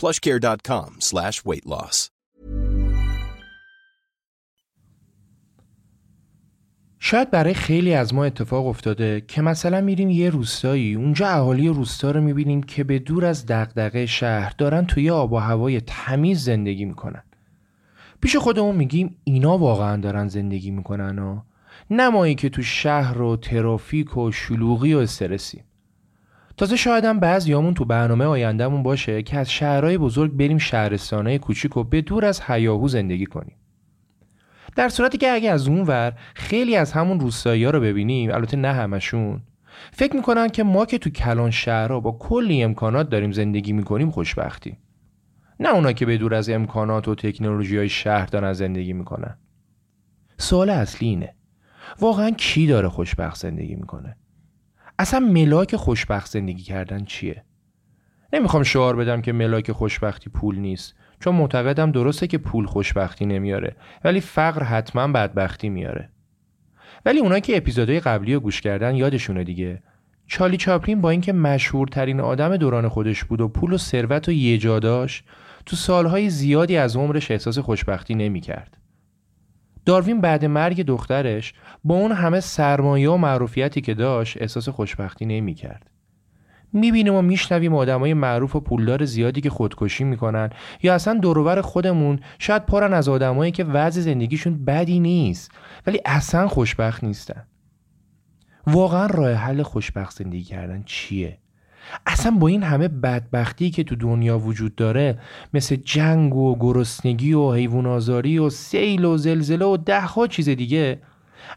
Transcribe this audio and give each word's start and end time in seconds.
plushcare.com 0.00 0.90
slash 1.00 1.36
weight 1.48 1.66
loss. 1.66 2.10
شاید 7.02 7.30
برای 7.30 7.54
خیلی 7.54 7.94
از 7.94 8.14
ما 8.14 8.24
اتفاق 8.24 8.66
افتاده 8.66 9.20
که 9.28 9.42
مثلا 9.42 9.80
میریم 9.80 10.10
یه 10.10 10.30
روستایی 10.30 10.94
اونجا 10.94 11.28
اهالی 11.28 11.68
روستا 11.68 12.10
رو 12.10 12.20
می‌بینیم 12.20 12.62
که 12.62 12.84
به 12.84 12.98
دور 12.98 13.24
از 13.24 13.46
دغدغه 13.46 14.06
شهر 14.06 14.54
دارن 14.58 14.86
توی 14.86 15.10
آب 15.10 15.32
و 15.32 15.36
هوای 15.36 15.80
تمیز 15.80 16.44
زندگی 16.44 16.84
می‌کنن. 16.84 17.22
پیش 18.20 18.36
خودمون 18.36 18.76
میگیم 18.76 19.16
اینا 19.24 19.58
واقعا 19.58 19.96
دارن 19.96 20.28
زندگی 20.28 20.70
می‌کنن 20.70 21.18
و 21.18 21.40
نمایی 21.90 22.34
که 22.34 22.48
تو 22.48 22.62
شهر 22.62 23.22
و 23.22 23.36
ترافیک 23.36 24.16
و 24.16 24.32
شلوغی 24.32 24.94
و 24.94 24.98
استرسیم. 24.98 25.64
تازه 26.60 26.76
شاید 26.76 27.04
هم 27.04 27.20
بعضیامون 27.20 27.74
تو 27.74 27.84
برنامه 27.84 28.24
آیندهمون 28.24 28.82
باشه 28.82 29.22
که 29.22 29.38
از 29.38 29.50
شهرهای 29.50 29.98
بزرگ 29.98 30.32
بریم 30.32 30.58
شهرستانهای 30.58 31.38
کوچیک 31.38 31.76
و 31.76 31.84
به 31.84 32.00
دور 32.00 32.24
از 32.24 32.40
هیاهو 32.46 32.88
زندگی 32.88 33.26
کنیم. 33.26 33.56
در 34.76 34.88
صورتی 34.88 35.18
که 35.18 35.30
اگه 35.30 35.50
از 35.50 35.68
اون 35.68 35.82
ور 35.82 36.12
خیلی 36.34 36.76
از 36.76 36.92
همون 36.92 37.20
روستایی 37.20 37.64
ها 37.64 37.70
رو 37.70 37.80
ببینیم 37.80 38.30
البته 38.30 38.56
نه 38.56 38.72
همشون 38.72 39.42
فکر 39.92 40.16
می‌کنن 40.16 40.48
که 40.48 40.62
ما 40.62 40.86
که 40.86 40.98
تو 40.98 41.10
کلان 41.10 41.50
شهرها 41.50 42.00
با 42.00 42.12
کلی 42.12 42.62
امکانات 42.62 43.08
داریم 43.08 43.32
زندگی 43.32 43.72
می‌کنیم 43.72 44.10
خوشبختی 44.10 44.78
نه 45.60 45.74
اونا 45.74 45.92
که 45.92 46.06
به 46.06 46.16
دور 46.16 46.34
از 46.34 46.50
امکانات 46.50 47.08
و 47.08 47.14
تکنولوژی 47.14 47.76
های 47.76 47.88
شهر 47.88 48.26
دارن 48.26 48.52
زندگی 48.52 48.92
می‌کنن. 48.92 49.38
سوال 50.38 50.70
اصلی 50.70 51.08
اینه 51.08 51.34
واقعا 52.00 52.30
کی 52.30 52.66
داره 52.66 52.88
خوشبخت 52.88 53.40
زندگی 53.40 53.74
می‌کنه؟ 53.74 54.16
اصلا 55.00 55.20
ملاک 55.20 55.76
خوشبخت 55.76 56.30
زندگی 56.30 56.62
کردن 56.62 57.04
چیه؟ 57.04 57.44
نمی‌خوام 58.32 58.62
شعار 58.62 58.96
بدم 58.96 59.22
که 59.22 59.32
ملاک 59.32 59.72
خوشبختی 59.72 60.30
پول 60.30 60.58
نیست 60.58 60.94
چون 61.20 61.34
معتقدم 61.34 61.92
درسته 61.92 62.26
که 62.26 62.38
پول 62.38 62.66
خوشبختی 62.66 63.26
نمیاره 63.26 63.76
ولی 64.04 64.20
فقر 64.20 64.62
حتما 64.62 65.08
بدبختی 65.08 65.68
میاره. 65.68 66.08
ولی 67.06 67.18
اونایی 67.18 67.40
که 67.40 67.56
اپیزودهای 67.56 68.00
قبلی 68.00 68.34
رو 68.34 68.40
گوش 68.40 68.60
کردن 68.60 68.94
یادشونه 68.94 69.44
دیگه. 69.44 69.82
چالی 70.26 70.56
چاپلین 70.56 71.00
با 71.00 71.10
اینکه 71.10 71.32
مشهورترین 71.32 72.20
آدم 72.20 72.56
دوران 72.56 72.88
خودش 72.88 73.24
بود 73.24 73.40
و 73.40 73.48
پول 73.48 73.72
و 73.72 73.78
ثروت 73.78 74.28
و 74.28 74.32
یه 74.32 74.58
جا 74.58 74.78
داشت 74.78 75.24
تو 75.66 75.76
سالهای 75.76 76.30
زیادی 76.30 76.76
از 76.76 76.96
عمرش 76.96 77.30
احساس 77.30 77.58
خوشبختی 77.58 78.14
نمی‌کرد. 78.14 78.79
داروین 79.84 80.20
بعد 80.20 80.44
مرگ 80.44 80.82
دخترش 80.82 81.54
با 81.84 81.94
اون 81.94 82.12
همه 82.12 82.40
سرمایه 82.40 83.10
و 83.10 83.16
معروفیتی 83.16 83.80
که 83.80 83.94
داشت 83.94 84.42
احساس 84.42 84.68
خوشبختی 84.68 85.26
نمی‌کرد. 85.26 85.90
می‌بینیم 86.72 87.14
و 87.14 87.22
میشنویم 87.22 87.74
آدمای 87.74 88.14
معروف 88.14 88.56
و 88.56 88.60
پولدار 88.60 89.04
زیادی 89.04 89.40
که 89.40 89.50
خودکشی 89.50 90.04
می‌کنن 90.04 90.50
یا 90.82 90.94
اصلا 90.94 91.14
دورور 91.14 91.60
خودمون 91.60 92.20
شاید 92.38 92.66
پرن 92.66 92.92
از 92.92 93.08
آدمایی 93.08 93.52
که 93.52 93.64
وضع 93.64 94.00
زندگیشون 94.00 94.64
بدی 94.64 95.00
نیست 95.00 95.50
ولی 95.86 96.00
اصلا 96.04 96.48
خوشبخت 96.48 97.04
نیستن 97.04 97.42
واقعا 98.66 99.06
راه 99.06 99.32
حل 99.32 99.62
خوشبخت 99.62 100.16
زندگی 100.16 100.42
کردن 100.42 100.82
چیه 100.86 101.38
اصلا 102.06 102.30
با 102.30 102.48
این 102.48 102.62
همه 102.62 102.88
بدبختی 102.88 103.70
که 103.70 103.84
تو 103.84 103.96
دنیا 103.96 104.38
وجود 104.38 104.74
داره 104.74 105.18
مثل 105.54 105.76
جنگ 105.76 106.34
و 106.34 106.56
گرسنگی 106.60 107.32
و 107.32 107.52
حیوان 107.52 107.86
آزاری 107.86 108.38
و 108.38 108.50
سیل 108.50 109.04
و 109.04 109.16
زلزله 109.16 109.64
و 109.64 109.76
دهها 109.76 110.26
چیز 110.26 110.48
دیگه 110.48 111.02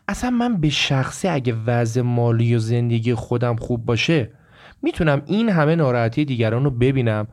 اصلا 0.07 0.29
من 0.29 0.57
به 0.57 0.69
شخصه 0.69 1.29
اگه 1.29 1.55
وضع 1.65 2.01
مالی 2.01 2.55
و 2.55 2.59
زندگی 2.59 3.13
خودم 3.13 3.55
خوب 3.55 3.85
باشه 3.85 4.31
می‌تونم 4.81 5.21
این 5.25 5.49
همه 5.49 5.75
ناراحتی 5.75 6.25
دیگران 6.25 6.63
رو 6.63 6.71
ببینم 6.71 7.27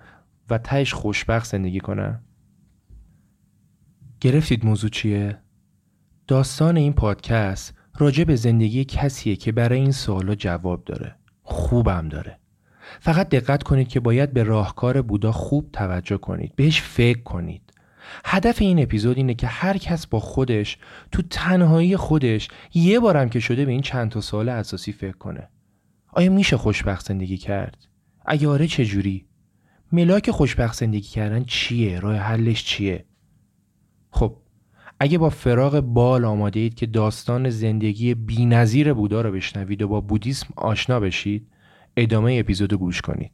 و 0.51 0.59
تهش 0.59 0.95
خوشبخت 0.95 1.47
زندگی 1.47 1.81
کنم. 1.81 2.21
گرفتید 4.21 4.65
موضوع 4.65 4.91
چیه؟ 4.91 5.39
داستان 6.27 6.77
این 6.77 6.93
پادکست 6.93 7.75
راجع 7.99 8.25
به 8.25 8.37
زندگی 8.37 8.85
کسیه 8.85 9.37
که 9.37 9.53
برای 9.53 9.79
این 9.79 9.93
سوالا 9.93 10.35
جواب 10.35 10.85
داره. 10.85 11.17
خوبم 11.43 12.09
داره. 12.09 12.39
فقط 13.01 13.29
دقت 13.29 13.63
کنید 13.63 13.89
که 13.89 14.01
باید 14.01 14.33
به 14.33 14.43
راهکار 14.43 15.03
بودا 15.03 15.33
خوب 15.33 15.71
توجه 15.73 16.17
کنید 16.17 16.57
بهش 16.57 16.81
فکر 16.81 17.23
کنید 17.23 17.63
هدف 18.25 18.63
این 18.63 18.83
اپیزود 18.83 19.17
اینه 19.17 19.35
که 19.35 19.47
هر 19.47 19.79
کس 19.79 20.07
با 20.07 20.21
خودش 20.21 20.79
تو 21.13 21.23
تنهایی 21.23 21.97
خودش 21.97 22.49
یه 22.75 23.01
بارم 23.01 23.29
که 23.29 23.41
شده 23.41 23.65
به 23.65 23.73
این 23.73 23.81
چند 23.81 24.11
تا 24.11 24.21
سوال 24.21 24.49
اساسی 24.49 24.93
فکر 24.93 25.17
کنه 25.17 25.49
آیا 26.13 26.31
میشه 26.31 26.57
خوشبخت 26.57 27.07
زندگی 27.07 27.37
کرد؟ 27.37 27.77
اگه 28.27 28.49
آره 28.49 28.67
چجوری؟ 28.67 29.27
ملاک 29.93 30.31
خوشبخت 30.31 30.79
زندگی 30.79 31.09
کردن 31.09 31.45
چیه؟ 31.45 32.01
راه 32.01 32.17
حلش 32.17 32.65
چیه؟ 32.65 33.05
خب 34.11 34.37
اگه 35.01 35.19
با 35.19 35.31
فراغ 35.31 35.81
بال 35.81 36.25
آماده 36.25 36.61
اید 36.61 36.75
که 36.75 36.87
داستان 36.87 37.51
زندگی 37.51 38.15
بینظیر 38.15 38.93
بودا 38.93 39.21
رو 39.21 39.33
بشنوید 39.33 39.83
و 39.83 39.89
با 39.89 40.01
بودیسم 40.01 40.47
آشنا 40.57 41.01
بشید 41.01 41.50
ادامه 41.97 42.37
اپیزود 42.41 42.75
گوش 42.75 43.01
کنید. 43.01 43.31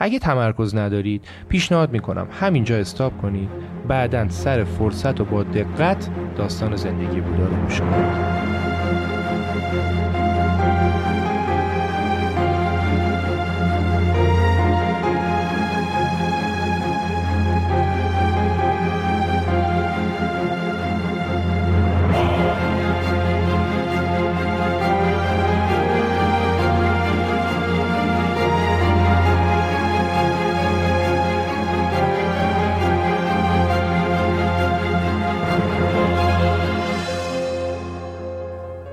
اگه 0.00 0.18
تمرکز 0.18 0.74
ندارید 0.74 1.24
پیشنهاد 1.48 1.92
می‌کنم 1.92 2.28
همینجا 2.40 2.76
استاب 2.76 3.18
کنید. 3.18 3.48
بعدا 3.88 4.28
سر 4.28 4.64
فرصت 4.64 5.20
و 5.20 5.24
با 5.24 5.42
دقت 5.42 6.10
داستان 6.36 6.76
زندگی 6.76 7.20
بودا 7.20 7.46
رو 7.46 7.56
گوش 7.56 7.80
کنید. 7.80 8.40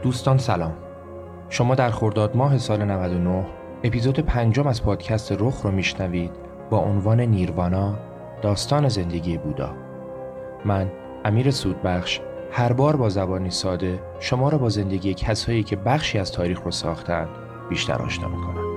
دوستان 0.08 0.38
سلام. 0.38 0.74
شما 1.50 1.76
در 1.76 1.92
خرداد 1.92 2.36
ماه 2.36 2.58
سال 2.58 2.84
99 2.84 3.46
اپیزود 3.84 4.20
پنجم 4.20 4.68
از 4.68 4.84
پادکست 4.84 5.32
رخ 5.32 5.62
رو 5.62 5.72
میشنوید 5.72 6.32
با 6.70 6.78
عنوان 6.78 7.20
نیروانا 7.20 7.96
داستان 8.42 8.90
زندگی 8.90 9.38
بودا. 9.38 9.76
من 10.66 10.92
امیر 11.26 11.52
سودبخش 11.52 12.22
هر 12.52 12.74
بار 12.74 12.96
با 12.96 13.10
زبانی 13.10 13.50
ساده 13.50 14.00
شما 14.20 14.50
را 14.50 14.58
با 14.58 14.70
زندگی 14.70 15.14
کسایی 15.14 15.64
که 15.64 15.76
بخشی 15.76 16.20
از 16.20 16.32
تاریخ 16.32 16.62
رو 16.62 16.72
ساختن 16.72 17.28
بیشتر 17.70 18.02
آشنا 18.02 18.28
می‌کنم. 18.28 18.68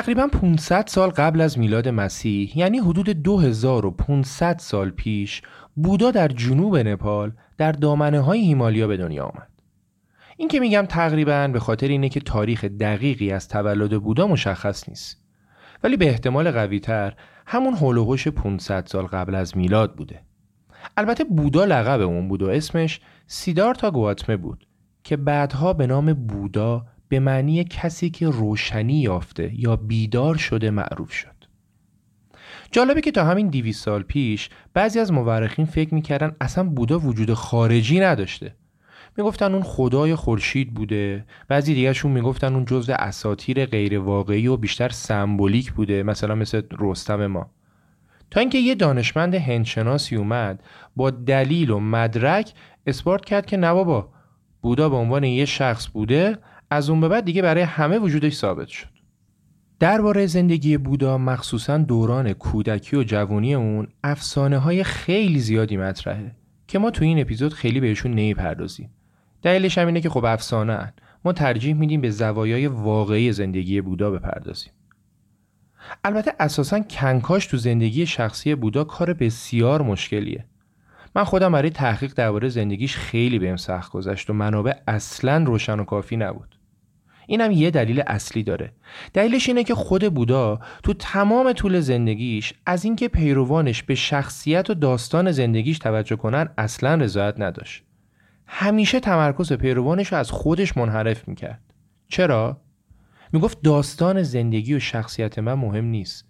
تقریبا 0.00 0.26
500 0.26 0.86
سال 0.86 1.10
قبل 1.10 1.40
از 1.40 1.58
میلاد 1.58 1.88
مسیح 1.88 2.58
یعنی 2.58 2.78
حدود 2.78 3.10
2500 3.10 4.58
سال 4.58 4.90
پیش 4.90 5.42
بودا 5.76 6.10
در 6.10 6.28
جنوب 6.28 6.76
نپال 6.76 7.32
در 7.58 7.72
دامنه 7.72 8.20
های 8.20 8.40
هیمالیا 8.40 8.86
به 8.86 8.96
دنیا 8.96 9.24
آمد. 9.24 9.48
این 10.36 10.48
که 10.48 10.60
میگم 10.60 10.86
تقریبا 10.86 11.48
به 11.48 11.60
خاطر 11.60 11.88
اینه 11.88 12.08
که 12.08 12.20
تاریخ 12.20 12.64
دقیقی 12.64 13.32
از 13.32 13.48
تولد 13.48 14.02
بودا 14.02 14.26
مشخص 14.26 14.88
نیست. 14.88 15.22
ولی 15.82 15.96
به 15.96 16.08
احتمال 16.08 16.50
قوی 16.50 16.80
تر 16.80 17.14
همون 17.46 17.74
هولوهوش 17.74 18.28
500 18.28 18.86
سال 18.86 19.06
قبل 19.06 19.34
از 19.34 19.56
میلاد 19.56 19.96
بوده. 19.96 20.22
البته 20.96 21.24
بودا 21.24 21.64
لقب 21.64 22.00
اون 22.00 22.28
بود 22.28 22.42
و 22.42 22.48
اسمش 22.48 23.00
سیدارتا 23.26 23.90
گواتمه 23.90 24.36
بود 24.36 24.66
که 25.04 25.16
بعدها 25.16 25.72
به 25.72 25.86
نام 25.86 26.12
بودا 26.12 26.86
به 27.10 27.20
معنی 27.20 27.64
کسی 27.64 28.10
که 28.10 28.28
روشنی 28.28 29.00
یافته 29.00 29.50
یا 29.54 29.76
بیدار 29.76 30.36
شده 30.36 30.70
معروف 30.70 31.12
شد. 31.12 31.44
جالبه 32.72 33.00
که 33.00 33.10
تا 33.10 33.24
همین 33.24 33.48
200 33.48 33.84
سال 33.84 34.02
پیش 34.02 34.48
بعضی 34.74 34.98
از 34.98 35.12
مورخین 35.12 35.64
فکر 35.64 35.94
می‌کردن 35.94 36.36
اصلا 36.40 36.64
بودا 36.64 36.98
وجود 36.98 37.34
خارجی 37.34 38.00
نداشته. 38.00 38.54
می‌گفتن 39.16 39.52
اون 39.52 39.62
خدای 39.62 40.14
خورشید 40.14 40.74
بوده 40.74 41.24
بعضی 41.48 41.74
دیگرشون 41.74 42.12
می‌گفتن 42.12 42.54
اون 42.54 42.64
جزء 42.64 42.94
اساتیر 42.98 43.66
غیر 43.66 43.98
واقعی 43.98 44.46
و 44.46 44.56
بیشتر 44.56 44.88
سمبولیک 44.88 45.72
بوده 45.72 46.02
مثلا 46.02 46.34
مثل 46.34 46.62
رستم 46.78 47.26
ما 47.26 47.50
تا 48.30 48.40
اینکه 48.40 48.58
یه 48.58 48.74
دانشمند 48.74 49.34
هندشناسی 49.34 50.16
اومد 50.16 50.62
با 50.96 51.10
دلیل 51.10 51.70
و 51.70 51.80
مدرک 51.80 52.52
اثبات 52.86 53.24
کرد 53.24 53.46
که 53.46 53.56
نه 53.56 53.72
بابا 53.72 54.08
بودا 54.62 54.88
به 54.88 54.96
عنوان 54.96 55.24
یه 55.24 55.44
شخص 55.44 55.88
بوده 55.88 56.38
از 56.70 56.90
اون 56.90 57.00
به 57.00 57.08
بعد 57.08 57.24
دیگه 57.24 57.42
برای 57.42 57.62
همه 57.62 57.98
وجودش 57.98 58.34
ثابت 58.34 58.68
شد. 58.68 58.88
درباره 59.80 60.26
زندگی 60.26 60.76
بودا 60.76 61.18
مخصوصا 61.18 61.78
دوران 61.78 62.32
کودکی 62.32 62.96
و 62.96 63.02
جوانی 63.02 63.54
اون 63.54 63.88
افسانه 64.04 64.58
های 64.58 64.84
خیلی 64.84 65.38
زیادی 65.38 65.76
مطرحه 65.76 66.36
که 66.66 66.78
ما 66.78 66.90
تو 66.90 67.04
این 67.04 67.20
اپیزود 67.20 67.54
خیلی 67.54 67.80
بهشون 67.80 68.10
نمی‌پردازیم. 68.10 68.90
دلیلش 69.42 69.78
هم 69.78 69.86
اینه 69.86 70.00
که 70.00 70.08
خب 70.08 70.24
افسانه 70.24 70.72
هن. 70.72 70.92
ما 71.24 71.32
ترجیح 71.32 71.74
میدیم 71.74 72.00
به 72.00 72.10
زوایای 72.10 72.66
واقعی 72.66 73.32
زندگی 73.32 73.80
بودا 73.80 74.10
بپردازیم. 74.10 74.72
البته 76.04 76.32
اساسا 76.40 76.80
کنکاش 76.80 77.46
تو 77.46 77.56
زندگی 77.56 78.06
شخصی 78.06 78.54
بودا 78.54 78.84
کار 78.84 79.12
بسیار 79.12 79.82
مشکلیه. 79.82 80.44
من 81.14 81.24
خودم 81.24 81.52
برای 81.52 81.70
تحقیق 81.70 82.14
درباره 82.14 82.48
زندگیش 82.48 82.96
خیلی 82.96 83.38
بهم 83.38 83.56
سخت 83.56 83.92
گذشت 83.92 84.30
و 84.30 84.32
منابع 84.32 84.72
اصلا 84.88 85.44
روشن 85.44 85.80
و 85.80 85.84
کافی 85.84 86.16
نبود. 86.16 86.59
اینم 87.30 87.50
یه 87.50 87.70
دلیل 87.70 88.02
اصلی 88.06 88.42
داره. 88.42 88.72
دلیلش 89.14 89.48
اینه 89.48 89.64
که 89.64 89.74
خود 89.74 90.14
بودا 90.14 90.60
تو 90.82 90.94
تمام 90.94 91.52
طول 91.52 91.80
زندگیش 91.80 92.54
از 92.66 92.84
اینکه 92.84 93.08
پیروانش 93.08 93.82
به 93.82 93.94
شخصیت 93.94 94.70
و 94.70 94.74
داستان 94.74 95.32
زندگیش 95.32 95.78
توجه 95.78 96.16
کنن 96.16 96.48
اصلا 96.58 96.94
رضایت 96.94 97.34
نداشت. 97.38 97.82
همیشه 98.46 99.00
تمرکز 99.00 99.52
پیروانش 99.52 100.12
رو 100.12 100.18
از 100.18 100.30
خودش 100.30 100.76
منحرف 100.76 101.28
می‌کرد. 101.28 101.60
چرا؟ 102.08 102.60
می‌گفت 103.32 103.62
داستان 103.62 104.22
زندگی 104.22 104.74
و 104.74 104.78
شخصیت 104.78 105.38
من 105.38 105.54
مهم 105.54 105.84
نیست. 105.84 106.24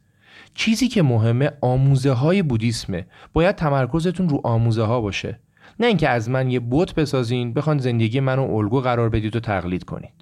چیزی 0.55 0.89
که 0.89 1.03
مهمه 1.03 1.51
آموزه 1.61 2.13
های 2.13 2.43
بودیسمه. 2.43 3.07
باید 3.33 3.57
تمرکزتون 3.57 4.29
رو 4.29 4.41
آموزه 4.45 4.83
ها 4.83 5.01
باشه. 5.01 5.41
نه 5.81 5.87
اینکه 5.87 6.09
از 6.09 6.31
من 6.31 6.51
یه 6.51 6.61
بوت 6.61 6.95
بسازین 6.95 7.53
بخوان 7.53 7.79
زندگی 7.79 8.21
منو 8.21 8.55
الگو 8.55 8.81
قرار 8.81 9.09
بدید 9.09 9.37
و 9.37 9.41
تقلید 9.41 9.85
کنید. 9.85 10.20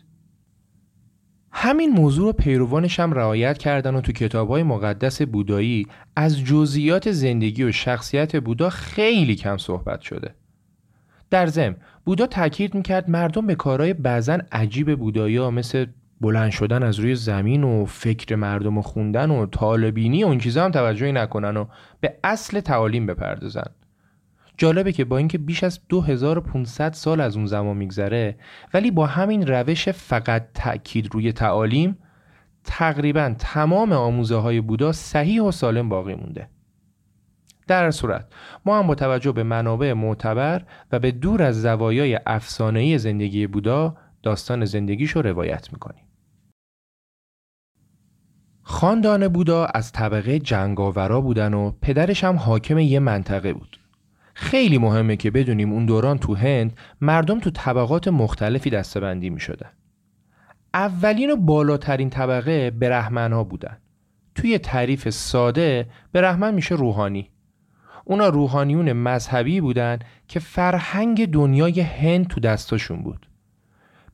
همین 1.61 1.91
موضوع 1.91 2.27
رو 2.27 2.33
پیروانش 2.33 3.01
هم 3.01 3.13
رعایت 3.13 3.59
کردن 3.59 3.95
و 3.95 4.01
تو 4.01 4.13
کتاب 4.13 4.49
های 4.49 4.63
مقدس 4.63 5.23
بودایی 5.23 5.87
از 6.17 6.41
جزئیات 6.41 7.11
زندگی 7.11 7.65
و 7.65 7.73
شخصیت 7.73 8.37
بودا 8.37 8.71
خیلی 8.71 9.37
کم 9.37 9.57
صحبت 9.57 10.01
شده. 10.01 10.35
در 11.31 11.47
ضمن 11.47 11.77
بودا 12.05 12.27
تاکید 12.27 12.75
می‌کرد 12.75 13.11
مردم 13.11 13.47
به 13.47 13.55
کارهای 13.55 13.95
بعضا 13.95 14.39
عجیب 14.53 14.99
بودایی 14.99 15.37
ها 15.37 15.51
مثل 15.51 15.87
بلند 16.21 16.51
شدن 16.51 16.83
از 16.83 16.99
روی 16.99 17.15
زمین 17.15 17.65
و 17.65 17.85
فکر 17.85 18.37
مردم 18.37 18.79
و 18.79 18.83
خوندن 18.83 19.31
و 19.31 19.47
طالبینی 19.47 20.25
و 20.25 20.29
این 20.29 20.39
چیزا 20.39 20.65
هم 20.65 20.71
توجهی 20.71 21.13
نکنن 21.13 21.57
و 21.57 21.65
به 22.01 22.19
اصل 22.25 22.61
تعالیم 22.61 23.07
بپردازن. 23.07 23.71
جالبه 24.59 24.93
که 24.93 25.05
با 25.05 25.19
اینکه 25.19 25.39
بیش 25.39 25.65
از 25.65 25.81
2500 25.89 26.93
سال 26.93 27.21
از 27.21 27.37
اون 27.37 27.47
زمان 27.47 27.77
میگذره 27.77 28.37
ولی 28.75 28.91
با 28.91 29.07
همین 29.07 29.47
روش 29.47 29.89
فقط 29.89 30.49
تأکید 30.55 31.15
روی 31.15 31.33
تعالیم 31.33 31.99
تقریبا 32.65 33.35
تمام 33.39 33.93
آموزه 33.93 34.37
های 34.37 34.61
بودا 34.61 34.93
صحیح 34.93 35.43
و 35.43 35.51
سالم 35.51 35.89
باقی 35.89 36.15
مونده. 36.15 36.49
در 37.67 37.91
صورت 37.91 38.33
ما 38.67 38.79
هم 38.79 38.87
با 38.87 38.95
توجه 38.95 39.33
به 39.33 39.43
منابع 39.43 39.93
معتبر 39.93 40.63
و 40.93 40.99
به 40.99 41.11
دور 41.11 41.43
از 41.43 41.63
زوایای 41.63 42.21
افسانه‌ای 42.27 42.99
زندگی 42.99 43.47
بودا 43.47 43.97
داستان 44.23 44.65
زندگیش 44.65 45.11
رو 45.11 45.23
روایت 45.23 45.73
می‌کنیم. 45.73 46.05
خاندان 48.63 49.29
بودا 49.29 49.65
از 49.65 49.93
طبقه 49.93 50.39
جنگاورا 50.39 51.21
بودن 51.21 51.55
و 51.55 51.73
پدرش 51.83 52.25
هم 52.25 52.37
حاکم 52.37 52.79
یه 52.79 52.99
منطقه 52.99 53.53
بود. 53.53 53.79
خیلی 54.41 54.79
مهمه 54.79 55.17
که 55.17 55.31
بدونیم 55.31 55.73
اون 55.73 55.87
دوران 55.87 56.19
تو 56.19 56.35
هند 56.35 56.79
مردم 57.01 57.41
تو 57.41 57.51
طبقات 57.51 58.09
مختلفی 58.09 58.71
دستبندی 58.71 59.31
می 59.31 59.41
شدن. 59.41 59.71
اولین 60.75 61.31
و 61.31 61.37
بالاترین 61.37 62.11
طبقه 62.11 62.71
برهمن 62.71 63.33
ها 63.33 63.45
بودن. 63.45 63.79
توی 64.35 64.59
تعریف 64.59 65.11
ساده 65.11 65.87
برهمن 66.13 66.55
میشه 66.55 66.75
روحانی. 66.75 67.31
اونا 68.05 68.29
روحانیون 68.29 68.93
مذهبی 68.93 69.61
بودن 69.61 69.99
که 70.29 70.41
فرهنگ 70.41 71.31
دنیای 71.31 71.81
هند 71.81 72.27
تو 72.27 72.41
دستاشون 72.41 73.03
بود. 73.03 73.28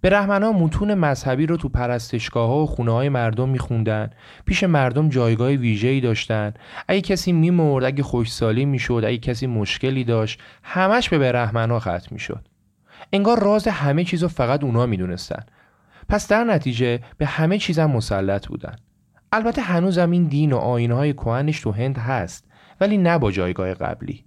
به 0.05 0.11
رحمنا 0.11 0.53
متون 0.53 0.95
مذهبی 0.95 1.47
رو 1.47 1.57
تو 1.57 1.69
پرستشگاه 1.69 2.49
ها 2.49 2.63
و 2.63 2.67
خونه 2.67 2.93
های 2.93 3.09
مردم 3.09 3.49
میخوندن. 3.49 4.11
پیش 4.45 4.65
مردم 4.65 5.09
جایگاه 5.09 5.49
ویژه‌ای 5.49 6.01
داشتن. 6.01 6.55
اگه 6.89 7.01
کسی 7.01 7.33
میمرد 7.33 7.85
اگه 7.85 8.03
خوشسالی 8.03 8.65
می‌شد 8.65 9.03
اگه 9.07 9.19
کسی 9.19 9.47
مشکلی 9.47 10.05
داشت 10.05 10.41
همش 10.63 11.09
به 11.09 11.19
برهمنا 11.19 11.79
ختم 11.79 12.09
می‌شد. 12.11 12.49
انگار 13.13 13.41
راز 13.41 13.69
همه 13.69 14.05
چیز 14.05 14.23
رو 14.23 14.29
فقط 14.29 14.65
اونا 14.65 14.87
می‌دونستن. 14.87 15.43
پس 16.09 16.29
در 16.29 16.45
نتیجه 16.45 17.01
به 17.19 17.27
همه 17.27 17.59
چیزم 17.59 17.91
مسلط 17.91 18.47
بودن. 18.47 18.77
البته 19.33 19.63
هنوزم 19.63 20.11
این 20.11 20.25
دین 20.25 20.53
و 20.53 20.57
آینه 20.57 20.95
های 20.95 21.13
کوهنش 21.13 21.61
تو 21.61 21.73
هند 21.73 21.99
هست 21.99 22.51
ولی 22.81 22.99
نه 22.99 23.19
با 23.19 23.31
جایگاه 23.31 23.75
قبلی. 23.75 24.25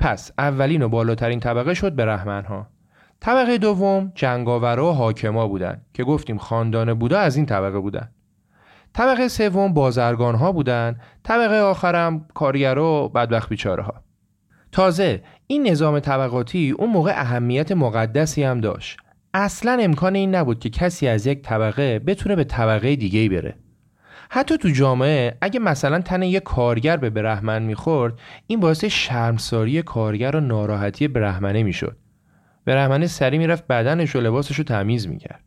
پس 0.00 0.32
اولین 0.38 0.82
و 0.82 0.88
بالاترین 0.88 1.40
طبقه 1.40 1.74
شد 1.74 1.92
به 1.92 2.16
ها 2.16 2.77
طبقه 3.20 3.58
دوم 3.58 4.12
جنگاورا 4.14 4.90
و 4.90 4.94
حاکما 4.94 5.48
بودند 5.48 5.86
که 5.94 6.04
گفتیم 6.04 6.38
خاندان 6.38 6.94
بودا 6.94 7.18
از 7.18 7.36
این 7.36 7.46
طبقه 7.46 7.78
بودن 7.78 8.08
طبقه 8.92 9.28
سوم 9.28 9.74
بازرگان 9.74 10.34
ها 10.34 10.52
بودن 10.52 10.96
طبقه 11.22 11.60
آخرم 11.60 12.26
کارگرا 12.34 13.04
و 13.04 13.08
بدبخت 13.08 13.48
بیچاره 13.48 13.82
ها 13.82 13.94
تازه 14.72 15.22
این 15.46 15.68
نظام 15.68 16.00
طبقاتی 16.00 16.70
اون 16.70 16.90
موقع 16.90 17.12
اهمیت 17.20 17.72
مقدسی 17.72 18.42
هم 18.42 18.60
داشت. 18.60 18.98
اصلا 19.34 19.78
امکان 19.80 20.14
این 20.14 20.34
نبود 20.34 20.60
که 20.60 20.70
کسی 20.70 21.08
از 21.08 21.26
یک 21.26 21.42
طبقه 21.42 21.98
بتونه 21.98 22.36
به 22.36 22.44
طبقه 22.44 22.96
دیگه 22.96 23.28
بره. 23.28 23.54
حتی 24.30 24.58
تو 24.58 24.68
جامعه 24.68 25.36
اگه 25.40 25.60
مثلا 25.60 26.00
تن 26.00 26.22
یک 26.22 26.42
کارگر 26.42 26.96
به 26.96 27.10
برهمن 27.10 27.62
می‌خورد 27.62 28.18
این 28.46 28.60
باعث 28.60 28.84
شرمساری 28.84 29.82
کارگر 29.82 30.36
و 30.36 30.40
ناراحتی 30.40 31.08
برهمنه 31.08 31.62
می‌شد. 31.62 31.96
به 32.64 32.74
رحمنه 32.74 33.06
سری 33.06 33.38
می‌رفت 33.38 33.66
بدنش 33.66 34.16
و 34.16 34.20
لباسش 34.20 34.56
رو 34.56 34.64
تمیز 34.64 35.08
می‌کرد. 35.08 35.44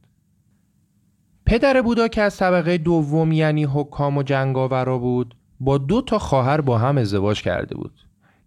پدر 1.45 1.81
بودا 1.81 2.07
که 2.07 2.21
از 2.21 2.37
طبقه 2.37 2.77
دوم 2.77 3.31
یعنی 3.31 3.63
حکام 3.63 4.17
و 4.17 4.23
جنگاورا 4.23 4.97
بود 4.97 5.35
با 5.59 5.77
دو 5.77 6.01
تا 6.01 6.19
خواهر 6.19 6.61
با 6.61 6.77
هم 6.77 6.97
ازدواج 6.97 7.41
کرده 7.41 7.75
بود 7.75 7.93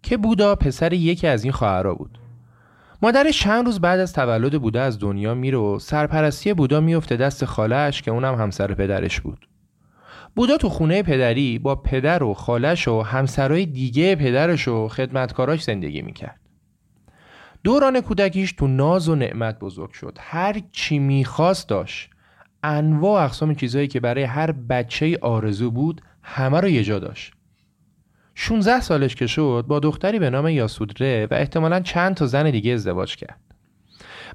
که 0.03 0.17
بودا 0.17 0.55
پسر 0.55 0.93
یکی 0.93 1.27
از 1.27 1.43
این 1.43 1.53
خواهرها 1.53 1.93
بود. 1.95 2.17
مادرش 3.01 3.39
چند 3.39 3.65
روز 3.65 3.81
بعد 3.81 3.99
از 3.99 4.13
تولد 4.13 4.61
بودا 4.61 4.81
از 4.81 4.99
دنیا 4.99 5.33
میره 5.33 5.57
و 5.57 5.79
سرپرستی 5.79 6.53
بودا 6.53 6.81
میفته 6.81 7.17
دست 7.17 7.45
خالش 7.45 8.01
که 8.01 8.11
اونم 8.11 8.35
همسر 8.35 8.73
پدرش 8.73 9.21
بود. 9.21 9.47
بودا 10.35 10.57
تو 10.57 10.69
خونه 10.69 11.03
پدری 11.03 11.59
با 11.59 11.75
پدر 11.75 12.23
و 12.23 12.33
خالش 12.33 12.87
و 12.87 13.01
همسرای 13.01 13.65
دیگه 13.65 14.15
پدرش 14.15 14.67
و 14.67 14.87
خدمتکاراش 14.87 15.63
زندگی 15.63 16.01
می‌کرد. 16.01 16.39
دوران 17.65 18.01
کودکیش 18.01 18.51
تو 18.51 18.67
ناز 18.67 19.09
و 19.09 19.15
نعمت 19.15 19.59
بزرگ 19.59 19.91
شد. 19.91 20.17
هر 20.21 20.61
چی 20.71 20.99
می‌خواست 20.99 21.69
داشت. 21.69 22.09
انواع 22.63 23.23
اقسام 23.23 23.55
چیزهایی 23.55 23.87
که 23.87 23.99
برای 23.99 24.23
هر 24.23 24.51
بچه 24.51 25.17
آرزو 25.21 25.71
بود 25.71 26.01
همه 26.23 26.59
رو 26.59 26.69
یه 26.69 26.83
جا 26.83 26.99
داشت. 26.99 27.33
16 28.35 28.81
سالش 28.81 29.15
که 29.15 29.27
شد 29.27 29.65
با 29.67 29.79
دختری 29.79 30.19
به 30.19 30.29
نام 30.29 30.47
یاسودره 30.47 31.27
و 31.31 31.33
احتمالا 31.33 31.79
چند 31.79 32.15
تا 32.15 32.25
زن 32.25 32.51
دیگه 32.51 32.73
ازدواج 32.73 33.15
کرد. 33.15 33.39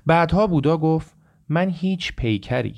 بعدها 0.06 0.46
بودا 0.46 0.76
گفت 0.76 1.14
من 1.48 1.70
هیچ 1.70 2.12
پیکری 2.16 2.74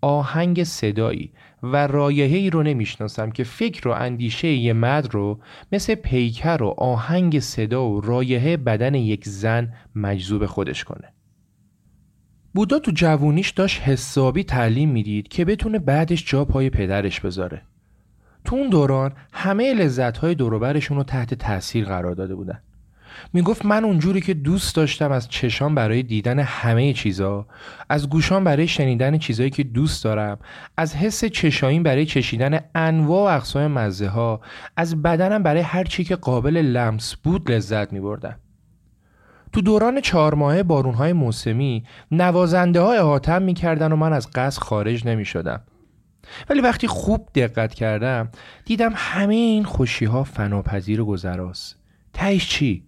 آهنگ 0.00 0.64
صدایی 0.64 1.32
و 1.62 1.86
رایحه 1.86 2.50
رو 2.50 2.62
نمی‌شناسم 2.62 3.30
که 3.30 3.44
فکر 3.44 3.88
و 3.88 3.90
اندیشه 3.90 4.48
یه 4.48 4.72
مرد 4.72 5.14
رو 5.14 5.40
مثل 5.72 5.94
پیکر 5.94 6.62
و 6.62 6.74
آهنگ 6.78 7.40
صدا 7.40 7.88
و 7.88 8.00
رایحه 8.00 8.56
بدن 8.56 8.94
یک 8.94 9.28
زن 9.28 9.72
مجذوب 9.94 10.46
خودش 10.46 10.84
کنه. 10.84 11.12
بودا 12.54 12.78
تو 12.78 12.90
جوونیش 12.94 13.50
داشت 13.50 13.80
حسابی 13.80 14.44
تعلیم 14.44 14.90
می‌دید 14.90 15.28
که 15.28 15.44
بتونه 15.44 15.78
بعدش 15.78 16.30
جا 16.30 16.44
پای 16.44 16.70
پدرش 16.70 17.20
بذاره. 17.20 17.62
تو 18.44 18.56
اون 18.56 18.68
دوران 18.68 19.12
همه 19.32 19.74
لذت 19.74 20.18
های 20.18 20.34
دوروبرشون 20.34 20.96
رو 20.96 21.02
تحت 21.02 21.34
تاثیر 21.34 21.84
قرار 21.84 22.14
داده 22.14 22.34
بودن. 22.34 22.62
می‌گفت 23.32 23.66
من 23.66 23.84
اونجوری 23.84 24.20
که 24.20 24.34
دوست 24.34 24.76
داشتم 24.76 25.12
از 25.12 25.28
چشام 25.28 25.74
برای 25.74 26.02
دیدن 26.02 26.38
همه 26.38 26.92
چیزا 26.92 27.46
از 27.88 28.08
گوشام 28.08 28.44
برای 28.44 28.68
شنیدن 28.68 29.18
چیزایی 29.18 29.50
که 29.50 29.62
دوست 29.62 30.04
دارم 30.04 30.38
از 30.76 30.96
حس 30.96 31.24
چشاییم 31.24 31.82
برای 31.82 32.06
چشیدن 32.06 32.60
انواع 32.74 33.32
و 33.32 33.36
اقسام 33.36 33.66
مزه 33.66 34.08
ها 34.08 34.40
از 34.76 35.02
بدنم 35.02 35.42
برای 35.42 35.60
هر 35.60 35.84
چی 35.84 36.04
که 36.04 36.16
قابل 36.16 36.56
لمس 36.56 37.14
بود 37.14 37.50
لذت 37.50 37.92
میبردم. 37.92 38.38
تو 39.52 39.60
دوران 39.60 40.00
چهار 40.00 40.34
ماهه 40.34 40.62
بارون 40.62 40.94
های 40.94 41.12
موسمی 41.12 41.84
نوازنده 42.10 42.80
ها 42.80 42.92
احاتم 42.92 43.42
می‌کردن 43.42 43.92
و 43.92 43.96
من 43.96 44.12
از 44.12 44.30
قصد 44.34 44.62
خارج 44.62 45.06
نمی‌شدم. 45.06 45.60
ولی 46.50 46.60
وقتی 46.60 46.86
خوب 46.86 47.28
دقت 47.34 47.74
کردم 47.74 48.28
دیدم 48.64 48.92
همه 48.94 49.34
این 49.34 49.64
خوشی 49.64 50.04
ها 50.04 50.24
فناپذیر 50.24 51.00
و 51.00 51.06
گذراست. 51.06 51.76
تهش 52.12 52.48
چی؟ 52.48 52.84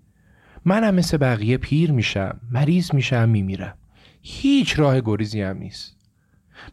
منم 0.64 0.94
مثل 0.94 1.16
بقیه 1.16 1.56
پیر 1.56 1.92
میشم 1.92 2.40
مریض 2.50 2.94
میشم 2.94 3.28
میمیرم. 3.28 3.74
هیچ 4.22 4.78
راه 4.78 5.00
گریزی 5.00 5.40
هم 5.40 5.56
نیست. 5.56 5.96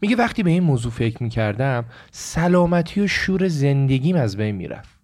میگه 0.02 0.16
وقتی 0.16 0.44
به 0.44 0.50
این 0.50 0.64
موضوع 0.64 0.92
فکر 0.92 1.24
می‌کردم 1.24 1.86
سلامتی 2.12 3.02
و 3.02 3.08
شور 3.08 3.48
زندگیم 3.48 4.16
از 4.16 4.38
بین 4.38 4.56
می‌رفت. 4.56 5.00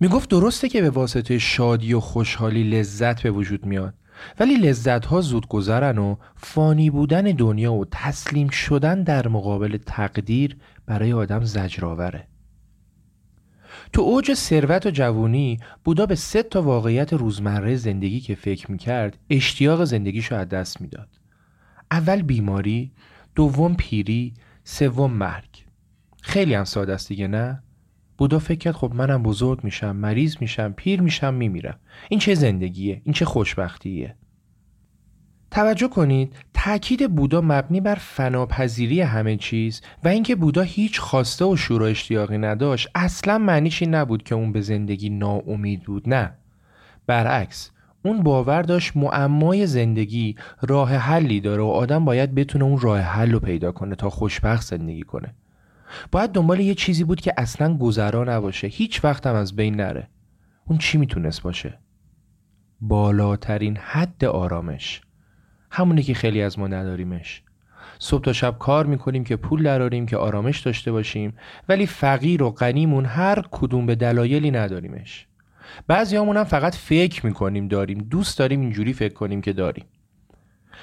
می‌گفت 0.00 0.30
درسته 0.30 0.68
که 0.68 0.82
به 0.82 0.90
واسطه 0.90 1.38
شادی 1.38 1.94
و 1.94 2.00
خوشحالی 2.00 2.64
لذت 2.70 3.22
به 3.22 3.30
وجود 3.30 3.66
میاد 3.66 3.94
ولی 4.40 4.54
لذت 4.56 5.06
ها 5.06 5.20
زود 5.20 5.48
گذرن 5.48 5.98
و 5.98 6.16
فانی 6.36 6.90
بودن 6.90 7.22
دنیا 7.22 7.72
و 7.72 7.84
تسلیم 7.90 8.48
شدن 8.48 9.02
در 9.02 9.28
مقابل 9.28 9.76
تقدیر 9.86 10.56
برای 10.86 11.12
آدم 11.12 11.44
زجرآوره. 11.44 12.26
تو 13.94 14.02
اوج 14.02 14.34
ثروت 14.34 14.86
و 14.86 14.90
جوونی 14.90 15.58
بودا 15.84 16.06
به 16.06 16.14
سه 16.14 16.42
تا 16.42 16.62
واقعیت 16.62 17.12
روزمره 17.12 17.76
زندگی 17.76 18.20
که 18.20 18.34
فکر 18.34 18.70
می‌کرد 18.70 19.18
اشتیاق 19.30 19.84
زندگیشو 19.84 20.34
از 20.34 20.48
دست 20.48 20.80
می‌داد. 20.80 21.08
اول 21.90 22.22
بیماری 22.22 22.92
دوم 23.34 23.74
پیری 23.74 24.34
سوم 24.64 25.12
مرگ. 25.12 25.64
خیلی 26.22 26.54
هم 26.54 26.64
ساده 26.64 26.92
است 26.92 27.08
دیگه 27.08 27.26
نه؟ 27.26 27.62
بودا 28.18 28.38
فکر 28.38 28.58
کرد 28.58 28.74
خب 28.74 28.92
منم 28.94 29.22
بزرگ 29.22 29.64
میشم 29.64 29.96
مریض 29.96 30.36
میشم 30.40 30.72
پیر 30.72 31.00
میشم 31.00 31.34
میمیرم. 31.34 31.78
این 32.08 32.20
چه 32.20 32.34
زندگیه؟ 32.34 33.02
این 33.04 33.12
چه 33.12 33.24
خوشبختیه؟ 33.24 34.16
توجه 35.54 35.88
کنید 35.88 36.36
تاکید 36.54 37.14
بودا 37.14 37.40
مبنی 37.40 37.80
بر 37.80 37.94
فناپذیری 37.94 39.00
همه 39.00 39.36
چیز 39.36 39.80
و 40.04 40.08
اینکه 40.08 40.36
بودا 40.36 40.62
هیچ 40.62 41.00
خواسته 41.00 41.44
و 41.44 41.56
شور 41.56 41.82
و 41.82 41.84
اشتیاقی 41.84 42.38
نداشت 42.38 42.88
اصلا 42.94 43.38
معنیش 43.38 43.82
این 43.82 43.94
نبود 43.94 44.22
که 44.22 44.34
اون 44.34 44.52
به 44.52 44.60
زندگی 44.60 45.10
ناامید 45.10 45.82
بود 45.82 46.08
نه. 46.08 46.34
برعکس 47.06 47.70
اون 48.04 48.22
باور 48.22 48.62
داشت 48.62 48.96
معمای 48.96 49.66
زندگی 49.66 50.36
راه 50.62 50.94
حلی 50.94 51.40
داره 51.40 51.62
و 51.62 51.66
آدم 51.66 52.04
باید 52.04 52.34
بتونه 52.34 52.64
اون 52.64 52.80
راه 52.80 53.00
حل 53.00 53.32
رو 53.32 53.40
پیدا 53.40 53.72
کنه 53.72 53.94
تا 53.94 54.10
خوشبخت 54.10 54.66
زندگی 54.66 55.02
کنه. 55.02 55.34
باید 56.12 56.30
دنبال 56.30 56.60
یه 56.60 56.74
چیزی 56.74 57.04
بود 57.04 57.20
که 57.20 57.34
اصلا 57.36 57.76
گذرا 57.76 58.24
نباشه 58.24 58.66
هیچ 58.66 59.04
وقت 59.04 59.26
هم 59.26 59.34
از 59.34 59.56
بین 59.56 59.74
نره. 59.74 60.08
اون 60.64 60.78
چی 60.78 60.98
می‌تونست 60.98 61.42
باشه؟ 61.42 61.78
بالاترین 62.80 63.76
حد 63.76 64.24
آرامش. 64.24 65.00
همونی 65.74 66.02
که 66.02 66.14
خیلی 66.14 66.42
از 66.42 66.58
ما 66.58 66.66
نداریمش. 66.66 67.42
صبح 67.98 68.22
تا 68.22 68.32
شب 68.32 68.58
کار 68.58 68.86
می‌کنیم 68.86 69.24
که 69.24 69.36
پول 69.36 69.62
دراریم 69.62 70.06
که 70.06 70.16
آرامش 70.16 70.60
داشته 70.60 70.92
باشیم 70.92 71.36
ولی 71.68 71.86
فقیر 71.86 72.42
و 72.42 72.50
غنیمون 72.50 73.04
هر 73.04 73.42
کدوم 73.50 73.86
به 73.86 73.94
دلایلی 73.94 74.50
نداریمش. 74.50 75.26
بعضی 75.86 76.16
هم 76.16 76.44
فقط 76.44 76.74
فکر 76.74 77.26
می‌کنیم 77.26 77.68
داریم 77.68 77.98
دوست 77.98 78.38
داریم 78.38 78.60
اینجوری 78.60 78.92
فکر 78.92 79.14
کنیم 79.14 79.40
که 79.40 79.52
داریم. 79.52 79.84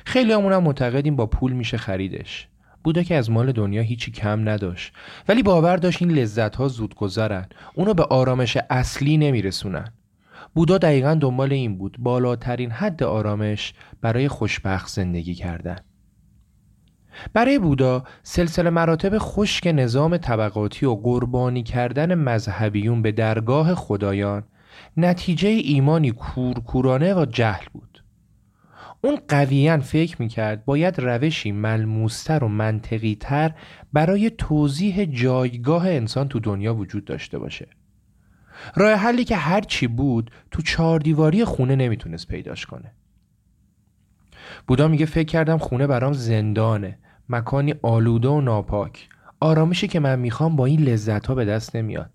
خیلی 0.06 0.34
هم 0.34 0.64
معتقدیم 0.64 1.16
با 1.16 1.26
پول 1.26 1.52
میشه 1.52 1.78
خریدش. 1.78 2.48
بودا 2.84 3.04
که 3.04 3.16
از 3.16 3.30
مال 3.30 3.52
دنیا 3.52 3.82
هیچی 3.82 4.12
کم 4.12 4.50
نداشت. 4.50 4.94
ولی 5.28 5.44
باور 5.44 5.78
داشت 5.78 6.02
این 6.02 6.12
لذت 6.12 6.56
ها 6.56 6.68
زود 6.68 6.96
گذرن 6.96 7.46
اونو 7.74 7.94
به 7.94 8.04
آرامش 8.04 8.58
اصلی 8.70 9.18
نمیرسونن. 9.18 9.94
بودا 10.54 10.78
دقیقا 10.78 11.18
دنبال 11.22 11.54
این 11.54 11.78
بود 11.78 11.96
بالاترین 12.00 12.72
حد 12.72 13.04
آرامش 13.04 13.74
برای 14.02 14.28
خوشبخت 14.28 14.90
زندگی 14.90 15.36
کردن. 15.36 15.78
برای 17.34 17.60
بودا 17.60 18.04
سلسله 18.24 18.70
مراتب 18.70 19.18
خشک 19.18 19.68
نظام 19.68 20.18
طبقاتی 20.18 20.86
و 20.86 20.96
قربانی 20.96 21.64
کردن 21.64 22.16
مذهبیون 22.16 23.02
به 23.02 23.12
درگاه 23.12 23.76
خدایان 23.76 24.44
نتیجه 24.98 25.50
ایمانی 25.50 26.12
کورکورانه 26.12 27.14
و 27.14 27.26
جهل 27.26 27.66
بود. 27.74 28.04
اون 29.04 29.20
قویا 29.28 29.80
فکر 29.80 30.22
می‌کرد 30.22 30.66
باید 30.66 31.00
روشی 31.00 31.52
ملموستر 31.52 32.44
و 32.44 32.48
منطقی 32.48 33.18
تر 33.20 33.54
برای 33.94 34.30
توضیح 34.30 35.06
جایگاه 35.06 35.88
انسان 35.88 36.28
تو 36.28 36.40
دنیا 36.40 36.76
وجود 36.76 37.06
داشته 37.06 37.40
باشه. 37.40 37.68
راه 38.76 38.94
حلی 38.94 39.24
که 39.24 39.36
هر 39.36 39.62
چی 39.62 39.88
بود 39.88 40.32
تو 40.52 40.62
چهار 40.62 41.00
دیواری 41.00 41.46
خونه 41.46 41.76
نمی‌تونست 41.76 42.28
پیداش 42.28 42.66
کنه. 42.66 42.92
بودا 44.68 44.88
میگه 44.88 45.06
فکر 45.06 45.28
کردم 45.28 45.58
خونه 45.58 45.88
برام 45.88 46.14
زندانه. 46.14 46.98
مکانی 47.30 47.76
آلوده 47.82 48.28
و 48.28 48.42
ناپاک. 48.42 49.10
آرامشی 49.40 49.88
که 49.88 50.00
من 50.00 50.20
می‌خوام 50.20 50.56
با 50.56 50.66
این 50.66 50.82
لذت 50.82 51.28
ها 51.28 51.36
به 51.36 51.46
دست 51.46 51.76
نمیاد. 51.76 52.10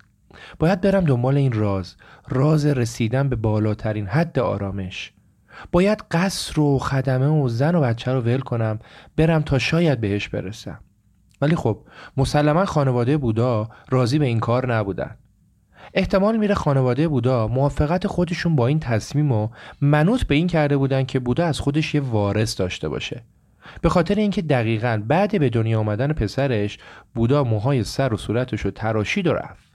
باید 0.59 0.81
برم 0.81 1.05
دنبال 1.05 1.37
این 1.37 1.53
راز. 1.53 1.97
راز 2.29 2.67
رسیدن 2.67 3.29
به 3.29 3.37
بالاترین 3.37 4.07
حد 4.07 4.39
آرامش. 4.39 5.13
باید 5.73 6.05
قصر 6.11 6.61
و 6.61 6.79
خدمه 6.79 7.27
و 7.27 7.49
زن 7.49 7.75
و 7.75 7.81
بچه 7.81 8.13
رو 8.13 8.21
ول 8.21 8.41
کنم 8.41 8.79
برم 9.17 9.43
تا 9.43 9.59
شاید 9.59 10.01
بهش 10.01 10.29
برسم. 10.29 10.79
ولی 11.41 11.57
خب 11.57 11.87
مسلما 12.17 12.65
خانواده 12.65 13.17
بودا 13.17 13.69
راضی 13.89 14.19
به 14.19 14.27
این 14.27 14.41
کار 14.41 14.75
نبودن. 14.75 15.17
احتمال 15.95 16.37
میره 16.37 16.55
خانواده 16.55 17.09
بودا 17.09 17.49
موافقت 17.49 18.07
خودشون 18.07 18.57
با 18.57 18.67
این 18.67 18.81
تصمیم 18.81 19.33
و 19.33 19.49
منوط 19.81 20.25
به 20.25 20.35
این 20.35 20.47
کرده 20.47 20.77
بودن 20.77 21.05
که 21.05 21.19
بودا 21.19 21.47
از 21.47 21.61
خودش 21.61 21.95
یه 21.95 22.01
وارث 22.01 22.61
داشته 22.61 22.89
باشه. 22.89 23.23
به 23.81 23.89
خاطر 23.89 24.15
اینکه 24.15 24.43
دقیقا 24.43 25.03
بعد 25.07 25.41
به 25.41 25.51
دنیا 25.51 25.81
آمدن 25.81 26.13
پسرش 26.13 26.79
بودا 27.15 27.45
موهای 27.45 27.85
سر 27.85 28.15
و 28.15 28.17
صورتش 28.17 28.61
رو 28.61 28.71
تراشید 28.71 29.27
و 29.27 29.33
رفت. 29.33 29.67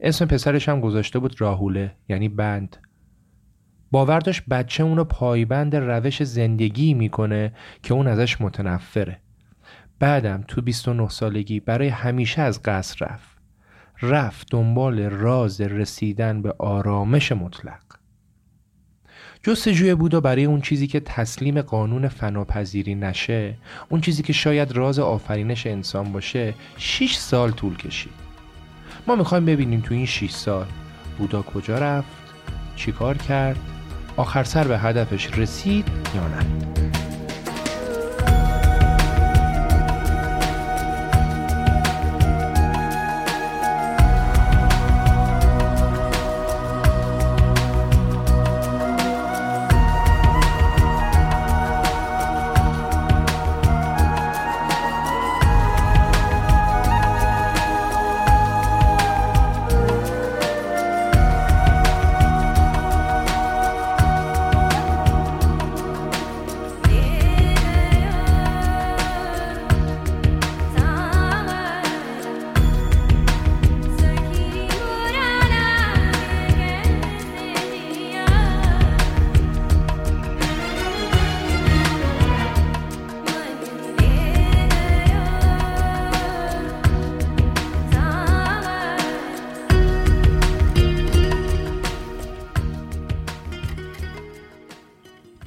اسم 0.00 0.26
پسرش 0.26 0.68
هم 0.68 0.80
گذاشته 0.80 1.18
بود 1.18 1.40
راهوله 1.40 1.96
یعنی 2.08 2.28
بند. 2.28 2.76
باور 3.90 4.18
داشت 4.18 4.42
بچه 4.50 4.82
اونو 4.82 5.04
پایبند 5.04 5.76
روش 5.76 6.22
زندگی 6.22 6.94
می‌کنه 6.94 7.52
که 7.82 7.94
اون 7.94 8.06
ازش 8.06 8.40
متنفره. 8.40 9.20
بعدم 9.98 10.44
تو 10.48 10.62
29 10.62 11.08
سالگی 11.08 11.60
برای 11.60 11.88
همیشه 11.88 12.42
از 12.42 12.62
قصر 12.62 13.06
رفت. 13.06 13.31
رفت 14.02 14.48
دنبال 14.50 15.00
راز 15.00 15.60
رسیدن 15.60 16.42
به 16.42 16.54
آرامش 16.58 17.32
مطلق. 17.32 17.82
جستجوی 19.42 19.94
بودا 19.94 20.20
برای 20.20 20.44
اون 20.44 20.60
چیزی 20.60 20.86
که 20.86 21.00
تسلیم 21.00 21.62
قانون 21.62 22.08
فناپذیری 22.08 22.94
نشه 22.94 23.54
اون 23.88 24.00
چیزی 24.00 24.22
که 24.22 24.32
شاید 24.32 24.72
راز 24.72 24.98
آفرینش 24.98 25.66
انسان 25.66 26.12
باشه 26.12 26.54
6 26.76 27.14
سال 27.14 27.50
طول 27.50 27.76
کشید. 27.76 28.12
ما 29.06 29.16
می‌خوایم 29.16 29.44
ببینیم 29.44 29.80
تو 29.80 29.94
این 29.94 30.06
6 30.06 30.30
سال 30.30 30.66
بودا 31.18 31.42
کجا 31.42 31.78
رفت 31.78 32.08
چیکار 32.76 33.18
کرد 33.18 33.58
آخر 34.16 34.44
سر 34.44 34.68
به 34.68 34.78
هدفش 34.78 35.38
رسید 35.38 35.88
یا 36.14 36.28
نه. 36.28 36.81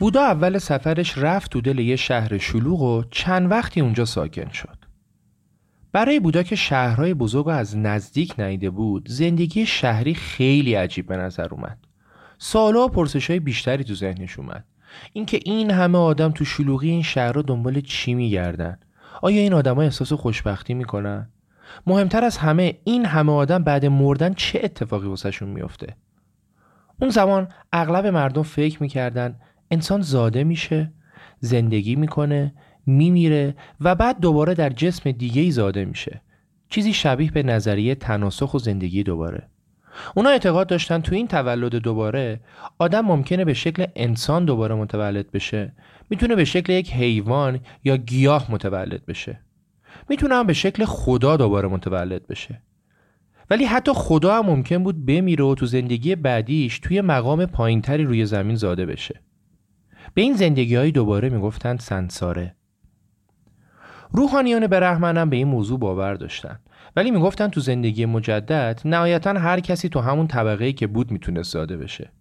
بودا 0.06 0.22
اول 0.22 0.58
سفرش 0.58 1.18
رفت 1.18 1.52
تو 1.52 1.62
دل 1.62 1.80
یه 1.80 1.96
شهر 1.96 2.38
شلوغ 2.38 2.82
و 2.82 3.04
چند 3.12 3.52
وقتی 3.52 3.82
اونجا 3.82 4.06
ساکن 4.06 4.50
شد. 4.50 4.78
برای 5.92 6.20
بودا 6.20 6.44
که 6.44 6.56
شهرهای 6.56 7.14
بزرگ 7.14 7.48
از 7.48 7.78
نزدیک 7.78 8.40
نیده 8.40 8.70
بود 8.70 9.10
زندگی 9.10 9.66
شهری 9.66 10.14
خیلی 10.14 10.74
عجیب 10.74 11.08
به 11.08 11.18
نظر 11.18 11.48
اومد. 11.52 11.78
سالها 12.38 12.88
پرسش 12.88 13.30
های 13.30 13.40
بیشتری 13.40 13.84
تو 13.84 13.94
ذهنش 13.96 14.40
اومد. 14.40 14.66
اینکه 15.14 15.40
این 15.46 15.72
همه 15.72 15.98
آدم 15.98 16.32
تو 16.32 16.46
شلوغی 16.46 16.90
این 16.90 17.04
شهرها 17.04 17.42
دنبال 17.42 17.82
چی 17.82 18.14
میگردن؟ 18.14 18.80
آیا 19.22 19.42
این 19.42 19.54
آدما 19.54 19.82
احساس 19.82 20.14
خوشبختی 20.14 20.74
می‌کنن؟ 20.74 21.30
مهمتر 21.88 22.24
از 22.24 22.38
همه 22.38 22.78
این 22.84 23.06
همه 23.06 23.32
آدم 23.32 23.64
بعد 23.64 23.86
مردن 23.86 24.34
چه 24.34 24.62
اتفاقی 24.64 25.08
واسهشون 25.08 25.50
میافته؟ 25.50 25.96
اون 27.02 27.10
زمان 27.10 27.48
اغلب 27.74 28.06
مردم 28.06 28.44
فکر 28.44 28.84
می‌کردن 28.84 29.36
انسان 29.72 30.02
زاده 30.02 30.44
میشه 30.44 30.92
زندگی 31.40 31.96
می‌کنه 31.96 32.54
میمیره 32.86 33.56
و 33.82 33.96
بعد 33.96 34.20
دوباره 34.20 34.54
در 34.54 34.70
جسم 34.70 35.12
دیگه 35.12 35.42
ای 35.42 35.52
زاده 35.52 35.86
میشه. 35.86 36.22
چیزی 36.70 36.94
شبیه 36.94 37.32
به 37.32 37.44
نظریه 37.44 37.96
تناسخ 37.96 38.54
و 38.54 38.60
زندگی 38.60 39.04
دوباره. 39.04 39.48
اونا 40.16 40.30
اعتقاد 40.30 40.68
داشتن 40.68 41.02
تو 41.02 41.16
این 41.16 41.28
تولد 41.28 41.76
دوباره 41.76 42.40
آدم 42.78 43.02
ممکنه 43.02 43.46
به 43.46 43.54
شکل 43.54 43.86
انسان 43.96 44.46
دوباره 44.46 44.76
متولد 44.76 45.32
بشه. 45.32 45.74
می‌تونه 46.10 46.36
به 46.36 46.46
شکل 46.46 46.74
یک 46.74 46.94
حیوان 46.94 47.60
یا 47.84 47.98
گیاه 47.98 48.52
متولد 48.52 49.06
بشه. 49.06 49.40
می‌تونه 50.10 50.36
هم 50.36 50.48
به 50.48 50.54
شکل 50.54 50.86
خدا 50.86 51.38
دوباره 51.38 51.68
متولد 51.68 52.28
بشه. 52.28 52.62
ولی 53.50 53.66
حتی 53.66 53.92
خدا 53.96 54.38
هم 54.38 54.46
ممکن 54.46 54.84
بود 54.84 55.06
بمیره 55.06 55.44
و 55.46 55.56
تو 55.56 55.66
زندگی 55.66 56.16
بعدیش 56.16 56.80
توی 56.80 57.02
مقام 57.02 57.46
پایینتری 57.46 58.04
روی 58.04 58.26
زمین 58.26 58.56
زاده 58.56 58.86
بشه. 58.86 59.22
به 60.16 60.22
این 60.22 60.34
زندگی 60.34 60.76
های 60.76 60.92
دوباره 60.92 61.30
می‌گفتند 61.30 61.80
سنساره. 61.80 62.56
روحانیان 64.12 64.68
برهمنم 64.68 65.30
به 65.30 65.36
این 65.36 65.48
موضوع 65.48 65.80
باور 65.80 66.14
داشتن 66.14 66.60
ولی 66.96 67.12
می‌گفتن 67.12 67.48
تو 67.48 67.60
زندگی 67.60 68.06
مجدد 68.06 68.82
نهایتا 68.86 69.34
هر 69.34 69.60
کسی 69.60 69.90
تو 69.90 70.00
همون 70.00 70.28
طبقه 70.28 70.74
که 70.74 70.88
بود 70.88 71.12
می‌تونه 71.12 71.42
زاده 71.42 71.78
بشه. 71.78 72.12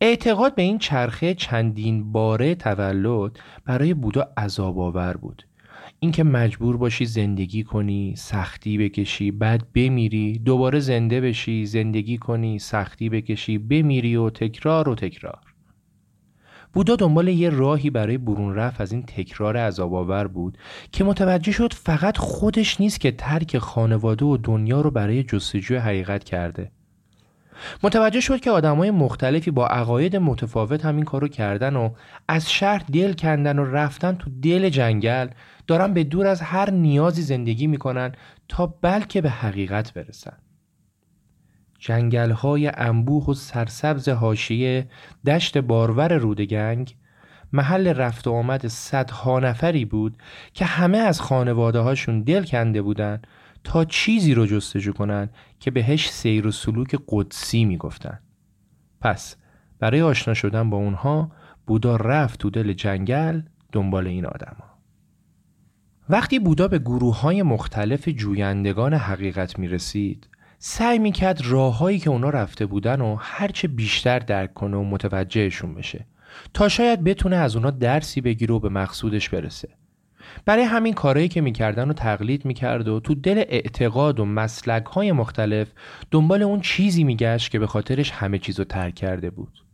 اعتقاد 0.00 0.54
به 0.54 0.62
این 0.62 0.78
چرخه 0.78 1.34
چندین 1.34 2.12
باره 2.12 2.54
تولد 2.54 3.38
برای 3.64 3.94
بودا 3.94 4.32
عذاب 4.36 4.78
آور 4.78 5.16
بود. 5.16 5.46
اینکه 6.00 6.24
مجبور 6.24 6.76
باشی 6.76 7.06
زندگی 7.06 7.62
کنی 7.62 8.14
سختی 8.16 8.78
بکشی 8.78 9.30
بعد 9.30 9.72
بمیری 9.74 10.38
دوباره 10.38 10.80
زنده 10.80 11.20
بشی 11.20 11.66
زندگی 11.66 12.18
کنی 12.18 12.58
سختی 12.58 13.08
بکشی 13.08 13.58
بمیری 13.58 14.16
و 14.16 14.30
تکرار 14.30 14.88
و 14.88 14.94
تکرار. 14.94 15.53
بودا 16.74 16.96
دنبال 16.96 17.28
یه 17.28 17.50
راهی 17.50 17.90
برای 17.90 18.18
برون 18.18 18.54
رفت 18.54 18.80
از 18.80 18.92
این 18.92 19.02
تکرار 19.02 19.56
عذاب 19.56 20.28
بود 20.28 20.58
که 20.92 21.04
متوجه 21.04 21.52
شد 21.52 21.72
فقط 21.72 22.16
خودش 22.16 22.80
نیست 22.80 23.00
که 23.00 23.10
ترک 23.10 23.58
خانواده 23.58 24.24
و 24.24 24.36
دنیا 24.36 24.80
رو 24.80 24.90
برای 24.90 25.22
جستجوی 25.22 25.76
حقیقت 25.76 26.24
کرده. 26.24 26.70
متوجه 27.82 28.20
شد 28.20 28.40
که 28.40 28.50
آدمای 28.50 28.90
مختلفی 28.90 29.50
با 29.50 29.66
عقاید 29.66 30.16
متفاوت 30.16 30.84
همین 30.84 31.04
کارو 31.04 31.28
کردن 31.28 31.76
و 31.76 31.90
از 32.28 32.50
شهر 32.50 32.84
دل 32.92 33.12
کندن 33.12 33.58
و 33.58 33.64
رفتن 33.64 34.12
تو 34.12 34.30
دل 34.42 34.68
جنگل 34.68 35.28
دارن 35.66 35.94
به 35.94 36.04
دور 36.04 36.26
از 36.26 36.40
هر 36.40 36.70
نیازی 36.70 37.22
زندگی 37.22 37.66
می‌کنن 37.66 38.12
تا 38.48 38.66
بلکه 38.66 39.20
به 39.20 39.30
حقیقت 39.30 39.94
برسن. 39.94 40.36
جنگلهای 41.84 42.70
انبوه 42.74 43.26
و 43.26 43.34
سرسبز 43.34 44.08
حاشیه 44.08 44.86
دشت 45.26 45.58
بارور 45.58 46.18
رودگنگ 46.18 46.96
محل 47.52 47.88
رفت 47.88 48.26
و 48.26 48.32
آمد 48.32 48.66
صدها 48.66 49.40
نفری 49.40 49.84
بود 49.84 50.16
که 50.54 50.64
همه 50.64 50.98
از 50.98 51.20
خانواده 51.20 51.78
هاشون 51.78 52.22
دل 52.22 52.44
کنده 52.44 52.82
بودن 52.82 53.22
تا 53.64 53.84
چیزی 53.84 54.34
رو 54.34 54.46
جستجو 54.46 54.92
کنن 54.92 55.28
که 55.60 55.70
بهش 55.70 56.10
سیر 56.10 56.46
و 56.46 56.50
سلوک 56.50 56.98
قدسی 57.08 57.64
می‌گفتن. 57.64 58.18
پس 59.00 59.36
برای 59.78 60.02
آشنا 60.02 60.34
شدن 60.34 60.70
با 60.70 60.76
اونها 60.76 61.32
بودا 61.66 61.96
رفت 61.96 62.40
تو 62.40 62.50
دل 62.50 62.72
جنگل 62.72 63.42
دنبال 63.72 64.06
این 64.06 64.26
آدما 64.26 64.78
وقتی 66.08 66.38
بودا 66.38 66.68
به 66.68 66.78
گروه 66.78 67.20
های 67.20 67.42
مختلف 67.42 68.08
جویندگان 68.08 68.94
حقیقت 68.94 69.58
می 69.58 69.68
رسید 69.68 70.28
سعی 70.58 70.98
می‌کرد 70.98 71.40
راههایی 71.44 71.98
که 71.98 72.10
اونا 72.10 72.30
رفته 72.30 72.66
بودن 72.66 73.00
و 73.00 73.16
هرچه 73.20 73.68
بیشتر 73.68 74.18
درک 74.18 74.54
کنه 74.54 74.76
و 74.76 74.84
متوجهشون 74.84 75.74
بشه. 75.74 76.06
تا 76.54 76.68
شاید 76.68 77.04
بتونه 77.04 77.36
از 77.36 77.56
اونا 77.56 77.70
درسی 77.70 78.20
بگیره 78.20 78.54
و 78.54 78.58
به 78.58 78.68
مقصودش 78.68 79.28
برسه. 79.28 79.68
برای 80.44 80.64
همین 80.64 80.94
کارهایی 80.94 81.28
که 81.28 81.40
می‌کردن 81.40 81.88
رو 81.88 81.92
تقلید 81.92 82.44
می‌کرد 82.44 82.88
و 82.88 83.00
تو 83.00 83.14
دل 83.14 83.38
اعتقاد 83.48 84.20
و 84.20 84.24
مسلک 84.24 84.84
های 84.84 85.12
مختلف 85.12 85.72
دنبال 86.10 86.42
اون 86.42 86.60
چیزی 86.60 87.04
میگشت 87.04 87.50
که 87.50 87.58
به 87.58 87.66
خاطرش 87.66 88.10
همه 88.10 88.38
چیز 88.38 88.58
رو 88.58 88.64
ترک 88.64 88.94
کرده 88.94 89.30
بود. 89.30 89.64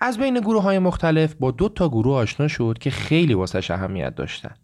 از 0.00 0.18
بین 0.18 0.40
گروه 0.40 0.62
های 0.62 0.78
مختلف 0.78 1.34
با 1.34 1.50
دو 1.50 1.68
تا 1.68 1.88
گروه 1.88 2.16
آشنا 2.16 2.48
شد 2.48 2.76
که 2.80 2.90
خیلی 2.90 3.34
واسش 3.34 3.70
اهمیت 3.70 4.14
داشتن. 4.14 4.54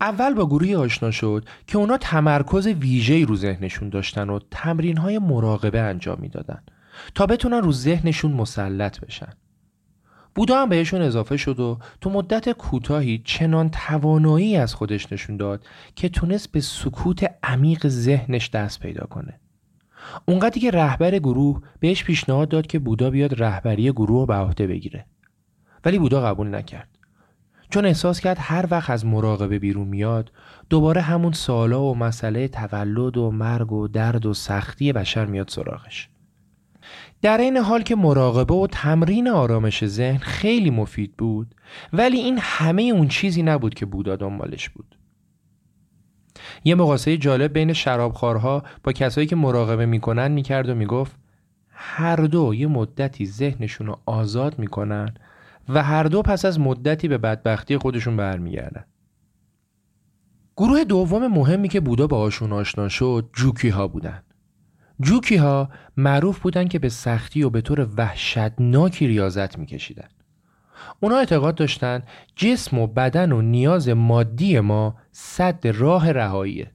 اول 0.00 0.34
با 0.34 0.46
گروهی 0.46 0.74
آشنا 0.74 1.10
شد 1.10 1.44
که 1.66 1.78
اونا 1.78 1.96
تمرکز 1.96 2.66
ویژه‌ای 2.66 3.24
رو 3.24 3.36
ذهنشون 3.36 3.88
داشتن 3.88 4.30
و 4.30 4.38
تمرین 4.50 4.96
های 4.96 5.18
مراقبه 5.18 5.80
انجام 5.80 6.18
می‌دادن 6.20 6.62
تا 7.14 7.26
بتونن 7.26 7.62
رو 7.62 7.72
ذهنشون 7.72 8.32
مسلط 8.32 9.00
بشن. 9.00 9.32
بودا 10.34 10.62
هم 10.62 10.68
بهشون 10.68 11.02
اضافه 11.02 11.36
شد 11.36 11.60
و 11.60 11.78
تو 12.00 12.10
مدت 12.10 12.52
کوتاهی 12.52 13.22
چنان 13.24 13.70
توانایی 13.70 14.56
از 14.56 14.74
خودش 14.74 15.12
نشون 15.12 15.36
داد 15.36 15.66
که 15.96 16.08
تونست 16.08 16.52
به 16.52 16.60
سکوت 16.60 17.30
عمیق 17.42 17.88
ذهنش 17.88 18.50
دست 18.50 18.80
پیدا 18.80 19.06
کنه. 19.06 19.40
اونقدری 20.26 20.60
که 20.60 20.70
رهبر 20.70 21.18
گروه 21.18 21.62
بهش 21.80 22.04
پیشنهاد 22.04 22.48
داد 22.48 22.66
که 22.66 22.78
بودا 22.78 23.10
بیاد 23.10 23.42
رهبری 23.42 23.92
گروه 23.92 24.20
رو 24.20 24.26
به 24.26 24.34
عهده 24.34 24.66
بگیره. 24.66 25.06
ولی 25.84 25.98
بودا 25.98 26.22
قبول 26.22 26.54
نکرد. 26.54 26.97
چون 27.70 27.84
احساس 27.84 28.20
کرد 28.20 28.36
هر 28.40 28.66
وقت 28.70 28.90
از 28.90 29.06
مراقبه 29.06 29.58
بیرون 29.58 29.88
میاد 29.88 30.32
دوباره 30.70 31.00
همون 31.00 31.32
سالا 31.32 31.82
و 31.82 31.94
مسئله 31.94 32.48
تولد 32.48 33.16
و 33.16 33.30
مرگ 33.30 33.72
و 33.72 33.88
درد 33.88 34.26
و 34.26 34.34
سختی 34.34 34.92
بشر 34.92 35.26
میاد 35.26 35.48
سراغش. 35.48 36.08
در 37.22 37.38
این 37.38 37.56
حال 37.56 37.82
که 37.82 37.96
مراقبه 37.96 38.54
و 38.54 38.66
تمرین 38.66 39.28
آرامش 39.28 39.86
ذهن 39.86 40.18
خیلی 40.18 40.70
مفید 40.70 41.16
بود 41.16 41.54
ولی 41.92 42.18
این 42.18 42.38
همه 42.42 42.82
اون 42.82 43.08
چیزی 43.08 43.42
نبود 43.42 43.74
که 43.74 43.86
بودا 43.86 44.16
دنبالش 44.16 44.68
بود. 44.68 44.98
یه 46.64 46.74
مقاسه 46.74 47.16
جالب 47.16 47.52
بین 47.52 47.72
شرابخوارها 47.72 48.62
با 48.84 48.92
کسایی 48.92 49.26
که 49.26 49.36
مراقبه 49.36 49.86
می‌کنن 49.86 50.30
می‌کرد 50.30 50.68
و 50.68 50.74
می‌گفت 50.74 51.16
هر 51.68 52.16
دو 52.16 52.54
یه 52.54 52.66
مدتی 52.66 53.26
ذهنشون 53.26 53.86
رو 53.86 53.98
آزاد 54.06 54.58
می‌کنن 54.58 55.14
و 55.68 55.82
هر 55.82 56.02
دو 56.02 56.22
پس 56.22 56.44
از 56.44 56.60
مدتی 56.60 57.08
به 57.08 57.18
بدبختی 57.18 57.78
خودشون 57.78 58.16
برمیگردن. 58.16 58.84
گروه 60.56 60.84
دوم 60.84 61.26
مهمی 61.26 61.68
که 61.68 61.80
بودا 61.80 62.06
باهاشون 62.06 62.52
آشنا 62.52 62.88
شد 62.88 63.30
جوکی 63.32 63.68
ها 63.68 63.88
بودن. 63.88 64.22
جوکی 65.00 65.36
ها 65.36 65.68
معروف 65.96 66.38
بودن 66.38 66.68
که 66.68 66.78
به 66.78 66.88
سختی 66.88 67.42
و 67.42 67.50
به 67.50 67.60
طور 67.60 67.88
وحشتناکی 67.96 69.06
ریاضت 69.06 69.58
میکشیدن. 69.58 70.08
اونا 71.00 71.16
اعتقاد 71.16 71.54
داشتن 71.54 72.02
جسم 72.36 72.78
و 72.78 72.86
بدن 72.86 73.32
و 73.32 73.42
نیاز 73.42 73.88
مادی 73.88 74.60
ما 74.60 74.96
صد 75.12 75.66
راه 75.66 76.12
رهاییه. 76.12 76.70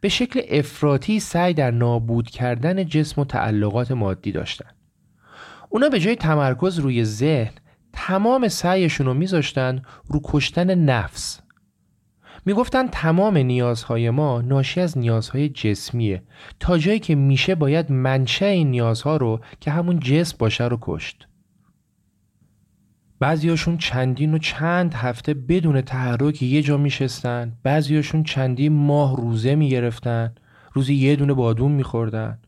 به 0.00 0.08
شکل 0.08 0.40
افراطی 0.48 1.20
سعی 1.20 1.54
در 1.54 1.70
نابود 1.70 2.30
کردن 2.30 2.84
جسم 2.84 3.20
و 3.20 3.24
تعلقات 3.24 3.90
مادی 3.92 4.32
داشتن. 4.32 4.70
اونا 5.68 5.88
به 5.88 6.00
جای 6.00 6.16
تمرکز 6.16 6.78
روی 6.78 7.04
ذهن 7.04 7.52
تمام 7.92 8.48
سعیشون 8.48 9.06
رو 9.06 9.14
میذاشتن 9.14 9.82
رو 10.06 10.20
کشتن 10.24 10.74
نفس. 10.74 11.40
می‌گفتن 12.46 12.86
تمام 12.86 13.36
نیازهای 13.36 14.10
ما 14.10 14.40
ناشی 14.40 14.80
از 14.80 14.98
نیازهای 14.98 15.48
جسمیه. 15.48 16.22
تا 16.60 16.78
جایی 16.78 16.98
که 16.98 17.14
میشه 17.14 17.54
باید 17.54 17.92
منشه 17.92 18.46
این 18.46 18.70
نیازها 18.70 19.16
رو 19.16 19.40
که 19.60 19.70
همون 19.70 20.00
جسم 20.00 20.36
باشه 20.38 20.64
رو 20.64 20.78
کشت. 20.80 21.26
بعضیاشون 23.18 23.78
چندین 23.78 24.34
و 24.34 24.38
چند 24.38 24.94
هفته 24.94 25.34
بدون 25.34 25.80
تحرک 25.80 26.42
یه 26.42 26.62
جا 26.62 26.76
میشستن. 26.76 27.52
بعضیاشون 27.62 28.22
چندین 28.22 28.72
ماه 28.72 29.16
روزه 29.16 29.54
می‌گرفتن. 29.54 30.34
روزی 30.72 30.94
یه 30.94 31.16
دونه 31.16 31.34
بادون 31.34 31.72
میخوردن. 31.72 32.38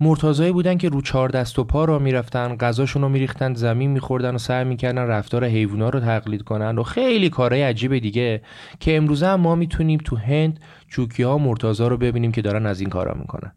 مرتازایی 0.00 0.52
بودن 0.52 0.78
که 0.78 0.88
رو 0.88 1.02
چهار 1.02 1.28
دست 1.28 1.58
و 1.58 1.64
پا 1.64 1.84
را 1.84 1.98
می‌رفتن 1.98 2.56
غذاشون 2.56 3.02
رو 3.02 3.08
میریختن 3.08 3.54
زمین 3.54 3.90
میخوردن 3.90 4.34
و 4.34 4.38
سعی 4.38 4.64
می‌کردن 4.64 5.02
رفتار 5.02 5.44
حیوونا 5.44 5.88
رو 5.88 6.00
تقلید 6.00 6.42
کنن 6.42 6.78
و 6.78 6.82
خیلی 6.82 7.30
کارهای 7.30 7.62
عجیب 7.62 7.98
دیگه 7.98 8.42
که 8.80 8.96
امروزه 8.96 9.26
هم 9.26 9.40
ما 9.40 9.54
می‌تونیم 9.54 10.00
تو 10.04 10.16
هند 10.16 10.60
چوکی 10.88 11.22
ها 11.22 11.38
مرتازا 11.38 11.88
رو 11.88 11.96
ببینیم 11.96 12.32
که 12.32 12.42
دارن 12.42 12.66
از 12.66 12.80
این 12.80 12.90
کارا 12.90 13.14
می‌کنن. 13.14 13.52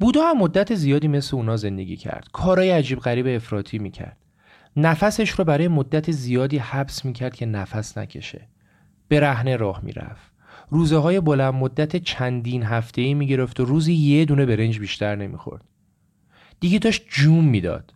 بودا 0.00 0.26
هم 0.26 0.38
مدت 0.38 0.74
زیادی 0.74 1.08
مثل 1.08 1.36
اونا 1.36 1.56
زندگی 1.56 1.96
کرد. 1.96 2.28
کارهای 2.32 2.70
عجیب 2.70 2.98
غریب 2.98 3.26
افراطی 3.26 3.78
می‌کرد. 3.78 4.16
نفسش 4.76 5.30
رو 5.30 5.44
برای 5.44 5.68
مدت 5.68 6.10
زیادی 6.10 6.58
حبس 6.58 7.04
می‌کرد 7.04 7.34
که 7.34 7.46
نفس 7.46 7.98
نکشه. 7.98 8.48
به 9.08 9.20
رهنه 9.20 9.56
راه 9.56 9.80
می‌رفت. 9.82 10.33
روزه 10.70 10.96
های 10.96 11.20
بلند 11.20 11.54
مدت 11.54 11.96
چندین 11.96 12.62
هفته 12.62 13.02
ای 13.02 13.14
می 13.14 13.26
گرفت 13.26 13.60
و 13.60 13.64
روزی 13.64 13.94
یه 13.94 14.24
دونه 14.24 14.46
برنج 14.46 14.78
بیشتر 14.78 15.16
نمی‌خورد. 15.16 15.64
دیگه 16.60 16.78
داشت 16.78 17.04
جون 17.08 17.44
می‌داد. 17.44 17.94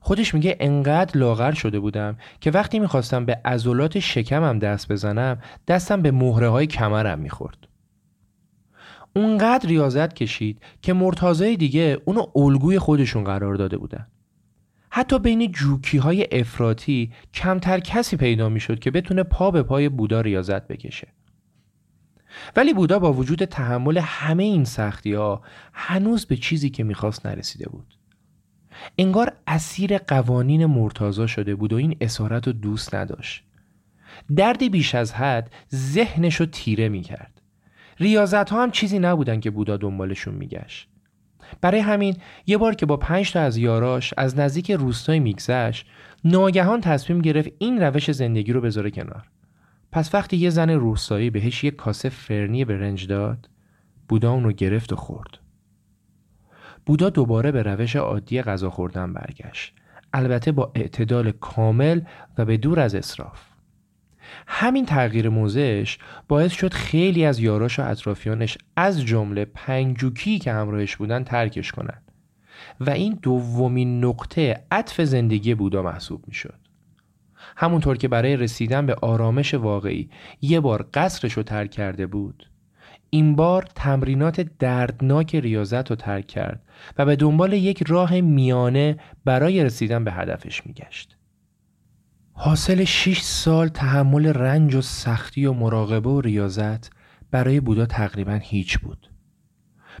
خودش 0.00 0.34
میگه 0.34 0.56
انقدر 0.60 1.18
لاغر 1.18 1.52
شده 1.52 1.80
بودم 1.80 2.16
که 2.40 2.50
وقتی 2.50 2.78
می‌خواستم 2.78 3.24
به 3.24 3.40
عضلات 3.44 3.98
شکمم 3.98 4.58
دست 4.58 4.92
بزنم 4.92 5.38
دستم 5.68 6.02
به 6.02 6.10
مهره 6.10 6.48
های 6.48 6.66
کمرم 6.66 7.18
می‌خورد. 7.18 7.66
اونقدر 9.16 9.68
ریاضت 9.68 10.14
کشید 10.14 10.62
که 10.82 10.92
مرتازای 10.92 11.56
دیگه 11.56 11.98
اونو 12.04 12.26
الگوی 12.36 12.78
خودشون 12.78 13.24
قرار 13.24 13.54
داده 13.54 13.76
بودن. 13.76 14.06
حتی 14.90 15.18
بین 15.18 15.52
جوکی 15.52 15.98
های 15.98 16.40
افراتی 16.40 17.12
کمتر 17.34 17.80
کسی 17.80 18.16
پیدا 18.16 18.48
می‌شد 18.48 18.78
که 18.78 18.90
بتونه 18.90 19.22
پا 19.22 19.50
به 19.50 19.62
پای 19.62 19.88
بودا 19.88 20.20
ریاضت 20.20 20.68
بکشه. 20.68 21.08
ولی 22.56 22.74
بودا 22.74 22.98
با 22.98 23.12
وجود 23.12 23.44
تحمل 23.44 23.98
همه 23.98 24.42
این 24.42 24.64
سختی 24.64 25.12
ها 25.12 25.42
هنوز 25.72 26.26
به 26.26 26.36
چیزی 26.36 26.70
که 26.70 26.84
می‌خواست 26.84 27.26
نرسیده 27.26 27.68
بود. 27.68 27.94
انگار 28.98 29.32
اسیر 29.46 29.98
قوانین 29.98 30.66
مرتازا 30.66 31.26
شده 31.26 31.54
بود 31.54 31.72
و 31.72 31.76
این 31.76 31.96
اسارت 32.00 32.46
رو 32.46 32.52
دوست 32.52 32.94
نداشت. 32.94 33.44
دردی 34.36 34.68
بیش 34.68 34.94
از 34.94 35.12
حد 35.12 35.50
ذهنش 35.74 36.36
رو 36.36 36.46
تیره 36.46 36.88
می‌کرد. 36.88 37.40
ریاضت 38.00 38.50
ها 38.50 38.62
هم 38.62 38.70
چیزی 38.70 38.98
نبودن 38.98 39.40
که 39.40 39.50
بودا 39.50 39.76
دنبالشون 39.76 40.34
میگشت. 40.34 40.88
برای 41.60 41.80
همین 41.80 42.16
یه 42.46 42.58
بار 42.58 42.74
که 42.74 42.86
با 42.86 42.96
پنج 42.96 43.32
تا 43.32 43.40
از 43.40 43.56
یاراش 43.56 44.14
از 44.16 44.38
نزدیک 44.38 44.70
روستای 44.70 45.20
میگذشت 45.20 45.86
ناگهان 46.24 46.80
تصمیم 46.80 47.20
گرفت 47.20 47.50
این 47.58 47.82
روش 47.82 48.10
زندگی 48.10 48.52
رو 48.52 48.60
بذاره 48.60 48.90
کنار. 48.90 49.26
پس 49.92 50.14
وقتی 50.14 50.36
یه 50.36 50.50
زن 50.50 50.70
روستایی 50.70 51.30
بهش 51.30 51.64
یه 51.64 51.70
کاسه 51.70 52.08
فرنی 52.08 52.64
برنج 52.64 53.06
داد 53.06 53.48
بودا 54.08 54.32
اون 54.32 54.44
رو 54.44 54.52
گرفت 54.52 54.92
و 54.92 54.96
خورد. 54.96 55.38
بودا 56.86 57.10
دوباره 57.10 57.52
به 57.52 57.62
روش 57.62 57.96
عادی 57.96 58.42
غذا 58.42 58.70
خوردن 58.70 59.12
برگشت. 59.12 59.74
البته 60.12 60.52
با 60.52 60.72
اعتدال 60.74 61.30
کامل 61.30 62.00
و 62.38 62.44
به 62.44 62.56
دور 62.56 62.80
از 62.80 62.94
اصراف 62.94 63.50
همین 64.46 64.86
تغییر 64.86 65.28
موزش 65.28 65.98
باعث 66.28 66.52
شد 66.52 66.72
خیلی 66.72 67.24
از 67.24 67.40
یاراش 67.40 67.78
و 67.78 67.82
اطرافیانش 67.82 68.58
از 68.76 69.04
جمله 69.04 69.44
پنجوکی 69.44 70.38
که 70.38 70.52
همراهش 70.52 70.96
بودن 70.96 71.24
ترکش 71.24 71.72
کنند 71.72 72.12
و 72.80 72.90
این 72.90 73.18
دومین 73.22 74.04
نقطه 74.04 74.64
عطف 74.70 75.00
زندگی 75.00 75.54
بودا 75.54 75.82
محسوب 75.82 76.24
می 76.28 76.34
شد. 76.34 76.59
همونطور 77.56 77.96
که 77.96 78.08
برای 78.08 78.36
رسیدن 78.36 78.86
به 78.86 78.94
آرامش 78.94 79.54
واقعی 79.54 80.10
یه 80.40 80.60
بار 80.60 80.88
قصرش 80.94 81.32
رو 81.32 81.42
ترک 81.42 81.70
کرده 81.70 82.06
بود 82.06 82.50
این 83.10 83.36
بار 83.36 83.68
تمرینات 83.74 84.40
دردناک 84.40 85.34
ریاضت 85.34 85.90
رو 85.90 85.96
ترک 85.96 86.26
کرد 86.26 86.62
و 86.98 87.04
به 87.04 87.16
دنبال 87.16 87.52
یک 87.52 87.82
راه 87.88 88.20
میانه 88.20 88.96
برای 89.24 89.64
رسیدن 89.64 90.04
به 90.04 90.12
هدفش 90.12 90.66
میگشت. 90.66 91.16
حاصل 92.32 92.84
6 92.84 93.20
سال 93.20 93.68
تحمل 93.68 94.26
رنج 94.26 94.74
و 94.74 94.80
سختی 94.80 95.46
و 95.46 95.52
مراقبه 95.52 96.10
و 96.10 96.20
ریاضت 96.20 96.90
برای 97.30 97.60
بودا 97.60 97.86
تقریبا 97.86 98.38
هیچ 98.42 98.78
بود. 98.78 99.10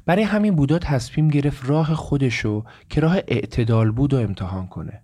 برای 0.06 0.22
همین 0.22 0.54
بودا 0.56 0.78
تصمیم 0.78 1.28
گرفت 1.28 1.70
راه 1.70 1.94
خودشو 1.94 2.64
که 2.88 3.00
راه 3.00 3.16
اعتدال 3.16 3.90
بود 3.90 4.14
و 4.14 4.20
امتحان 4.20 4.66
کنه. 4.66 5.02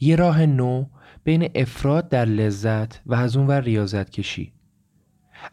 یه 0.00 0.16
راه 0.16 0.46
نو 0.46 0.84
بین 1.24 1.50
افراد 1.54 2.08
در 2.08 2.24
لذت 2.24 3.00
و 3.06 3.14
از 3.14 3.36
اون 3.36 3.46
ور 3.46 3.60
ریاضت 3.60 4.10
کشی. 4.10 4.52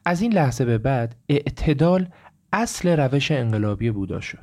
از 0.06 0.22
این 0.22 0.34
لحظه 0.34 0.66
به 0.66 0.78
بعد 0.78 1.16
اعتدال 1.30 2.08
اصل 2.54 2.90
روش 3.00 3.32
انقلابی 3.32 3.92
بودا 3.92 4.20
شد. 4.20 4.40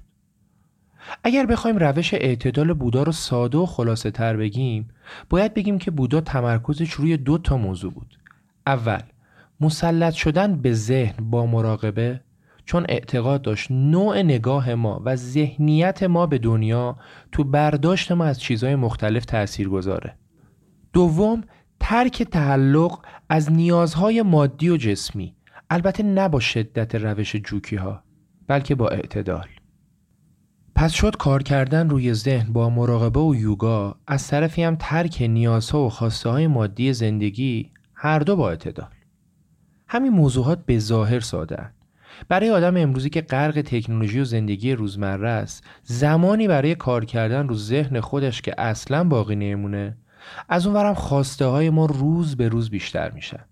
اگر 1.25 1.47
بخوایم 1.47 1.77
روش 1.77 2.15
اعتدال 2.15 2.73
بودا 2.73 3.03
رو 3.03 3.13
ساده 3.13 3.59
و 3.59 3.67
خلاصه 3.67 4.11
تر 4.11 4.37
بگیم 4.37 4.89
باید 5.31 5.55
بگیم 5.55 5.79
که 5.79 5.91
بودا 5.91 6.21
تمرکزش 6.21 6.91
روی 6.91 7.17
دو 7.17 7.39
تا 7.39 7.57
موضوع 7.57 7.93
بود. 7.93 8.19
اول 8.67 9.03
مسلط 9.61 10.13
شدن 10.13 10.57
به 10.57 10.73
ذهن 10.73 11.31
با 11.31 11.47
مراقبه 11.47 12.21
چون 12.65 12.87
اعتقاد 12.89 13.43
داشت 13.43 13.71
نوع 13.71 14.23
نگاه 14.23 14.75
ما 14.75 15.03
و 15.05 15.17
ذهنیت 15.17 16.03
ما 16.03 16.27
به 16.27 16.39
دنیا 16.39 16.97
تو 17.33 17.45
برداشت 17.45 18.13
ما 18.13 18.25
از 18.25 18.41
چیزهای 18.41 18.75
مختلف 18.75 19.25
تأثیر 19.25 19.69
گذاره 19.69 20.15
دوم 20.93 21.45
ترک 21.81 22.23
تعلق 22.23 22.99
از 23.29 23.53
نیازهای 23.53 24.23
مادی 24.23 24.69
و 24.71 24.77
جسمی. 24.77 25.35
البته 25.71 26.03
نه 26.03 26.29
با 26.29 26.41
شدت 26.41 26.95
روش 26.95 27.37
جوکی 27.37 27.77
ها 27.77 28.03
بلکه 28.47 28.75
با 28.75 28.89
اعتدال. 28.89 29.47
پس 30.75 30.93
شد 30.93 31.17
کار 31.17 31.43
کردن 31.43 31.89
روی 31.89 32.15
ذهن 32.15 32.53
با 32.53 32.71
مراقبه 32.71 33.21
و 33.21 33.35
یوگا 33.35 33.97
از 34.07 34.29
طرفی 34.29 34.63
هم 34.63 34.77
ترک 34.77 35.23
نیازها 35.23 35.87
و 35.87 35.91
خواسته 35.91 36.31
های 36.31 36.47
مادی 36.47 36.93
زندگی 36.93 37.71
هر 37.95 38.19
دو 38.19 38.37
با 38.37 38.51
اعتدال. 38.51 38.91
همین 39.89 40.13
موضوعات 40.13 40.67
به 40.67 40.79
ظاهر 40.79 41.21
ساده 41.21 41.71
برای 42.29 42.51
آدم 42.51 42.77
امروزی 42.77 43.11
که 43.11 43.21
غرق 43.21 43.63
تکنولوژی 43.67 44.21
و 44.21 44.25
زندگی 44.25 44.73
روزمره 44.73 45.29
است 45.29 45.65
زمانی 45.83 46.49
برای 46.49 46.75
کار 46.75 47.05
کردن 47.05 47.49
رو 47.49 47.55
ذهن 47.55 48.01
خودش 48.01 48.43
که 48.43 48.61
اصلا 48.61 49.05
باقی 49.05 49.37
نمونه 49.37 49.97
از 50.49 50.67
اونورم 50.67 50.95
خواسته 50.95 51.45
های 51.45 51.71
ما 51.71 51.87
روز 51.87 52.37
به 52.37 52.49
روز 52.49 52.71
بیشتر 52.71 53.11
میشن. 53.11 53.45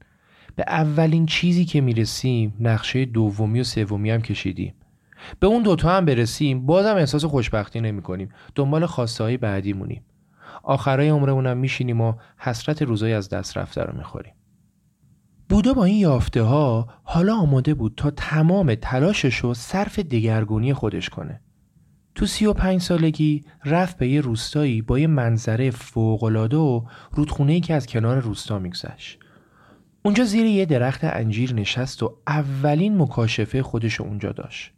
به 0.56 0.64
اولین 0.68 1.26
چیزی 1.26 1.64
که 1.64 1.80
می‌رسیم 1.80 2.54
نقشه 2.60 3.04
دومی 3.04 3.60
و 3.60 3.64
سومی 3.64 4.10
هم 4.10 4.22
کشیدیم. 4.22 4.74
به 5.40 5.46
اون 5.46 5.62
دوتا 5.62 5.90
هم 5.90 6.04
برسیم 6.04 6.66
بازم 6.66 6.96
احساس 6.96 7.24
خوشبختی 7.24 7.80
نمی 7.80 8.02
کنیم 8.02 8.28
دنبال 8.54 8.86
خواسته 8.86 9.24
های 9.24 9.36
بعدی 9.36 9.72
مونیم. 9.72 10.02
آخرای 10.62 11.08
عمرمونم 11.08 11.56
میشینیم 11.56 12.00
و 12.00 12.14
حسرت 12.38 12.82
روزای 12.82 13.12
از 13.12 13.28
دست 13.28 13.58
رفته 13.58 13.82
رو 13.82 13.96
می‌خوریم. 13.96 14.32
بودا 15.48 15.74
با 15.74 15.84
این 15.84 15.96
یافته 15.96 16.42
ها 16.42 16.88
حالا 17.02 17.36
آماده 17.36 17.74
بود 17.74 17.94
تا 17.96 18.10
تمام 18.10 18.74
تلاشش 18.74 19.36
رو 19.36 19.54
صرف 19.54 19.98
دگرگونی 19.98 20.74
خودش 20.74 21.08
کنه. 21.08 21.40
تو 22.16 22.26
سی 22.26 22.46
و 22.46 22.52
پنج 22.52 22.80
سالگی 22.80 23.44
رفت 23.64 23.98
به 23.98 24.08
یه 24.08 24.20
روستایی 24.20 24.82
با 24.82 24.98
یه 24.98 25.06
منظره 25.06 25.70
فوقلاده 25.70 26.56
و 26.56 26.82
رودخونه 27.12 27.60
که 27.60 27.74
از 27.74 27.86
کنار 27.86 28.18
روستا 28.18 28.58
میگذشت. 28.58 29.18
اونجا 30.02 30.24
زیر 30.24 30.46
یه 30.46 30.64
درخت 30.64 31.00
انجیر 31.04 31.54
نشست 31.54 32.02
و 32.02 32.16
اولین 32.26 33.02
مکاشفه 33.02 33.62
خودش 33.62 34.00
اونجا 34.00 34.32
داشت. 34.32 34.72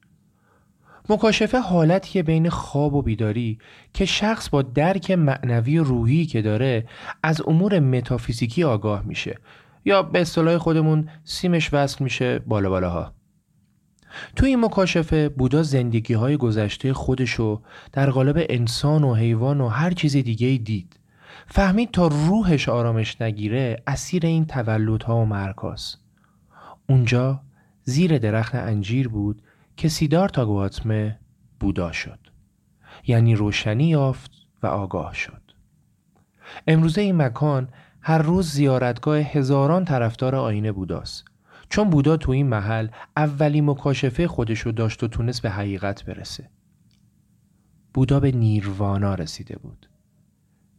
مکاشفه 1.08 1.58
حالتیه 1.58 2.22
بین 2.22 2.48
خواب 2.48 2.94
و 2.94 3.02
بیداری 3.02 3.58
که 3.94 4.04
شخص 4.04 4.48
با 4.48 4.62
درک 4.62 5.10
معنوی 5.10 5.78
و 5.78 5.84
روحی 5.84 6.26
که 6.26 6.42
داره 6.42 6.86
از 7.22 7.42
امور 7.46 7.78
متافیزیکی 7.78 8.64
آگاه 8.64 9.02
میشه 9.02 9.38
یا 9.84 10.02
به 10.02 10.20
اصطلاح 10.20 10.58
خودمون 10.58 11.08
سیمش 11.24 11.74
وصل 11.74 12.04
میشه 12.04 12.38
بالا 12.38 12.70
بالاها. 12.70 13.17
تو 14.36 14.46
این 14.46 14.64
مکاشفه 14.64 15.28
بودا 15.28 15.62
زندگی 15.62 16.14
های 16.14 16.36
گذشته 16.36 16.92
خودشو 16.92 17.62
در 17.92 18.10
قالب 18.10 18.46
انسان 18.48 19.04
و 19.04 19.14
حیوان 19.14 19.60
و 19.60 19.68
هر 19.68 19.90
چیز 19.90 20.16
دیگه 20.16 20.56
دید. 20.64 21.00
فهمید 21.46 21.90
تا 21.90 22.06
روحش 22.06 22.68
آرامش 22.68 23.20
نگیره 23.20 23.82
اسیر 23.86 24.26
این 24.26 24.46
تولدها 24.46 25.16
و 25.16 25.24
مرکاست 25.24 25.98
اونجا 26.88 27.40
زیر 27.84 28.18
درخت 28.18 28.54
انجیر 28.54 29.08
بود 29.08 29.42
که 29.76 29.88
سیدار 29.88 30.28
تا 30.28 30.46
گواتمه 30.46 31.18
بودا 31.60 31.92
شد. 31.92 32.18
یعنی 33.06 33.34
روشنی 33.34 33.88
یافت 33.88 34.30
و 34.62 34.66
آگاه 34.66 35.14
شد. 35.14 35.42
امروزه 36.66 37.00
این 37.00 37.16
مکان 37.16 37.68
هر 38.00 38.18
روز 38.18 38.50
زیارتگاه 38.50 39.18
هزاران 39.18 39.84
طرفدار 39.84 40.34
آینه 40.34 40.72
بوداست 40.72 41.24
چون 41.68 41.90
بودا 41.90 42.16
تو 42.16 42.32
این 42.32 42.48
محل 42.48 42.88
اولی 43.16 43.60
مکاشفه 43.60 44.28
خودشو 44.28 44.70
داشت 44.70 45.02
و 45.02 45.08
تونست 45.08 45.42
به 45.42 45.50
حقیقت 45.50 46.04
برسه. 46.04 46.50
بودا 47.94 48.20
به 48.20 48.32
نیروانا 48.32 49.14
رسیده 49.14 49.58
بود. 49.58 49.88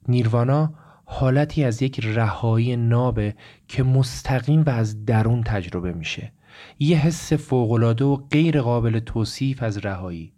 نیروانا 0.07 0.73
حالتی 1.05 1.63
از 1.63 1.81
یک 1.81 1.99
رهایی 2.03 2.75
نابه 2.75 3.35
که 3.67 3.83
مستقیم 3.83 4.63
و 4.63 4.69
از 4.69 5.05
درون 5.05 5.43
تجربه 5.43 5.93
میشه. 5.93 6.31
یه 6.79 6.97
حس 6.97 7.33
فوقالعاده 7.33 8.05
و 8.05 8.15
غیر 8.15 8.61
قابل 8.61 8.99
توصیف 8.99 9.63
از 9.63 9.77
رهایی. 9.77 10.33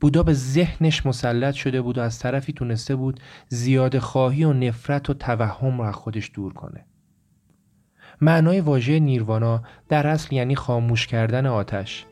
بودا 0.00 0.22
به 0.22 0.32
ذهنش 0.32 1.06
مسلط 1.06 1.54
شده 1.54 1.82
بود 1.82 1.98
و 1.98 2.00
از 2.00 2.18
طرفی 2.18 2.52
تونسته 2.52 2.96
بود 2.96 3.20
زیاد 3.48 3.98
خواهی 3.98 4.44
و 4.44 4.52
نفرت 4.52 5.10
و 5.10 5.14
توهم 5.14 5.80
را 5.80 5.92
خودش 5.92 6.30
دور 6.34 6.52
کنه. 6.52 6.86
معنای 8.22 8.60
واژه 8.60 8.98
نیروانا 8.98 9.62
در 9.88 10.06
اصل 10.06 10.34
یعنی 10.34 10.56
خاموش 10.56 11.06
کردن 11.06 11.46
آتش. 11.46 12.04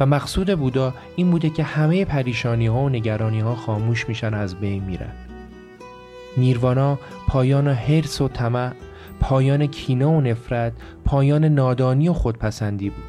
و 0.00 0.06
مقصود 0.06 0.58
بودا 0.58 0.94
این 1.16 1.30
بوده 1.30 1.50
که 1.50 1.62
همه 1.62 2.04
پریشانی 2.04 2.66
ها 2.66 2.80
و 2.80 2.88
نگرانی 2.88 3.40
ها 3.40 3.54
خاموش 3.54 4.08
میشن 4.08 4.34
از 4.34 4.54
بین 4.54 4.84
میرن. 4.84 5.12
نیروانا 6.36 6.98
پایان 7.28 7.68
حرس 7.68 8.20
و 8.20 8.28
طمع 8.28 8.72
پایان 9.20 9.66
کینه 9.66 10.06
و 10.06 10.20
نفرت 10.20 10.72
پایان 11.04 11.44
نادانی 11.44 12.08
و 12.08 12.12
خودپسندی 12.12 12.90
بود. 12.90 13.04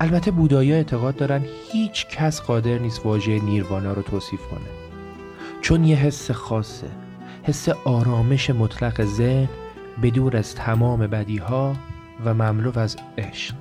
البته 0.00 0.30
بودایی 0.30 0.72
اعتقاد 0.72 1.16
دارن 1.16 1.42
هیچ 1.72 2.06
کس 2.06 2.40
قادر 2.40 2.78
نیست 2.78 3.06
واژه 3.06 3.44
نیروانا 3.44 3.92
رو 3.92 4.02
توصیف 4.02 4.40
کنه. 4.40 4.68
چون 5.60 5.84
یه 5.84 5.96
حس 5.96 6.30
خاصه 6.30 6.86
حس 7.42 7.68
آرامش 7.68 8.50
مطلق 8.50 9.04
ذهن 9.04 9.48
بدور 10.02 10.36
از 10.36 10.54
تمام 10.54 11.06
بدیها 11.06 11.76
و 12.24 12.34
مملو 12.34 12.78
از 12.78 12.96
عشق. 13.18 13.54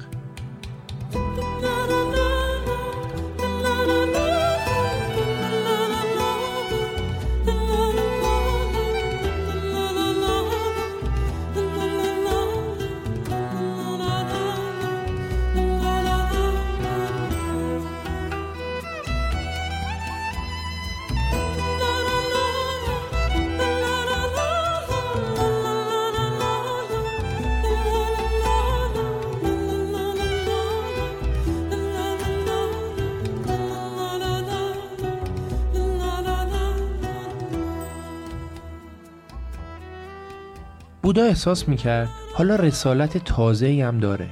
بودا 41.06 41.24
احساس 41.24 41.70
می‌کرد 41.70 42.10
حالا 42.34 42.56
رسالت 42.56 43.18
تازه 43.18 43.86
هم 43.88 43.98
داره. 43.98 44.30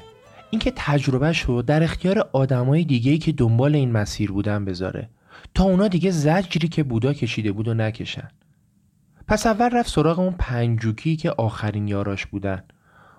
اینکه 0.49 0.73
تجربهش 0.75 1.41
رو 1.41 1.61
در 1.61 1.83
اختیار 1.83 2.29
آدمای 2.33 2.83
دیگه 2.83 3.17
که 3.17 3.31
دنبال 3.31 3.75
این 3.75 3.91
مسیر 3.91 4.31
بودن 4.31 4.65
بذاره. 4.65 5.09
تا 5.55 5.63
اونا 5.63 5.87
دیگه 5.87 6.11
زجری 6.11 6.67
که 6.67 6.83
بودا 6.83 7.13
کشیده 7.13 7.51
بود 7.51 7.67
و 7.67 7.73
نکشن. 7.73 8.27
پس 9.27 9.47
اول 9.47 9.69
رفت 9.69 9.89
سراغ 9.89 10.19
اون 10.19 10.35
پنجوکی 10.39 11.15
که 11.15 11.31
آخرین 11.31 11.87
یاراش 11.87 12.25
بودن. 12.25 12.63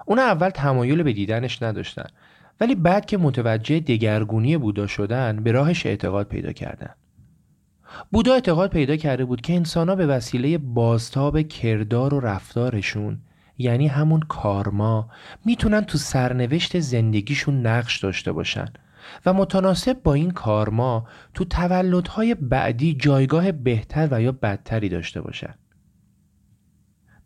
اونا 0.07 0.23
اول 0.23 0.51
تمایل 0.51 1.03
به 1.03 1.13
دیدنش 1.13 1.63
نداشتن. 1.63 2.07
ولی 2.61 2.75
بعد 2.75 3.07
که 3.07 3.19
متوجه 3.19 3.81
دگرگونی 3.81 4.57
بودا 4.57 4.87
شدن 4.87 5.37
به 5.37 5.53
راهش 5.53 5.87
اعتقاد 5.87 6.27
پیدا 6.27 6.53
کردن. 6.53 6.95
بودا 8.13 8.35
اعتقاد 8.35 8.71
پیدا 8.71 8.97
کرده 8.97 9.25
بود 9.25 9.41
که 9.41 9.53
انسانها 9.55 9.95
به 9.95 10.07
وسیله 10.07 10.59
بازتاب 10.59 11.43
کردار 11.43 12.15
و 12.15 12.21
رفتارشون 12.21 13.19
یعنی 13.59 13.87
همون 13.87 14.21
کارما 14.21 15.11
می‌تونن 15.45 15.81
تو 15.81 15.99
سرنوشت 15.99 16.79
زندگیشون 16.79 17.67
نقش 17.67 17.99
داشته 17.99 18.33
باشن. 18.33 18.69
و 19.27 19.33
متناسب 19.33 20.03
با 20.03 20.15
این 20.15 20.31
کارما 20.31 21.07
تو 21.35 21.45
تولدهای 21.45 22.35
بعدی 22.35 22.95
جایگاه 22.95 23.53
بهتر 23.53 24.09
و 24.11 24.23
یا 24.23 24.33
بدتری 24.33 24.89
داشته 24.89 25.21
باشن. 25.21 25.55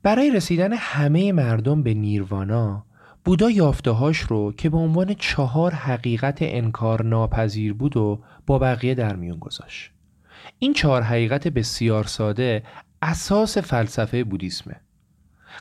برای 0.02 0.30
رسیدن 0.30 0.72
همه 0.72 1.32
مردم 1.32 1.82
به 1.82 1.94
نیروانا 1.94 2.84
بودا 3.24 3.50
یافتهاش 3.50 4.18
رو 4.18 4.52
که 4.52 4.70
به 4.70 4.76
عنوان 4.76 5.14
چهار 5.14 5.74
حقیقت 5.74 6.38
انکار 6.40 7.02
ناپذیر 7.02 7.72
بود 7.72 7.96
و 7.96 8.22
با 8.46 8.58
بقیه 8.58 8.94
در 8.94 9.16
میون 9.16 9.38
گذاشت. 9.38 9.90
این 10.58 10.72
چهار 10.72 11.02
حقیقت 11.02 11.48
بسیار 11.48 12.04
ساده 12.04 12.62
اساس 13.02 13.58
فلسفه 13.58 14.24
بودیسمه. 14.24 14.80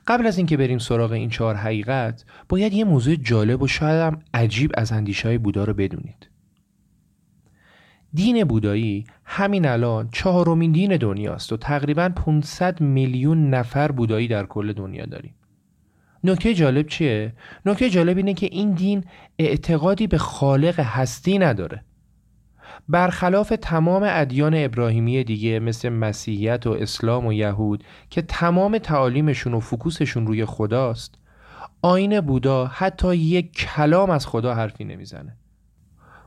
قبل 0.08 0.28
از 0.28 0.38
اینکه 0.38 0.58
بریم 0.58 0.78
سراغ 0.78 1.12
این 1.12 1.30
چهار 1.30 1.56
حقیقت 1.56 2.26
باید 2.50 2.74
یه 2.74 2.84
موضوع 2.84 3.16
جالب 3.16 3.62
و 3.62 3.68
شاید 3.68 4.02
هم 4.02 4.20
عجیب 4.34 4.72
از 4.74 4.92
اندیشه 4.92 5.28
های 5.28 5.38
بودا 5.38 5.64
رو 5.64 5.74
بدونید. 5.74 6.30
دین 8.14 8.44
بودایی 8.44 9.06
همین 9.26 9.68
الان 9.68 10.10
چهارمین 10.12 10.72
دین 10.72 10.98
دنیاست 10.98 11.54
و 11.54 11.58
تقریبا 11.58 12.10
500 12.10 12.82
میلیون 12.82 13.50
نفر 13.50 13.92
بودایی 13.92 14.28
در 14.28 14.46
کل 14.46 14.74
دنیا 14.74 15.06
داریم. 15.06 15.36
نکته 16.24 16.54
جالب 16.54 16.88
چیه؟ 16.88 17.34
نکته 17.66 17.90
جالب 17.90 18.18
اینه 18.18 18.34
که 18.34 18.46
این 18.52 18.72
دین 18.72 19.04
اعتقادی 19.40 20.08
به 20.08 20.18
خالق 20.18 20.80
هستی 20.80 21.38
نداره. 21.38 21.84
برخلاف 22.90 23.54
تمام 23.62 24.04
ادیان 24.06 24.54
ابراهیمی 24.56 25.24
دیگه 25.24 25.60
مثل 25.60 25.90
مسیحیت 25.90 26.68
و 26.68 26.72
اسلام 26.72 27.26
و 27.26 27.34
یهود 27.34 27.84
که 28.10 28.22
تمام 28.22 28.78
تعالیمشون 28.78 29.54
و 29.54 29.60
فکوسشون 29.60 30.28
روی 30.28 30.46
خداست 30.46 31.16
آین 31.82 32.22
بودا 32.22 32.66
حتی 32.66 33.16
یک 33.16 33.52
کلام 33.52 34.10
از 34.10 34.28
خدا 34.28 34.56
حرفی 34.56 34.84
نمی‌زنه. 34.84 35.38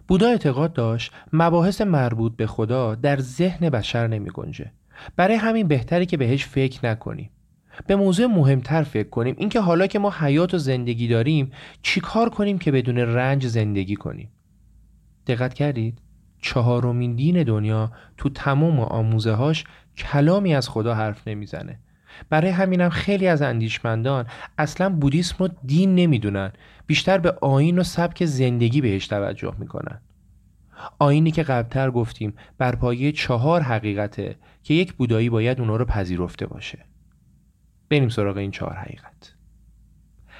بودا 0.09 0.29
اعتقاد 0.29 0.73
داشت 0.73 1.13
مباحث 1.33 1.81
مربوط 1.81 2.37
به 2.37 2.47
خدا 2.47 2.95
در 2.95 3.21
ذهن 3.21 3.71
بشر 3.71 4.07
نمی 4.07 4.31
گنجه. 4.31 4.73
برای 5.17 5.37
همین 5.37 5.69
بهتری 5.69 6.07
که 6.07 6.17
بهش 6.17 6.47
فکر 6.47 6.87
نکنیم. 6.87 7.31
به 7.87 7.97
موضوع 7.97 8.27
مهمتر 8.27 8.83
فکر 8.83 9.09
کنیم. 9.09 9.35
اینکه 9.39 9.61
حالا 9.61 9.87
که 9.87 9.99
ما 9.99 10.11
حیات 10.11 10.55
و 10.55 10.59
زندگی 10.59 11.09
داریم 11.09 11.53
چیکار 11.83 12.31
کنیم 12.31 12.59
که 12.59 12.73
بدون 12.73 12.99
رنج 12.99 13.47
زندگی 13.47 13.97
کنیم؟ 13.97 14.31
دقت 15.27 15.55
کردید؟ 15.55 15.99
چهارمین 16.41 17.17
دین 17.17 17.43
دنیا 17.43 17.93
تو 18.17 18.29
تمام 18.29 18.81
آموزه 18.81 19.33
هاش 19.33 19.65
کلامی 19.97 20.55
از 20.55 20.69
خدا 20.69 20.95
حرف 20.95 21.29
نمی‌زنه. 21.29 21.79
برای 22.31 22.51
همینم 22.51 22.89
خیلی 22.89 23.27
از 23.27 23.43
اندیشمندان 23.43 24.27
اصلا 24.59 24.89
بودیسم 24.89 25.37
رو 25.39 25.49
دین 25.67 25.95
نمی‌دونن. 25.95 26.53
بیشتر 26.87 27.19
به 27.19 27.31
آین 27.41 27.79
و 27.79 27.83
سبک 27.83 28.25
زندگی 28.25 28.81
بهش 28.81 29.07
توجه 29.07 29.55
می‌کنن. 29.59 30.01
آینی 30.99 31.31
که 31.31 31.43
قبلتر 31.43 31.91
گفتیم 31.91 32.35
بر 32.59 32.75
پایه 32.77 33.13
چهار 33.13 33.61
حقیقته 33.61 34.37
که 34.63 34.75
یک 34.75 34.93
بودایی 34.93 35.31
باید 35.31 35.61
اونا 35.61 35.77
رو 35.77 35.85
پذیرفته 35.85 36.47
باشه. 36.47 36.85
بریم 37.91 38.09
سراغ 38.09 38.37
این 38.37 38.51
چهار 38.51 38.75
حقیقت. 38.75 39.35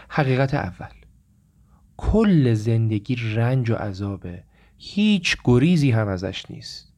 حقیقت 0.09 0.55
اول. 0.55 0.87
کل 1.97 2.55
زندگی 2.55 3.17
رنج 3.35 3.71
و 3.71 3.75
عذابه. 3.75 4.45
هیچ 4.83 5.37
گریزی 5.45 5.91
هم 5.91 6.09
ازش 6.09 6.51
نیست. 6.51 6.93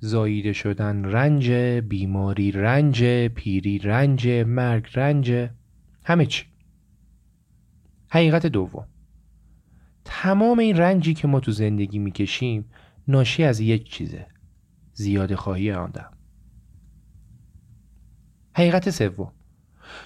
زاییده 0.00 0.52
شدن 0.52 1.04
رنج 1.04 1.50
بیماری 1.88 2.52
رنج 2.52 3.04
پیری 3.26 3.78
رنج 3.78 4.28
مرگ 4.28 4.88
رنج 4.94 5.48
همه 6.04 6.26
چی. 6.26 6.44
حقیقت 8.08 8.46
دوم. 8.46 8.88
تمام 10.04 10.58
این 10.58 10.76
رنجی 10.76 11.14
که 11.14 11.28
ما 11.28 11.40
تو 11.40 11.52
زندگی 11.52 11.98
می‌کشیم 11.98 12.70
ناشی 13.08 13.44
از 13.44 13.60
یک 13.60 13.90
چیزه 13.90 14.26
زیاده 14.92 15.36
خواهی 15.36 15.72
آدم 15.72 16.10
حقیقت 18.56 18.90
سوم. 18.90 19.32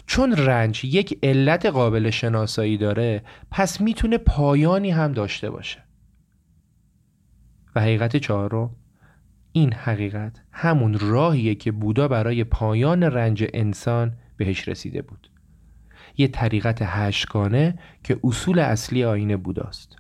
چون 0.07 0.37
رنج 0.37 0.85
یک 0.85 1.19
علت 1.23 1.67
قابل 1.67 2.11
شناسایی 2.11 2.77
داره 2.77 3.23
پس 3.51 3.81
می‌تونه 3.81 4.19
پایانی 4.19 4.91
هم 4.91 5.13
داشته 5.13 5.51
باشه. 5.51 5.84
و 7.75 7.81
حقیقت 7.81 8.17
چهارم 8.17 8.71
این 9.53 9.73
حقیقت 9.73 10.43
همون 10.53 10.99
راهیه 10.99 11.55
که 11.55 11.73
بودا 11.73 12.09
برای 12.09 12.45
پایان 12.45 13.03
رنج 13.03 13.45
انسان 13.55 14.17
بهش 14.37 14.69
رسیده 14.69 15.03
بود. 15.03 15.31
یه 16.17 16.29
طریقت 16.29 16.79
هشتگانه 16.83 17.79
که 18.05 18.21
اصول 18.25 18.59
اصلی 18.59 19.05
آین 19.05 19.37
بوداست. 19.37 19.97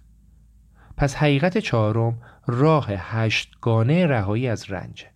پس 0.96 1.16
حقیقت 1.16 1.58
چهارم 1.58 2.18
راه 2.46 2.86
هشتگانه 2.90 4.06
رهایی 4.06 4.48
از 4.48 4.70
رنجه. 4.70 5.06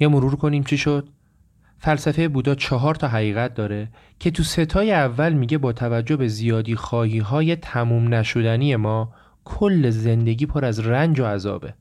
یه 0.00 0.08
مرور 0.08 0.36
کنیم 0.36 0.64
چی 0.64 0.78
شد؟ 0.78 1.08
فلسفه 1.78 2.28
بودا 2.28 2.54
چهار 2.54 2.94
تا 2.94 3.08
حقیقت 3.08 3.54
داره 3.54 3.88
که 4.18 4.30
تو 4.30 4.42
ستای 4.42 4.92
اول 4.92 5.32
میگه 5.32 5.58
با 5.58 5.72
توجه 5.72 6.16
به 6.16 6.28
زیادی 6.28 6.76
خواهی 6.76 7.18
های 7.18 7.56
تموم 7.56 8.14
نشدنی 8.14 8.76
ما 8.76 9.12
کل 9.46 9.90
زندگی 9.90 10.46
پر 10.46 10.64
از 10.64 10.80
رنج 10.80 11.20
و 11.20 11.24
عذابه. 11.24 11.74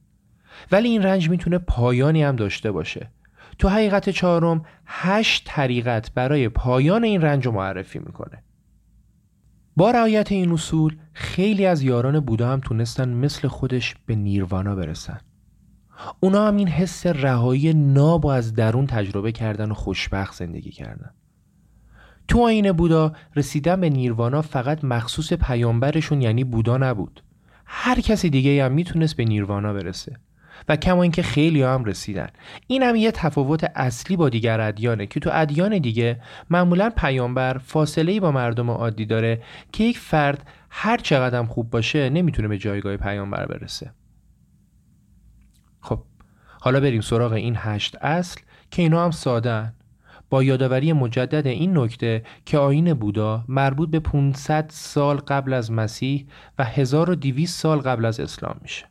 ولی 0.72 0.90
این 0.90 1.04
رنج 1.04 1.30
می‌تونه 1.30 1.58
پایانی 1.58 2.24
هم 2.24 2.36
داشته 2.36 2.72
باشه. 2.72 3.10
تو 3.60 3.70
حقیقت 3.70 4.10
چهارم 4.10 4.66
هشت 4.86 5.44
طریقت 5.46 6.12
برای 6.14 6.50
پایان 6.50 7.04
این 7.04 7.22
رنج 7.22 7.46
رو 7.46 7.52
معرفی 7.52 8.00
می‌کنه. 8.00 8.44
با 9.76 9.92
رعایت 9.92 10.32
این 10.32 10.52
اصول 10.52 10.98
خیلی 11.14 11.66
از 11.66 11.82
یاران 11.82 12.20
بودا 12.20 12.50
هم 12.50 12.60
تونستن 12.60 13.10
مثل 13.10 13.48
خودش 13.48 13.96
به 14.06 14.16
نیروانا 14.16 14.76
برسن. 14.76 15.20
اونا 16.20 16.48
هم 16.48 16.58
این 16.58 16.68
حس 16.68 17.06
رهایی 17.06 17.74
ناب 17.74 18.26
و 18.26 18.28
از 18.28 18.54
درون 18.54 18.88
تجربه 18.88 19.32
کردن 19.32 19.72
و 19.72 19.74
خوشبخت 19.74 20.36
زندگی 20.36 20.72
کردن. 20.72 21.10
تو 22.28 22.42
آین 22.42 22.72
بودا 22.72 23.14
رسیدن 23.36 23.82
به 23.82 23.90
نیروانا 23.90 24.42
فقط 24.42 24.84
مخصوص 24.84 25.34
پیامبرشون 25.34 26.22
یعنی 26.22 26.44
بودا 26.44 26.78
نبود. 26.78 27.24
هر 27.66 28.00
کسی 28.00 28.30
دیگه 28.30 28.66
هم 28.66 28.72
می‌تونست 28.72 29.16
به 29.16 29.26
نیروانا 29.26 29.74
برسه. 29.74 30.18
و 30.70 30.76
کما 30.76 31.04
اینکه 31.04 31.24
خیلی 31.24 31.62
هم 31.62 31.86
رسیدن. 31.86 32.28
این 32.68 32.84
هم 32.84 32.96
یه 32.96 33.12
تفاوت 33.12 33.72
اصلی 33.76 34.18
با 34.18 34.30
دیگر 34.30 34.62
ادیانه 34.62 35.06
که 35.06 35.20
تو 35.20 35.30
ادیان 35.34 35.78
دیگه 35.78 36.22
معمولا 36.50 36.90
پیامبر 36.90 37.58
فاصله 37.58 38.12
ای 38.12 38.20
با 38.20 38.32
مردم 38.32 38.72
عادی 38.72 39.06
داره 39.06 39.42
که 39.72 39.84
یک 39.84 39.98
فرد 39.98 40.48
هر 40.70 40.98
چقدر 40.98 41.44
خوب 41.44 41.70
باشه 41.70 42.10
نمی‌تونه 42.10 42.48
به 42.48 42.58
جایگاه 42.58 42.98
پیامبر 42.98 43.46
برسه. 43.46 43.92
خب 45.82 46.04
حالا 46.62 46.80
بریم 46.80 47.02
سراغ 47.02 47.32
این 47.32 47.56
هشت 47.58 47.96
اصل 48.02 48.42
که 48.72 48.82
اینا 48.82 49.06
هم 49.06 49.12
سادن 49.12 49.74
با 50.36 50.44
یادآوری 50.44 50.94
مجدد 50.94 51.48
این 51.48 51.78
نکته 51.78 52.24
که 52.46 52.58
آین 52.58 52.94
بودا 52.94 53.46
مربوط 53.48 53.90
به 53.90 54.00
500 54.00 54.66
سال 54.70 55.18
قبل 55.18 55.54
از 55.54 55.72
مسیح 55.72 56.28
و 56.60 56.64
1200 56.64 57.60
سال 57.60 57.80
قبل 57.80 58.06
از 58.06 58.20
اسلام 58.20 58.58
میشه. 58.62 58.86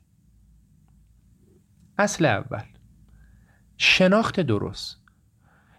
اصل 1.98 2.26
اول. 2.26 2.62
شناخت 3.76 4.40
درست. 4.40 5.00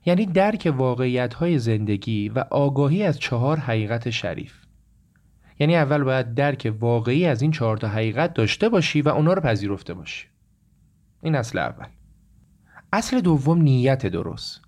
یعنی 0.05 0.25
درک 0.25 0.73
واقعیت 0.77 1.33
های 1.33 1.59
زندگی 1.59 2.29
و 2.29 2.39
آگاهی 2.39 3.03
از 3.03 3.19
چهار 3.19 3.59
حقیقت 3.59 4.09
شریف. 4.09 4.53
یعنی 5.59 5.75
اول 5.75 6.03
باید 6.03 6.33
درک 6.33 6.73
واقعی 6.79 7.25
از 7.25 7.41
این 7.41 7.51
چهار 7.51 7.77
تا 7.77 7.87
حقیقت 7.87 8.33
داشته 8.33 8.69
باشی 8.69 9.01
و 9.01 9.09
اونا 9.09 9.33
رو 9.33 9.41
پذیرفته 9.41 9.93
باشی. 9.93 10.27
این 11.21 11.35
اصل 11.35 11.57
اول. 11.57 11.87
اصل 12.93 13.21
دوم 13.21 13.61
نیت 13.61 14.05
درست. 14.05 14.64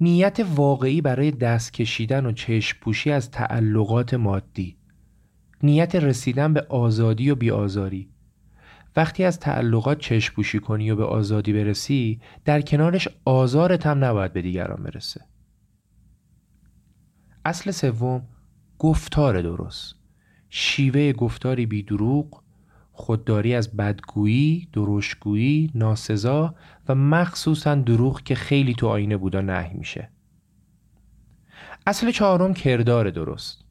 نیت 0.00 0.46
واقعی 0.54 1.00
برای 1.00 1.30
دست 1.30 1.72
کشیدن 1.72 2.26
و 2.26 2.32
چشم 2.32 2.78
پوشی 2.80 3.10
از 3.10 3.30
تعلقات 3.30 4.14
مادی. 4.14 4.76
نیت 5.62 5.94
رسیدن 5.94 6.52
به 6.52 6.66
آزادی 6.68 7.30
و 7.30 7.34
بیآزاری. 7.34 8.10
وقتی 8.96 9.24
از 9.24 9.40
تعلقات 9.40 9.98
چشم 9.98 10.34
پوشی 10.34 10.58
کنی 10.58 10.90
و 10.90 10.96
به 10.96 11.04
آزادی 11.04 11.52
برسی 11.52 12.20
در 12.44 12.60
کنارش 12.60 13.08
آزارت 13.24 13.86
هم 13.86 14.04
نباید 14.04 14.32
به 14.32 14.42
دیگران 14.42 14.82
برسه. 14.82 15.20
اصل 17.44 17.70
سوم 17.70 18.22
گفتار 18.78 19.42
درست. 19.42 19.94
شیوه 20.48 21.12
گفتاری 21.12 21.66
بی 21.66 21.82
دروغ 21.82 22.42
خودداری 22.98 23.54
از 23.54 23.76
بدگویی، 23.76 24.68
درشتگویی، 24.72 25.70
ناسزا 25.74 26.54
و 26.88 26.94
مخصوصا 26.94 27.74
دروغ 27.74 28.22
که 28.22 28.34
خیلی 28.34 28.74
تو 28.74 28.88
آینه 28.88 29.16
بودا 29.16 29.40
نهی 29.40 29.74
میشه. 29.74 30.08
اصل 31.86 32.10
چهارم 32.10 32.54
کردار 32.54 33.10
درست. 33.10 33.64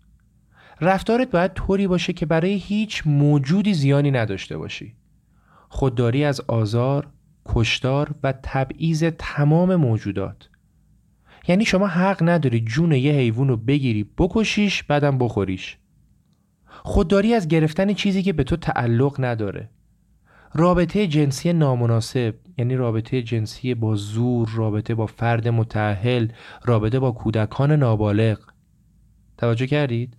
رفتارت 0.81 1.31
باید 1.31 1.53
طوری 1.53 1.88
باشه 1.88 2.13
که 2.13 2.25
برای 2.25 2.53
هیچ 2.53 3.03
موجودی 3.05 3.73
زیانی 3.73 4.11
نداشته 4.11 4.57
باشی. 4.57 4.95
خودداری 5.69 6.23
از 6.23 6.41
آزار، 6.41 7.07
کشتار 7.45 8.15
و 8.23 8.33
تبعیض 8.43 9.03
تمام 9.03 9.75
موجودات. 9.75 10.49
یعنی 11.47 11.65
شما 11.65 11.88
حق 11.88 12.29
نداری 12.29 12.59
جون 12.61 12.91
یه 12.91 13.11
حیوان 13.11 13.47
رو 13.47 13.57
بگیری 13.57 14.03
بکشیش 14.17 14.83
بعدم 14.83 15.17
بخوریش. 15.17 15.77
خودداری 16.88 17.34
از 17.34 17.48
گرفتن 17.48 17.93
چیزی 17.93 18.24
که 18.24 18.34
به 18.34 18.43
تو 18.43 18.56
تعلق 18.56 19.15
نداره. 19.19 19.69
رابطه 20.54 21.08
جنسی 21.08 21.54
نامناسب 21.54 22.36
یعنی 22.58 22.76
رابطه 22.76 23.21
جنسی 23.21 23.74
با 23.74 23.95
زور 23.95 24.50
رابطه 24.56 24.95
با 24.95 25.06
فرد 25.06 25.48
متعهل 25.48 26.28
رابطه 26.65 27.00
با 27.00 27.12
کودکان 27.12 27.71
نابالغ. 27.71 28.39
توجه 29.38 29.67
کردید؟ 29.67 30.17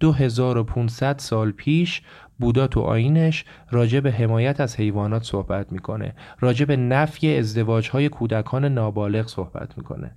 2500 0.00 1.18
سال 1.18 1.50
پیش 1.50 2.02
بودا 2.38 2.66
تو 2.66 2.80
آینش 2.80 3.44
راجع 3.70 4.00
به 4.00 4.12
حمایت 4.12 4.60
از 4.60 4.76
حیوانات 4.76 5.22
صحبت 5.22 5.72
می‌کنه. 5.72 6.14
راجع 6.40 6.64
به 6.64 6.76
نفی 6.76 7.36
ازدواج 7.36 7.90
های 7.90 8.08
کودکان 8.08 8.64
نابالغ 8.64 9.26
صحبت 9.26 9.78
می‌کنه. 9.78 10.16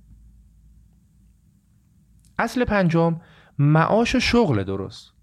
اصل 2.38 2.64
پنجم 2.64 3.20
معاش 3.58 4.14
و 4.14 4.20
شغل 4.20 4.64
درست. 4.64 5.15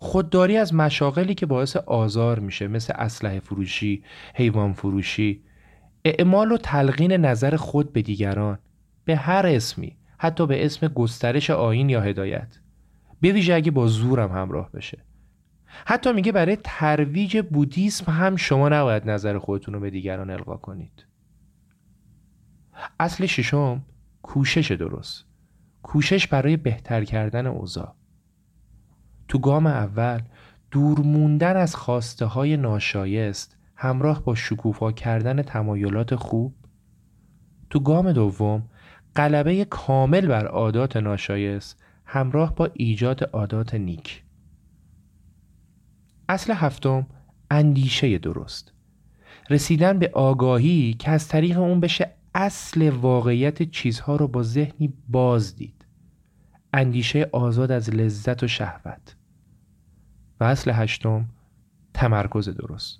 خودداری 0.00 0.56
از 0.56 0.74
مشاغلی 0.74 1.34
که 1.34 1.46
باعث 1.46 1.76
آزار 1.76 2.38
میشه 2.38 2.68
مثل 2.68 2.92
اسلحه 2.96 3.40
فروشی، 3.40 4.02
حیوان 4.34 4.72
فروشی، 4.72 5.42
اعمال 6.04 6.52
و 6.52 6.56
تلقین 6.56 7.12
نظر 7.12 7.56
خود 7.56 7.92
به 7.92 8.02
دیگران 8.02 8.58
به 9.04 9.16
هر 9.16 9.46
اسمی 9.46 9.96
حتی 10.18 10.46
به 10.46 10.64
اسم 10.64 10.88
گسترش 10.88 11.50
آین 11.50 11.88
یا 11.88 12.00
هدایت. 12.00 12.58
به 13.20 13.32
ویژه 13.32 13.54
اگه 13.54 13.70
با 13.70 13.86
زورم 13.86 14.32
همراه 14.32 14.72
بشه. 14.72 15.04
حتی 15.86 16.12
میگه 16.12 16.32
برای 16.32 16.58
ترویج 16.64 17.42
بودیسم 17.50 18.12
هم 18.12 18.36
شما 18.36 18.68
نباید 18.68 19.10
نظر 19.10 19.38
خودتون 19.38 19.74
رو 19.74 19.80
به 19.80 19.90
دیگران 19.90 20.30
القا 20.30 20.56
کنید. 20.56 21.06
اصل 23.00 23.26
ششم 23.26 23.82
کوشش 24.22 24.72
درست. 24.72 25.24
کوشش 25.82 26.26
برای 26.26 26.56
بهتر 26.56 27.04
کردن 27.04 27.46
اوضاع. 27.46 27.97
تو 29.28 29.38
گام 29.38 29.66
اول 29.66 30.20
دور 30.70 31.00
موندن 31.00 31.56
از 31.56 31.76
خواسته 31.76 32.26
های 32.26 32.56
ناشایست 32.56 33.56
همراه 33.76 34.24
با 34.24 34.34
شکوفا 34.34 34.92
کردن 34.92 35.42
تمایلات 35.42 36.14
خوب. 36.14 36.54
تو 37.70 37.80
گام 37.80 38.12
دوم 38.12 38.62
غلبه 39.16 39.64
کامل 39.64 40.26
بر 40.26 40.46
عادات 40.46 40.96
ناشایست 40.96 41.82
همراه 42.04 42.54
با 42.54 42.70
ایجاد 42.74 43.30
عادات 43.32 43.74
نیک. 43.74 44.22
اصل 46.28 46.52
هفتم 46.52 47.06
اندیشه 47.50 48.18
درست. 48.18 48.72
رسیدن 49.50 49.98
به 49.98 50.10
آگاهی 50.14 50.94
که 50.94 51.10
از 51.10 51.28
طریق 51.28 51.58
اون 51.58 51.80
بشه 51.80 52.10
اصل 52.34 52.90
واقعیت 52.90 53.70
چیزها 53.70 54.16
رو 54.16 54.28
با 54.28 54.42
ذهنی 54.42 54.92
باز 55.08 55.56
دید. 55.56 55.84
اندیشه 56.72 57.28
آزاد 57.32 57.70
از 57.70 57.90
لذت 57.90 58.42
و 58.42 58.48
شهوت. 58.48 59.17
و 60.40 60.44
اصل 60.44 60.70
هشتم 60.70 61.28
تمرکز 61.94 62.48
درست 62.48 62.98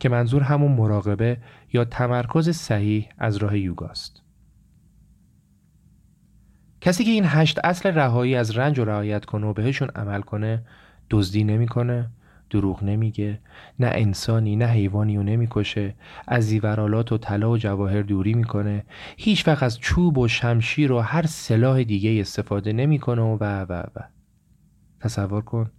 که 0.00 0.08
منظور 0.08 0.42
همون 0.42 0.72
مراقبه 0.72 1.38
یا 1.72 1.84
تمرکز 1.84 2.50
صحیح 2.50 3.08
از 3.18 3.36
راه 3.36 3.58
یوگاست 3.58 4.22
کسی 6.80 7.04
که 7.04 7.10
این 7.10 7.24
هشت 7.26 7.58
اصل 7.64 7.88
رهایی 7.88 8.34
از 8.34 8.58
رنج 8.58 8.78
و 8.78 8.84
رعایت 8.84 9.24
کنه 9.24 9.46
و 9.46 9.52
بهشون 9.52 9.88
عمل 9.88 10.20
کنه 10.20 10.62
دزدی 11.10 11.44
نمی‌کنه 11.44 12.10
دروغ 12.50 12.84
نمیگه 12.84 13.40
نه 13.78 13.86
انسانی 13.86 14.56
نه 14.56 14.66
حیوانی 14.66 15.16
رو 15.16 15.22
نمی‌کشه 15.22 15.94
از 16.28 16.44
زیورالات 16.44 17.12
و 17.12 17.18
طلا 17.18 17.50
و 17.50 17.58
جواهر 17.58 18.02
دوری 18.02 18.34
می‌کنه 18.34 18.84
هیچ 19.16 19.48
وقت 19.48 19.62
از 19.62 19.78
چوب 19.78 20.18
و 20.18 20.28
شمشیر 20.28 20.92
و 20.92 20.98
هر 20.98 21.26
سلاح 21.26 21.82
دیگه 21.82 22.20
استفاده 22.20 22.72
نمی‌کنه 22.72 23.22
و 23.22 23.36
و 23.40 23.66
و 23.68 23.82
و. 23.96 24.00
تصور 25.00 25.40
کن 25.40 25.70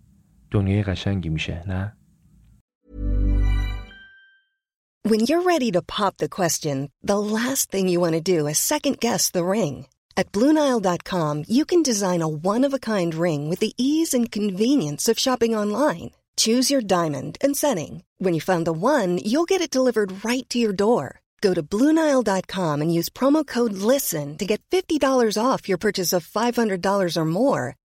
دنیای 0.50 0.82
قشنگی 0.82 1.28
میشه 1.28 1.64
نه 1.66 1.96
When 5.04 5.20
you're 5.26 5.42
ready 5.42 5.70
to 5.72 5.82
pop 5.82 6.18
the 6.18 6.28
question, 6.28 6.76
the 7.02 7.18
last 7.18 7.72
thing 7.72 7.88
you 7.88 7.98
want 8.00 8.14
to 8.14 8.32
do 8.36 8.46
is 8.46 8.58
second 8.58 9.00
guess 9.00 9.30
the 9.30 9.44
ring. 9.44 9.86
At 10.16 10.30
BlueNile.com, 10.30 11.44
you 11.48 11.64
can 11.64 11.82
design 11.82 12.22
a 12.22 12.28
one-of-a-kind 12.28 13.14
ring 13.14 13.50
with 13.50 13.60
the 13.60 13.74
ease 13.76 14.14
and 14.14 14.30
convenience 14.30 15.08
of 15.08 15.18
shopping 15.18 15.56
online. 15.56 16.12
Choose 16.36 16.70
your 16.70 16.80
diamond 16.80 17.36
and 17.40 17.56
setting. 17.56 18.04
When 18.18 18.32
you 18.32 18.40
find 18.40 18.64
the 18.64 18.72
one, 18.72 19.18
you'll 19.18 19.52
get 19.52 19.60
it 19.60 19.70
delivered 19.70 20.24
right 20.24 20.48
to 20.50 20.58
your 20.58 20.72
door. 20.72 21.20
Go 21.40 21.52
to 21.54 21.62
Bluenile.com 21.62 22.80
and 22.80 22.94
use 22.94 23.08
promo 23.08 23.44
code 23.44 23.72
LISTEN 23.72 24.38
to 24.38 24.46
get 24.46 24.62
$50 24.70 25.36
off 25.36 25.68
your 25.68 25.78
purchase 25.78 26.12
of 26.12 26.24
$500 26.24 27.16
or 27.16 27.24
more. 27.24 27.76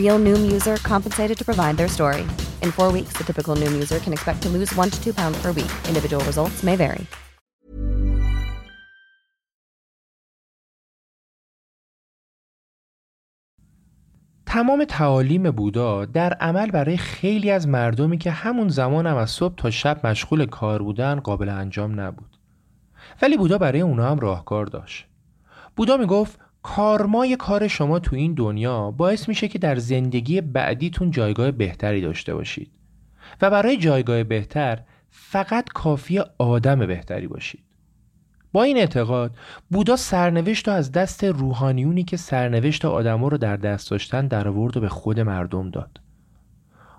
Real 0.00 0.18
Noom 0.26 0.42
user 0.56 0.76
compensated 0.92 1.36
to 1.40 1.44
provide 1.50 1.76
their 1.80 1.92
story. 1.98 2.24
In 2.64 2.70
four 2.78 2.90
weeks, 2.96 3.12
the 3.18 3.24
typical 3.30 3.54
Noom 3.60 3.72
user 3.82 3.98
can 4.04 4.12
expect 4.16 4.38
to 4.44 4.48
lose 4.56 4.70
one 4.82 4.90
to 4.94 4.98
two 5.04 5.14
pounds 5.20 5.38
per 5.42 5.50
week. 5.60 5.72
Individual 5.90 6.22
results 6.30 6.62
may 6.68 6.76
vary. 6.76 7.06
تمام 14.46 14.84
تعالیم 14.84 15.50
بودا 15.50 16.04
در 16.04 16.32
عمل 16.32 16.70
برای 16.70 16.96
خیلی 16.96 17.50
از 17.50 17.68
مردمی 17.68 18.18
که 18.18 18.30
همون 18.30 18.68
زمان 18.68 19.06
هم 19.06 19.16
از 19.16 19.30
صبح 19.30 19.54
تا 19.54 19.70
شب 19.70 20.06
مشغول 20.06 20.46
کار 20.46 20.82
بودن 20.82 21.20
قابل 21.20 21.48
انجام 21.48 22.00
نبود. 22.00 22.38
ولی 23.22 23.36
بودا 23.36 23.58
برای 23.58 23.80
اونا 23.80 24.10
هم 24.10 24.18
راهکار 24.18 24.66
داشت. 24.66 25.06
بودا 25.76 25.96
می‌گفت 25.96 26.38
کارمای 26.64 27.36
کار 27.36 27.68
شما 27.68 27.98
تو 27.98 28.16
این 28.16 28.34
دنیا 28.34 28.90
باعث 28.90 29.28
میشه 29.28 29.48
که 29.48 29.58
در 29.58 29.76
زندگی 29.76 30.40
بعدیتون 30.40 31.10
جایگاه 31.10 31.50
بهتری 31.50 32.00
داشته 32.00 32.34
باشید 32.34 32.70
و 33.42 33.50
برای 33.50 33.76
جایگاه 33.76 34.24
بهتر 34.24 34.82
فقط 35.10 35.68
کافی 35.74 36.22
آدم 36.38 36.86
بهتری 36.86 37.26
باشید. 37.26 37.64
با 38.52 38.62
این 38.62 38.76
اعتقاد 38.76 39.36
بودا 39.70 39.96
سرنوشت 39.96 40.68
رو 40.68 40.74
از 40.74 40.92
دست 40.92 41.24
روحانیونی 41.24 42.04
که 42.04 42.16
سرنوشت 42.16 42.84
آدما 42.84 43.28
رو 43.28 43.38
در 43.38 43.56
دست 43.56 43.90
داشتن 43.90 44.26
در 44.26 44.48
آورد 44.48 44.76
و 44.76 44.80
به 44.80 44.88
خود 44.88 45.20
مردم 45.20 45.70
داد. 45.70 46.00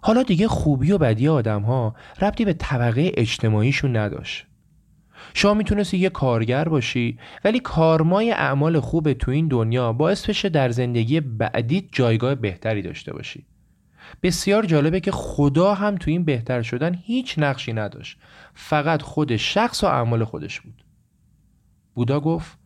حالا 0.02 0.24
دیگه 0.24 0.48
خوبی 0.48 0.92
و 0.92 0.98
بدی 0.98 1.28
آدم 1.28 1.62
ها 1.62 1.96
ربطی 2.22 2.46
به 2.46 2.54
طبقه 2.54 3.12
اجتماعیشون 3.14 3.98
نداشت. 3.98 4.46
شما 5.34 5.54
می‌تونستی 5.54 5.98
یه 5.98 6.10
کارگر 6.10 6.70
باشی 6.70 7.20
ولی 7.44 7.60
کارمای 7.60 8.32
اعمال 8.32 8.80
خوب 8.80 9.14
تو 9.14 9.32
این 9.32 9.48
دنیا 9.48 9.94
باعث 9.94 10.30
بشه 10.30 10.50
در 10.50 10.70
زندگی 10.70 11.20
بعدیت 11.20 11.84
جایگاه 11.92 12.36
بهتری 12.36 12.82
داشته 12.82 13.14
باشی. 13.14 13.46
بسیار 14.24 14.66
جالبه 14.66 15.00
که 15.00 15.12
خدا 15.12 15.74
هم 15.74 15.96
تو 15.96 16.12
این 16.12 16.24
بهتر 16.24 16.62
شدن 16.62 17.00
هیچ 17.04 17.36
نقشی 17.38 17.74
نداشت. 17.74 18.18
فقط 18.54 19.02
خود 19.02 19.36
شخص 19.36 19.84
و 19.84 19.88
اعمال 19.88 20.24
خودش 20.24 20.62
بود. 20.62 20.84
بودا 21.96 22.20
گفت 22.20 22.58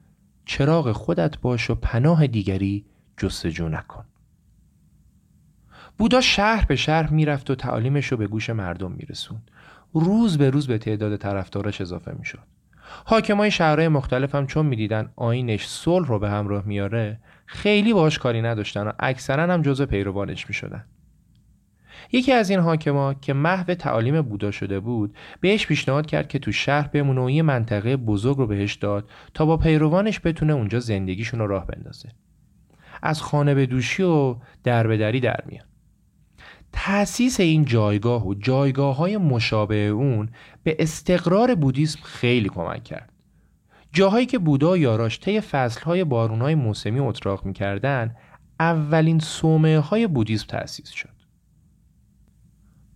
چراغ 0.45 0.91
خودت 0.91 1.37
باش 1.37 1.69
و 1.69 1.75
پناه 1.75 2.27
دیگری 2.27 2.85
جستجو 3.17 3.69
نکن 3.69 4.05
بودا 5.97 6.21
شهر 6.21 6.65
به 6.65 6.75
شهر 6.75 7.09
می‌رفت 7.09 7.49
و 7.49 7.55
تعالیمش 7.55 8.07
رو 8.07 8.17
به 8.17 8.27
گوش 8.27 8.49
مردم 8.49 8.91
میرسوند 8.91 9.51
روز 9.93 10.37
به 10.37 10.49
روز 10.49 10.67
به 10.67 10.77
تعداد 10.77 11.15
طرفداراش 11.15 11.81
اضافه 11.81 12.15
می‌شد. 12.19 12.43
حاکمای 13.05 13.51
شهرهای 13.51 13.87
مختلف 13.87 14.35
هم 14.35 14.47
چون 14.47 14.65
می‌دیدن 14.65 15.09
آینش 15.15 15.67
صلح 15.67 16.07
رو 16.07 16.19
به 16.19 16.29
همراه 16.29 16.65
میاره 16.65 17.19
خیلی 17.45 17.93
باش 17.93 18.19
کاری 18.19 18.41
نداشتن 18.41 18.87
و 18.87 18.91
اکثرا 18.99 19.53
هم 19.53 19.61
جزء 19.61 19.85
پیروانش 19.85 20.47
می‌شدن. 20.47 20.85
یکی 22.11 22.31
از 22.31 22.49
این 22.49 22.59
حاکما 22.59 23.13
که 23.13 23.33
محو 23.33 23.73
تعالیم 23.73 24.21
بودا 24.21 24.51
شده 24.51 24.79
بود 24.79 25.15
بهش 25.41 25.67
پیشنهاد 25.67 26.05
کرد 26.05 26.27
که 26.27 26.39
تو 26.39 26.51
شهر 26.51 26.87
بمونه 26.87 27.21
و 27.21 27.29
یه 27.29 27.41
منطقه 27.41 27.97
بزرگ 27.97 28.37
رو 28.37 28.47
بهش 28.47 28.75
داد 28.75 29.09
تا 29.33 29.45
با 29.45 29.57
پیروانش 29.57 30.19
بتونه 30.23 30.53
اونجا 30.53 30.79
زندگیشون 30.79 31.39
رو 31.39 31.47
راه 31.47 31.67
بندازه. 31.67 32.09
از 33.01 33.21
خانه 33.21 33.53
به 33.53 33.65
دوشی 33.65 34.03
و 34.03 34.35
در 34.63 34.87
به 34.87 34.97
دری 34.97 35.19
در 35.19 35.43
میان 35.45 35.65
تأسیس 36.73 37.39
این 37.39 37.65
جایگاه 37.65 38.27
و 38.27 38.33
جایگاه 38.33 38.95
های 38.95 39.17
مشابه 39.17 39.75
اون 39.75 40.29
به 40.63 40.75
استقرار 40.79 41.55
بودیسم 41.55 41.99
خیلی 42.03 42.49
کمک 42.49 42.83
کرد. 42.83 43.11
جاهایی 43.93 44.25
که 44.25 44.39
بودا 44.39 44.71
و 44.71 44.77
یاراش 44.77 45.19
طی 45.19 45.41
فصلهای 45.41 46.03
بارونهای 46.03 46.55
موسمی 46.55 46.99
اتراق 46.99 47.45
می‌کردن 47.45 48.15
اولین 48.59 49.19
صومعه 49.19 49.79
های 49.79 50.07
بودیسم 50.07 50.45
تأسیس 50.47 50.89
شد. 50.89 51.19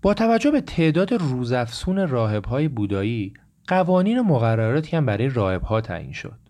با 0.02 0.14
توجه 0.14 0.52
به 0.52 0.62
تعداد 0.62 1.14
روزافسون 1.14 2.08
راهبهای 2.08 2.68
بودایی 2.68 3.34
قوانین 3.68 4.22
مقرراتی 4.22 4.98
هم 4.98 5.06
برای 5.06 5.30
راهبها 5.30 5.82
تعیین 5.82 6.14
شد. 6.14 6.43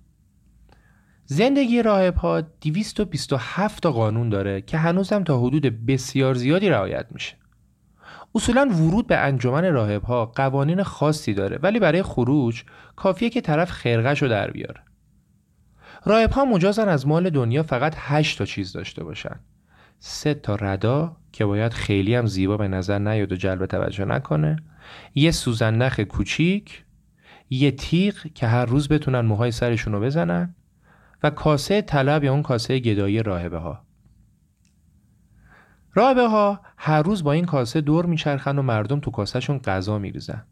زندگی 1.26 1.82
راهبها 1.82 2.42
227 2.42 3.84
تا 3.84 3.92
قانون 3.92 4.30
داره 4.30 4.62
که 4.62 4.78
هنوز 4.78 5.14
هم 5.14 5.24
تا 5.24 5.40
حدود 5.40 5.86
بسیار 5.86 6.34
زیادی 6.34 6.70
رعایت 6.70 7.06
میشه. 7.12 7.36
اصولا 8.36 8.70
ورود 8.70 9.08
به 9.08 9.18
انجمن 9.18 9.74
راهبها 9.74 10.26
قوانین 10.26 10.84
خاصی 10.84 11.34
داره 11.34 11.60
ولی 11.64 11.80
برای 11.80 12.04
خروج 12.04 12.64
کافیه 12.96 13.30
که 13.30 13.42
طرف 13.42 13.72
خرقش 13.72 14.22
رو 14.22 14.28
در 14.28 14.52
بیاره. 14.52 14.82
راهبها 16.06 16.46
مجازن 16.46 16.90
از 16.90 17.08
مال 17.08 17.30
دنیا 17.30 17.64
فقط 17.64 17.96
8 17.98 18.38
تا 18.38 18.46
چیز 18.46 18.74
داشته 18.74 19.04
باشن. 19.04 19.40
سه 20.00 20.34
تا 20.34 20.56
ردا 20.56 21.18
که 21.32 21.46
باید 21.46 21.74
خیلی 21.74 22.16
هم 22.16 22.26
زیبا 22.26 22.58
به 22.58 22.68
نظر 22.68 23.00
نیاد 23.00 23.32
و 23.32 23.36
جلب 23.36 23.66
توجه 23.66 24.06
نکنه. 24.06 24.56
یه 25.16 25.32
سوزن 25.32 25.76
نخ 25.76 26.00
کوچیک 26.00 26.84
یه 27.50 27.72
تیغ 27.72 28.16
که 28.36 28.48
هر 28.48 28.66
روز 28.66 28.88
بتونن 28.88 29.20
موهای 29.20 29.52
سرشون 29.52 29.94
رو 29.94 30.00
بزنن. 30.00 30.56
و 31.24 31.30
کاسه 31.30 31.82
طلب 31.82 32.24
یا 32.24 32.34
اون 32.34 32.42
کاسه 32.42 32.80
گدایی 32.80 33.24
راهبه 33.24 33.58
ها 33.58 33.86
راهبه 35.94 36.28
ها 36.28 36.62
هر 36.78 37.02
روز 37.02 37.24
با 37.24 37.32
این 37.32 37.46
کاسه 37.46 37.82
دور 37.82 38.06
میچرخن 38.06 38.58
و 38.58 38.62
مردم 38.62 39.00
تو 39.00 39.12
کاسهشون 39.12 39.58
غذا 39.58 40.00
میریزن. 40.00 40.44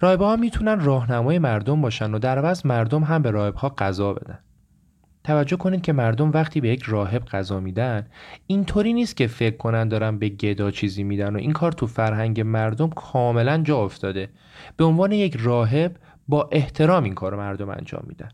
راهبه 0.00 0.24
ها 0.24 0.36
می‌تونن 0.36 0.80
راهنمای 0.80 1.38
مردم 1.38 1.80
باشن 1.80 2.14
و 2.14 2.18
در 2.18 2.38
عوض 2.38 2.66
مردم 2.66 3.04
هم 3.04 3.22
به 3.22 3.30
راهبه 3.30 3.58
ها 3.58 3.68
غذا 3.68 4.12
بدن. 4.12 4.38
توجه 5.24 5.56
کنید 5.56 5.82
که 5.82 5.92
مردم 5.92 6.30
وقتی 6.30 6.60
به 6.60 6.68
یک 6.68 6.82
راهب 6.82 7.24
غذا 7.24 7.60
میدن 7.60 8.06
اینطوری 8.46 8.92
نیست 8.92 9.16
که 9.16 9.26
فکر 9.26 9.56
کنن 9.56 9.88
دارن 9.88 10.18
به 10.18 10.28
گدا 10.28 10.70
چیزی 10.70 11.02
میدن 11.04 11.36
و 11.36 11.38
این 11.38 11.52
کار 11.52 11.72
تو 11.72 11.86
فرهنگ 11.86 12.40
مردم 12.40 12.88
کاملا 12.88 13.58
جا 13.58 13.78
افتاده. 13.84 14.28
به 14.76 14.84
عنوان 14.84 15.12
یک 15.12 15.36
راهب 15.40 15.96
با 16.28 16.48
احترام 16.52 17.04
این 17.04 17.14
کار 17.14 17.36
مردم 17.36 17.68
انجام 17.68 18.04
میدن. 18.06 18.28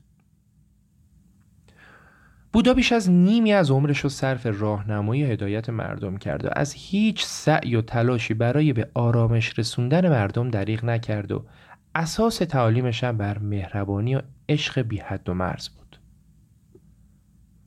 بودا 2.54 2.74
بیش 2.74 2.92
از 2.92 3.10
نیمی 3.10 3.52
از 3.52 3.70
عمرش 3.70 3.98
رو 3.98 4.08
صرف 4.08 4.46
راهنمایی 4.46 5.24
هدایت 5.24 5.70
مردم 5.70 6.16
کرد 6.16 6.44
و 6.44 6.48
از 6.52 6.72
هیچ 6.72 7.24
سعی 7.24 7.76
و 7.76 7.82
تلاشی 7.82 8.34
برای 8.34 8.72
به 8.72 8.90
آرامش 8.94 9.58
رسوندن 9.58 10.08
مردم 10.08 10.48
دریغ 10.48 10.84
نکرد 10.84 11.32
و 11.32 11.44
اساس 11.94 12.36
تعالیمش 12.36 13.04
بر 13.04 13.38
مهربانی 13.38 14.14
و 14.14 14.22
عشق 14.48 14.80
بی 14.82 14.98
حد 14.98 15.28
و 15.28 15.34
مرز 15.34 15.68
بود 15.68 15.98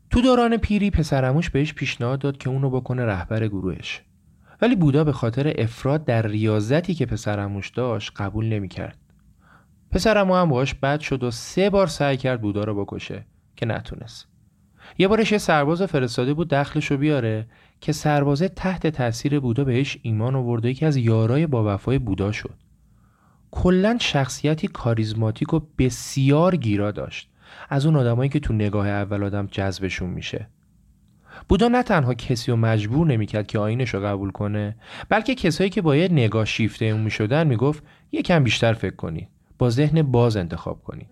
تو 0.09 0.21
دوران 0.21 0.57
پیری 0.57 0.91
پسرموش 0.91 1.49
بهش 1.49 1.73
پیشنهاد 1.73 2.19
داد 2.19 2.37
که 2.37 2.49
اونو 2.49 2.69
بکنه 2.69 3.05
رهبر 3.05 3.47
گروهش 3.47 4.01
ولی 4.61 4.75
بودا 4.75 5.03
به 5.03 5.11
خاطر 5.11 5.53
افراد 5.57 6.05
در 6.05 6.27
ریاضتی 6.27 6.93
که 6.93 7.05
پسرموش 7.05 7.69
داشت 7.69 8.11
قبول 8.15 8.45
نمی‌کرد. 8.45 8.97
پسرمو 9.91 10.35
هم 10.35 10.49
باش 10.49 10.73
بد 10.73 10.99
شد 10.99 11.23
و 11.23 11.31
سه 11.31 11.69
بار 11.69 11.87
سعی 11.87 12.17
کرد 12.17 12.41
بودا 12.41 12.63
رو 12.63 12.85
بکشه 12.85 13.25
که 13.55 13.65
نتونست. 13.65 14.36
یه 14.97 15.07
بارش 15.07 15.31
یه 15.31 15.37
سرباز 15.37 15.81
فرستاده 15.81 16.33
بود 16.33 16.49
دخلشو 16.49 16.97
بیاره 16.97 17.47
که 17.81 17.91
سربازه 17.91 18.47
تحت 18.47 18.87
تاثیر 18.87 19.39
بودا 19.39 19.63
بهش 19.63 19.97
ایمان 20.01 20.35
آورد 20.35 20.65
و 20.65 20.67
یکی 20.67 20.85
از 20.85 20.97
یارای 20.97 21.47
با 21.47 21.73
وفای 21.73 21.99
بودا 21.99 22.31
شد. 22.31 22.53
کلا 23.51 23.97
شخصیتی 24.01 24.67
کاریزماتیک 24.67 25.53
و 25.53 25.59
بسیار 25.77 26.55
گیرا 26.55 26.91
داشت. 26.91 27.29
از 27.69 27.85
اون 27.85 27.95
آدمایی 27.95 28.29
که 28.29 28.39
تو 28.39 28.53
نگاه 28.53 28.87
اول 28.87 29.23
آدم 29.23 29.47
جذبشون 29.51 30.09
میشه. 30.09 30.47
بودا 31.49 31.67
نه 31.67 31.83
تنها 31.83 32.13
کسی 32.13 32.51
رو 32.51 32.57
مجبور 32.57 33.07
نمی‌کرد 33.07 33.47
که 33.47 33.59
آینش 33.59 33.93
رو 33.93 34.05
قبول 34.05 34.31
کنه 34.31 34.75
بلکه 35.09 35.35
کسایی 35.35 35.69
که 35.69 35.81
باید 35.81 36.13
نگاه 36.13 36.45
شیفته 36.45 36.85
اون 36.85 37.01
می‌شدن 37.01 37.47
می‌گفت 37.47 37.83
یکم 38.11 38.43
بیشتر 38.43 38.73
فکر 38.73 38.95
کنید 38.95 39.27
با 39.59 39.69
ذهن 39.69 40.01
باز 40.01 40.37
انتخاب 40.37 40.83
کنید 40.83 41.07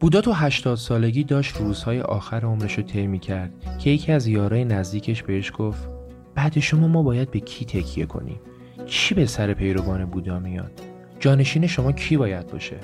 بودا 0.00 0.20
تو 0.20 0.32
هشتاد 0.32 0.76
سالگی 0.76 1.24
داشت 1.24 1.56
روزهای 1.56 2.00
آخر 2.00 2.40
عمرش 2.40 2.74
رو 2.74 2.82
طی 2.82 3.06
می‌کرد 3.06 3.50
که 3.78 3.90
یکی 3.90 4.12
از 4.12 4.26
یارای 4.26 4.64
نزدیکش 4.64 5.22
بهش 5.22 5.52
گفت 5.58 5.88
بعد 6.34 6.58
شما 6.58 6.88
ما 6.88 7.02
باید 7.02 7.30
به 7.30 7.40
کی 7.40 7.64
تکیه 7.64 8.06
کنیم؟ 8.06 8.40
چی 8.86 9.14
به 9.14 9.26
سر 9.26 9.54
پیروان 9.54 10.04
بودا 10.04 10.38
میاد؟ 10.38 10.72
جانشین 11.20 11.66
شما 11.66 11.92
کی 11.92 12.16
باید 12.16 12.46
باشه؟ 12.46 12.76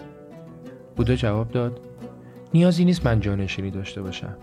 بودا 0.96 1.14
جواب 1.14 1.50
داد 1.50 1.80
نیازی 2.54 2.84
نیست 2.84 3.06
من 3.06 3.20
جانشینی 3.20 3.70
داشته 3.70 4.02
باشم. 4.02 4.36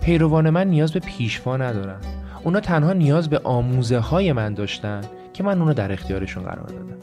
پیروان 0.00 0.50
من 0.50 0.68
نیاز 0.68 0.92
به 0.92 1.00
پیشوا 1.00 1.56
ندارن. 1.56 2.00
اونا 2.44 2.60
تنها 2.60 2.92
نیاز 2.92 3.30
به 3.30 3.38
آموزه 3.44 3.98
های 3.98 4.32
من 4.32 4.54
داشتن 4.54 5.00
که 5.32 5.42
من 5.42 5.58
اونو 5.58 5.74
در 5.74 5.92
اختیارشون 5.92 6.42
قرار 6.42 6.66
دادم. 6.66 6.98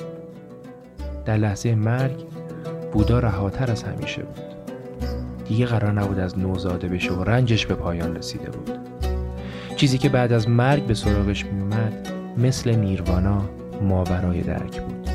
در 1.26 1.38
لحظه 1.38 1.76
مرگ 1.76 2.26
بودا 2.93 3.20
رهاتر 3.20 3.72
از 3.72 3.84
همیشه 3.84 4.24
بود. 4.24 4.55
دیگه 5.48 5.66
قرار 5.66 5.91
نبود 5.91 6.20
از 6.20 6.39
نوزاده 6.39 6.88
بشه 6.88 7.14
و 7.14 7.24
رنجش 7.24 7.66
به 7.66 7.76
پایان 7.76 8.16
رسیده 8.16 8.50
بود. 8.50 8.72
چیزی 9.76 9.98
که 9.98 10.10
بعد 10.10 10.34
از 10.34 10.50
مرگ 10.50 10.84
به 10.86 10.93
سراغش 10.93 11.46
میومد 11.46 12.10
مثل 12.38 12.76
نیروانا 12.76 13.41
ماورای 13.82 14.41
درک 14.41 14.82
بود. 14.82 15.10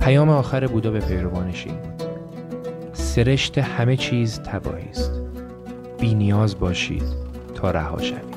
پیام 0.00 0.28
آخر 0.28 0.66
بودا 0.66 0.90
به 0.90 1.00
پیروانش 1.00 1.66
این 1.66 1.76
بود. 1.76 2.02
سرشت 2.92 3.58
همه 3.58 3.96
چیز 3.96 4.40
تباهی 4.40 4.88
است. 4.88 5.12
بی 6.00 6.14
نیاز 6.14 6.58
باشید 6.58 7.04
تا 7.54 7.70
رها 7.70 8.02
شوید. 8.02 8.29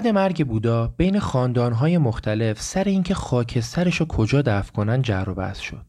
بعد 0.00 0.08
مرگ 0.08 0.46
بودا 0.46 0.86
بین 0.96 1.18
خاندانهای 1.18 1.98
مختلف 1.98 2.60
سر 2.60 2.84
اینکه 2.84 3.14
خاکسترش 3.14 3.96
رو 3.96 4.06
کجا 4.06 4.42
دفن 4.42 4.72
کنن 4.72 5.02
جر 5.02 5.24
و 5.28 5.34
بحث 5.34 5.58
شد. 5.58 5.86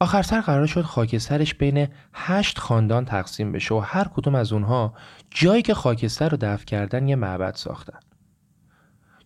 آخر 0.00 0.22
سر 0.22 0.40
قرار 0.40 0.66
شد 0.66 0.82
خاکسترش 0.82 1.54
بین 1.54 1.88
هشت 2.14 2.58
خاندان 2.58 3.04
تقسیم 3.04 3.52
بشه 3.52 3.74
و 3.74 3.78
هر 3.78 4.04
کدوم 4.04 4.34
از 4.34 4.52
اونها 4.52 4.94
جایی 5.30 5.62
که 5.62 5.74
خاکستر 5.74 6.28
رو 6.28 6.36
دفن 6.40 6.64
کردن 6.64 7.08
یه 7.08 7.16
معبد 7.16 7.54
ساختن. 7.54 7.98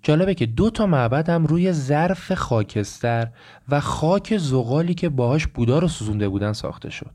جالبه 0.02 0.34
که 0.34 0.46
دو 0.46 0.70
تا 0.70 0.86
معبد 0.86 1.28
هم 1.28 1.46
روی 1.46 1.72
ظرف 1.72 2.32
خاکستر 2.32 3.28
و 3.68 3.80
خاک 3.80 4.36
زغالی 4.36 4.94
که 4.94 5.08
باهاش 5.08 5.46
بودا 5.46 5.78
رو 5.78 5.88
سوزونده 5.88 6.28
بودن 6.28 6.52
ساخته 6.52 6.90
شد. 6.90 7.10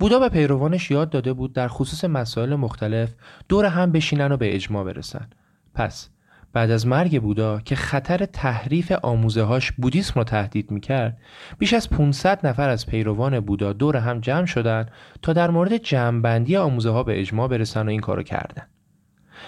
بودا 0.00 0.18
به 0.18 0.28
پیروانش 0.28 0.90
یاد 0.90 1.10
داده 1.10 1.32
بود 1.32 1.52
در 1.52 1.68
خصوص 1.68 2.04
مسائل 2.04 2.54
مختلف 2.54 3.14
دور 3.48 3.64
هم 3.64 3.92
بشینن 3.92 4.32
و 4.32 4.36
به 4.36 4.54
اجماع 4.54 4.84
برسن. 4.84 5.28
پس 5.74 6.08
بعد 6.52 6.70
از 6.70 6.86
مرگ 6.86 7.22
بودا 7.22 7.60
که 7.60 7.76
خطر 7.76 8.26
تحریف 8.26 8.92
آموزه 9.02 9.42
هاش 9.42 9.72
بودیسم 9.72 10.12
رو 10.16 10.24
تهدید 10.24 10.70
می‌کرد 10.70 11.18
بیش 11.58 11.74
از 11.74 11.90
500 11.90 12.46
نفر 12.46 12.68
از 12.68 12.86
پیروان 12.86 13.40
بودا 13.40 13.72
دور 13.72 13.96
هم 13.96 14.20
جمع 14.20 14.46
شدن 14.46 14.86
تا 15.22 15.32
در 15.32 15.50
مورد 15.50 15.76
جمعبندی 15.76 16.56
آموزه 16.56 16.90
ها 16.90 17.02
به 17.02 17.20
اجماع 17.20 17.48
برسن 17.48 17.86
و 17.86 17.90
این 17.90 18.00
کارو 18.00 18.22
کردن. 18.22 18.62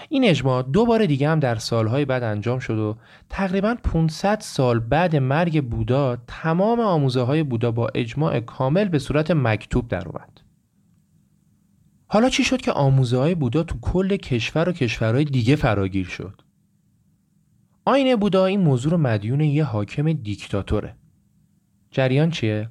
این 0.09 0.25
اجماع 0.25 0.63
دو 0.63 0.87
بار 0.87 1.07
دیگه 1.07 1.29
هم 1.29 1.41
در 1.41 1.55
سالهای 1.55 2.05
بعد 2.05 2.23
انجام 2.23 2.59
شد 2.59 2.79
و 2.79 2.97
تقریبا 3.31 3.77
500 3.85 4.41
سال 4.41 4.79
بعد 4.79 5.17
مرگ 5.17 5.65
بودا 5.65 6.17
تمام 6.27 6.81
آموزه 6.81 7.23
های 7.23 7.43
بودا 7.43 7.71
با 7.71 7.89
اجماع 7.95 8.41
کامل 8.41 8.89
به 8.89 8.99
صورت 8.99 9.31
مکتوب 9.31 9.89
در 9.89 10.09
اومد. 10.09 10.42
حالا 12.13 12.29
چی 12.29 12.45
شد 12.45 12.61
که 12.61 12.73
آموزه 12.73 13.19
های 13.19 13.35
بودا 13.35 13.63
تو 13.63 13.79
کل 13.81 14.17
کشور 14.17 14.69
و 14.69 14.73
کشورهای 14.73 15.25
دیگه 15.25 15.57
فراگیر 15.57 16.07
شد؟ 16.07 16.43
آین 17.85 18.17
بودا 18.17 18.47
این 18.47 18.61
موضوع 18.61 18.93
رو 18.93 18.99
مدیون 18.99 19.41
یه 19.41 19.65
حاکم 19.65 20.13
دیکتاتوره. 20.13 20.97
جریان 21.91 22.31
چیه؟ 22.31 22.69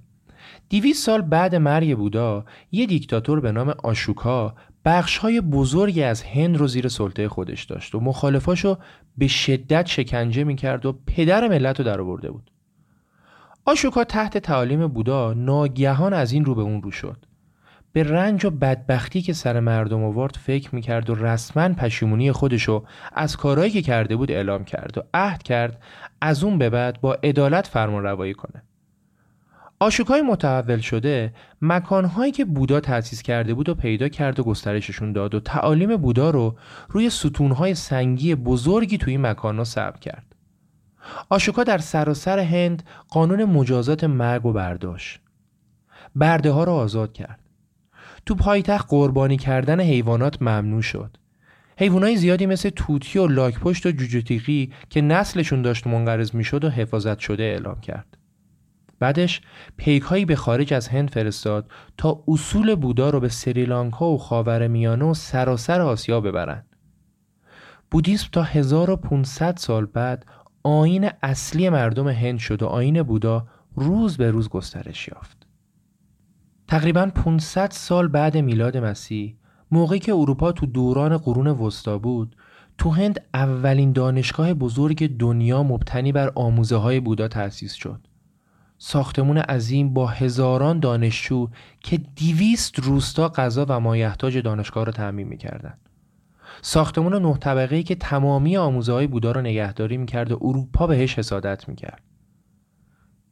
دیویس 0.70 1.06
سال 1.06 1.22
بعد 1.22 1.56
مرگ 1.56 1.98
بودا 1.98 2.46
یه 2.72 2.86
دیکتاتور 2.86 3.40
به 3.40 3.52
نام 3.52 3.70
آشوکا 3.70 4.56
بخش 4.86 5.18
های 5.18 5.42
بزرگی 5.42 6.04
از 6.04 6.24
هند 6.24 6.58
رو 6.58 6.68
زیر 6.68 6.88
سلطه 6.88 7.30
خودش 7.30 7.64
داشت 7.64 7.96
و 7.96 8.00
مخالفاشو 8.00 8.78
به 9.18 9.28
شدت 9.28 9.86
شکنجه 9.86 10.44
می‌کرد 10.44 10.86
و 10.86 11.00
پدر 11.06 11.48
ملت 11.48 11.80
رو 11.80 11.86
در 11.86 12.02
آورده 12.02 12.32
بود. 12.32 12.52
آشوکا 13.66 14.04
تحت 14.04 14.38
تعالیم 14.38 14.88
بودا 14.88 15.34
ناگهان 15.34 16.14
از 16.14 16.32
این 16.32 16.46
رو 16.46 16.56
به 16.56 16.62
اون 16.62 16.82
رو 16.82 16.92
شد. 16.92 17.31
به 17.94 18.04
رنج 18.04 18.46
و 18.46 18.50
بدبختی 18.50 19.22
که 19.22 19.34
سر 19.34 19.60
مردم 19.60 20.04
آورد 20.04 20.36
فکر 20.36 20.76
می‌کرد 20.76 21.10
و 21.10 21.16
رسما 21.16 21.70
پشیمونی 21.70 22.32
خودشو 22.32 22.86
از 23.14 23.38
کارهایی 23.38 23.72
که 23.72 23.82
کرده 23.82 24.16
بود 24.16 24.32
اعلام 24.32 24.64
کرد 24.64 24.98
و 24.98 25.02
عهد 25.14 25.44
کرد 25.44 25.82
از 26.22 26.44
اون 26.44 26.58
به 26.58 26.70
بعد 26.70 27.02
با 27.02 27.14
عدالت 27.14 27.68
فرمان 27.68 28.04
روایی 28.04 28.34
کنه. 28.34 28.64
آشوکای 29.80 30.22
متحول 30.22 30.80
شده 30.80 31.34
مکانهایی 31.62 32.32
که 32.32 32.46
بودا 32.46 32.80
تأسیس 32.80 33.22
کرده 33.22 33.54
بود 33.54 33.70
و 33.70 33.76
پیدا 33.76 34.08
کرد 34.08 34.40
و 34.40 34.44
گسترششون 34.44 35.14
داد 35.14 35.36
و 35.36 35.40
تعالیم 35.40 35.98
بودا 35.98 36.30
رو 36.30 36.58
روی 36.90 37.10
ستونهای 37.10 37.76
سنگی 37.76 38.36
بزرگی 38.36 38.98
توی 38.98 39.14
این 39.14 39.22
مکانها 39.22 39.64
ثبت 39.64 40.00
کرد. 40.00 40.36
آشوکا 41.30 41.64
در 41.64 41.78
سراسر 41.78 42.40
هند 42.40 42.84
قانون 43.10 43.46
مجازات 43.46 44.04
مرگ 44.04 44.46
و 44.46 44.54
برداشت. 44.54 45.20
برده 46.16 46.52
ها 46.52 46.64
رو 46.64 46.72
آزاد 46.72 47.14
کرد. 47.14 47.40
تو 48.26 48.36
پایتخت 48.36 48.86
قربانی 48.90 49.38
کردن 49.38 49.80
حیوانات 49.82 50.42
ممنوع 50.42 50.82
شد. 50.82 51.18
حیوانای 51.78 52.16
زیادی 52.16 52.46
مثل 52.46 52.70
توتی 52.70 53.20
و 53.20 53.28
لاکپشت 53.28 53.86
و 53.86 53.92
جوجه 53.92 54.68
که 54.90 55.02
نسلشون 55.02 55.62
داشت 55.62 55.88
منقرض 55.88 56.36
می‌شد 56.36 56.64
و 56.64 56.70
حفاظت 56.70 57.20
شده 57.20 57.44
اعلام 57.44 57.82
کرد. 57.82 58.18
بعدش 59.00 59.42
پیک 59.78 60.04
هایی 60.04 60.26
به 60.26 60.36
خارج 60.36 60.74
از 60.74 60.88
هند 60.88 61.10
فرستاد 61.10 61.72
تا 61.98 62.24
اصول 62.28 62.76
بودا 62.76 63.10
رو 63.10 63.20
به 63.20 63.30
سریلانکا 63.30 64.10
و 64.10 64.18
خاور 64.18 64.68
میانه 64.68 65.06
و 65.06 65.14
سراسر 65.14 65.82
آسیا 65.82 66.22
ببرند. 66.22 66.66
بودیسم 67.92 68.28
تا 68.32 68.44
1500 68.44 69.58
سال 69.58 69.86
بعد 69.86 70.26
آین 70.64 71.10
اصلی 71.24 71.70
مردم 71.70 72.08
هند 72.08 72.40
شد 72.40 72.64
و 72.64 72.68
آین 72.68 73.04
بودا 73.04 73.48
روز 73.76 74.18
به 74.18 74.32
روز 74.32 74.50
گسترش 74.50 75.08
یافت. 75.08 75.41
تقریبا 76.72 77.12
500 77.16 77.72
سال 77.72 78.08
بعد 78.08 78.38
میلاد 78.38 78.78
مسیح 78.78 79.36
موقعی 79.72 80.00
که 80.00 80.14
اروپا 80.14 80.52
تو 80.52 80.66
دوران 80.66 81.18
قرون 81.18 81.48
وسطا 81.48 81.98
بود 81.98 82.36
تو 82.78 82.90
هند 82.90 83.22
اولین 83.34 83.92
دانشگاه 83.92 84.54
بزرگ 84.54 85.18
دنیا 85.18 85.64
مبتنی 85.64 86.12
بر 86.12 86.32
آموزه 86.36 86.76
های 86.76 87.00
بودا 87.00 87.28
تأسیس 87.28 87.74
شد. 87.74 88.08
ساختمون 88.78 89.38
عظیم 89.38 89.94
با 89.94 90.08
هزاران 90.08 90.80
دانشجو 90.80 91.48
که 91.80 91.98
دیویست 91.98 92.80
روستا 92.80 93.30
غذا 93.30 93.66
و 93.70 93.80
مایحتاج 93.80 94.38
دانشگاه 94.38 94.86
رو 94.86 94.92
تعمین 94.92 95.28
می‌کردن. 95.28 95.78
ساختمون 96.62 97.14
نه 97.14 97.38
طبقه 97.38 97.84
که 97.84 97.96
تمامی 97.96 98.58
آموزه 98.58 98.94
های 98.94 99.08
بودا 99.08 99.32
رو 99.32 99.42
نگهداری 99.42 99.98
می‌کرد 99.98 100.32
و 100.32 100.40
اروپا 100.42 100.88
بهش 100.88 101.20
حسادت 101.20 101.70
می‌کرد. 101.70 102.11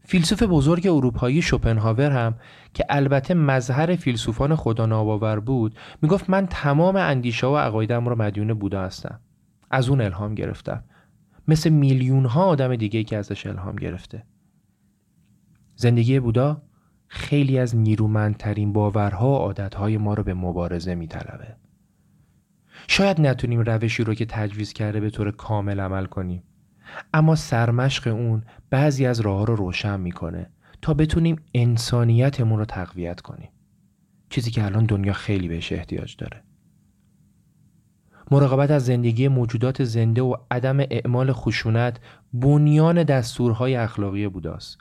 فیلسوف 0.09 0.43
بزرگ 0.43 0.87
اروپایی 0.87 1.41
شوپنهاور 1.41 2.11
هم 2.11 2.35
که 2.73 2.85
البته 2.89 3.33
مظهر 3.33 3.95
فیلسوفان 3.95 4.55
خدا 4.55 4.85
ناباور 4.85 5.39
بود 5.39 5.75
می‌گفت 6.01 6.29
من 6.29 6.47
تمام 6.47 6.95
اندیشه 6.95 7.47
و 7.47 7.57
عقایدم 7.57 8.09
رو 8.09 8.15
مدیون 8.21 8.53
بودا 8.53 8.81
هستم. 8.81 9.19
از 9.71 9.89
اون 9.89 10.01
الهام 10.01 10.35
گرفتم. 10.35 10.83
مثل 11.47 11.69
میلیون 11.69 12.25
ها 12.25 12.45
آدم 12.45 12.75
دیگه 12.75 13.03
که 13.03 13.17
ازش 13.17 13.47
الهام 13.47 13.75
گرفته. 13.75 14.23
زندگی 15.75 16.19
بودا 16.19 16.61
خیلی 17.07 17.59
از 17.59 17.75
نیرومندترین 17.75 18.73
باورها 18.73 19.29
و 19.29 19.35
عادتهای 19.35 19.97
ما 19.97 20.13
رو 20.13 20.23
به 20.23 20.33
مبارزه 20.33 20.95
میطلبه. 20.95 21.55
شاید 22.87 23.21
نتونیم 23.21 23.59
روشی 23.59 24.03
رو 24.03 24.13
که 24.13 24.25
تجویز 24.25 24.73
کرده 24.73 24.99
به 24.99 25.09
طور 25.09 25.31
کامل 25.31 25.79
عمل 25.79 26.05
کنیم. 26.05 26.43
اما 27.13 27.35
سرمشق 27.35 28.07
اون 28.07 28.43
بعضی 28.69 29.05
از 29.05 29.19
راه 29.19 29.45
رو 29.45 29.55
روشن 29.55 29.99
می‌کنه 29.99 30.49
تا 30.81 30.93
بتونیم 30.93 31.35
انسانیتمون 31.53 32.59
رو 32.59 32.65
تقویت 32.65 33.21
کنیم. 33.21 33.49
چیزی 34.29 34.51
که 34.51 34.65
الان 34.65 34.85
دنیا 34.85 35.13
خیلی 35.13 35.47
بهش 35.47 35.71
احتیاج 35.71 36.15
داره. 36.17 36.43
مراقبت 38.31 38.71
از 38.71 38.85
زندگی 38.85 39.27
موجودات 39.27 39.83
زنده 39.83 40.21
و 40.21 40.35
عدم 40.51 40.79
اعمال 40.79 41.31
خشونت 41.33 41.99
بنیان 42.33 43.03
دستورهای 43.03 43.75
اخلاقی 43.75 44.27
بوداست. 44.27 44.77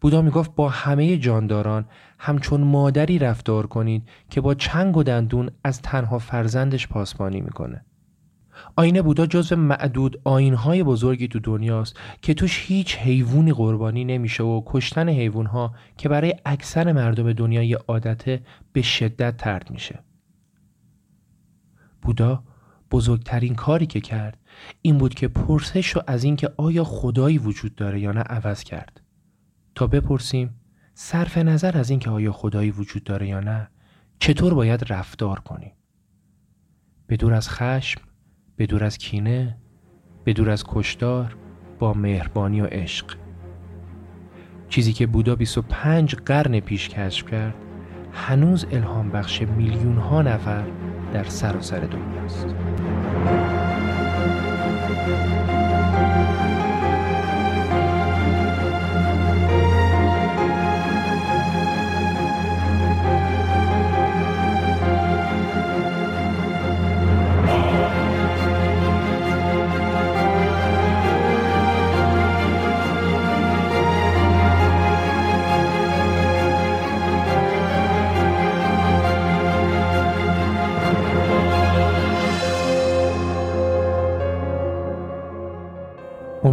بودا 0.00 0.22
می‌گفت 0.22 0.54
با 0.54 0.68
همه 0.68 1.16
جانداران 1.16 1.84
همچون 2.18 2.60
مادری 2.60 3.18
رفتار 3.18 3.66
کنید 3.66 4.08
که 4.30 4.40
با 4.40 4.54
چنگ 4.54 4.96
و 4.96 5.02
دندون 5.02 5.50
از 5.64 5.82
تنها 5.82 6.18
فرزندش 6.18 6.88
پاسبانی 6.88 7.40
می‌کنه. 7.40 7.84
آینه 8.76 9.02
بودا 9.02 9.26
جزو 9.26 9.56
معدود 9.56 10.20
آینهای 10.24 10.82
بزرگی 10.82 11.28
تو 11.28 11.38
دنیاست 11.38 11.96
که 12.22 12.34
توش 12.34 12.64
هیچ 12.66 12.96
حیوانی 12.96 13.52
قربانی 13.52 14.04
نمیشه 14.04 14.42
و 14.42 14.62
کشتن 14.66 15.08
حیوانها 15.08 15.74
که 15.96 16.08
برای 16.08 16.34
اکثر 16.44 16.92
مردم 16.92 17.32
دنیا 17.32 17.62
یه 17.62 17.76
عادته 17.76 18.42
به 18.72 18.82
شدت 18.82 19.36
ترد 19.36 19.70
میشه. 19.70 19.98
بودا 22.02 22.42
بزرگترین 22.90 23.54
کاری 23.54 23.86
که 23.86 24.00
کرد 24.00 24.38
این 24.82 24.98
بود 24.98 25.14
که 25.14 25.28
پرسش 25.28 25.88
رو 25.88 26.02
از 26.06 26.24
اینکه 26.24 26.52
آیا 26.56 26.84
خدایی 26.84 27.38
وجود 27.38 27.74
داره 27.74 28.00
یا 28.00 28.12
نه 28.12 28.20
عوض 28.20 28.64
کرد 28.64 29.00
تا 29.74 29.86
بپرسیم 29.86 30.60
صرف 30.94 31.38
نظر 31.38 31.78
از 31.78 31.90
اینکه 31.90 32.10
آیا 32.10 32.32
خدایی 32.32 32.70
وجود 32.70 33.04
داره 33.04 33.28
یا 33.28 33.40
نه 33.40 33.68
چطور 34.18 34.54
باید 34.54 34.92
رفتار 34.92 35.40
کنیم 35.40 35.72
به 37.06 37.16
دور 37.16 37.34
از 37.34 37.48
خشم 37.48 38.00
به 38.58 38.66
دور 38.66 38.84
از 38.84 38.98
کینه 38.98 39.56
به 40.24 40.32
دور 40.32 40.50
از 40.50 40.64
کشدار 40.68 41.36
با 41.78 41.92
مهربانی 41.94 42.60
و 42.60 42.66
عشق 42.66 43.16
چیزی 44.68 44.92
که 44.92 45.06
بودا 45.06 45.36
25 45.36 46.14
قرن 46.14 46.60
پیش 46.60 46.88
کشف 46.88 47.30
کرد 47.30 47.54
هنوز 48.12 48.66
الهام 48.72 49.10
بخش 49.10 49.42
میلیون 49.42 49.96
ها 49.96 50.22
نفر 50.22 50.64
در 51.12 51.24
سراسر 51.24 51.80
سر 51.80 51.86
دنیاست. 51.86 52.46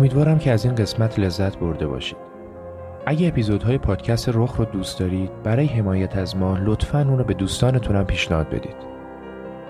امیدوارم 0.05 0.39
که 0.39 0.51
از 0.51 0.65
این 0.65 0.75
قسمت 0.75 1.19
لذت 1.19 1.57
برده 1.57 1.87
باشید. 1.87 2.17
اگه 3.05 3.27
اپیزودهای 3.27 3.77
پادکست 3.77 4.29
رخ 4.29 4.55
رو 4.55 4.65
دوست 4.65 4.99
دارید 4.99 5.43
برای 5.43 5.65
حمایت 5.65 6.17
از 6.17 6.37
ما 6.37 6.57
لطفا 6.57 6.99
اون 7.01 7.17
رو 7.17 7.23
به 7.23 7.33
دوستانتونم 7.33 8.05
پیشنهاد 8.05 8.49
بدید. 8.49 8.75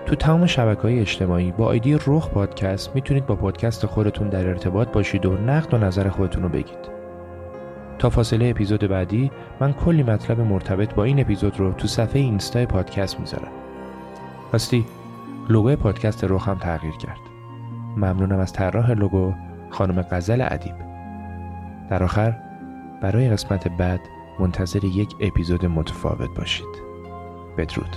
تو 0.06 0.16
تمام 0.16 0.46
شبکه 0.46 0.82
های 0.82 1.00
اجتماعی 1.00 1.52
با 1.52 1.66
آیدی 1.66 1.98
رخ 2.06 2.30
پادکست 2.30 2.94
می‌تونید 2.94 3.26
با 3.26 3.36
پادکست 3.36 3.86
خودتون 3.86 4.28
در 4.28 4.48
ارتباط 4.48 4.88
باشید 4.88 5.26
و 5.26 5.36
نقد 5.36 5.74
و 5.74 5.78
نظر 5.78 6.08
خودتون 6.08 6.42
رو 6.42 6.48
بگید. 6.48 6.90
تا 7.98 8.10
فاصله 8.10 8.48
اپیزود 8.48 8.80
بعدی 8.80 9.30
من 9.60 9.72
کلی 9.72 10.02
مطلب 10.02 10.40
مرتبط 10.40 10.94
با 10.94 11.04
این 11.04 11.20
اپیزود 11.20 11.60
رو 11.60 11.72
تو 11.72 11.88
صفحه 11.88 12.20
اینستا 12.20 12.66
پادکست 12.66 13.20
می‌ذارم. 13.20 13.52
راستی 14.52 14.84
لوگو 15.48 15.76
پادکست 15.76 16.24
رخ 16.24 16.48
هم 16.48 16.58
تغییر 16.58 16.96
کرد. 16.96 17.20
ممنونم 17.96 18.38
از 18.38 18.52
طراح 18.52 18.92
لوگو 18.92 19.32
خانم 19.76 20.02
غزل 20.02 20.46
ادیب. 20.50 20.74
در 21.90 22.02
آخر 22.02 22.36
برای 23.02 23.30
قسمت 23.30 23.68
بعد 23.68 24.00
منتظر 24.38 24.84
یک 24.84 25.14
اپیزود 25.20 25.66
متفاوت 25.66 26.30
باشید. 26.36 26.82
بدرود. 27.58 27.96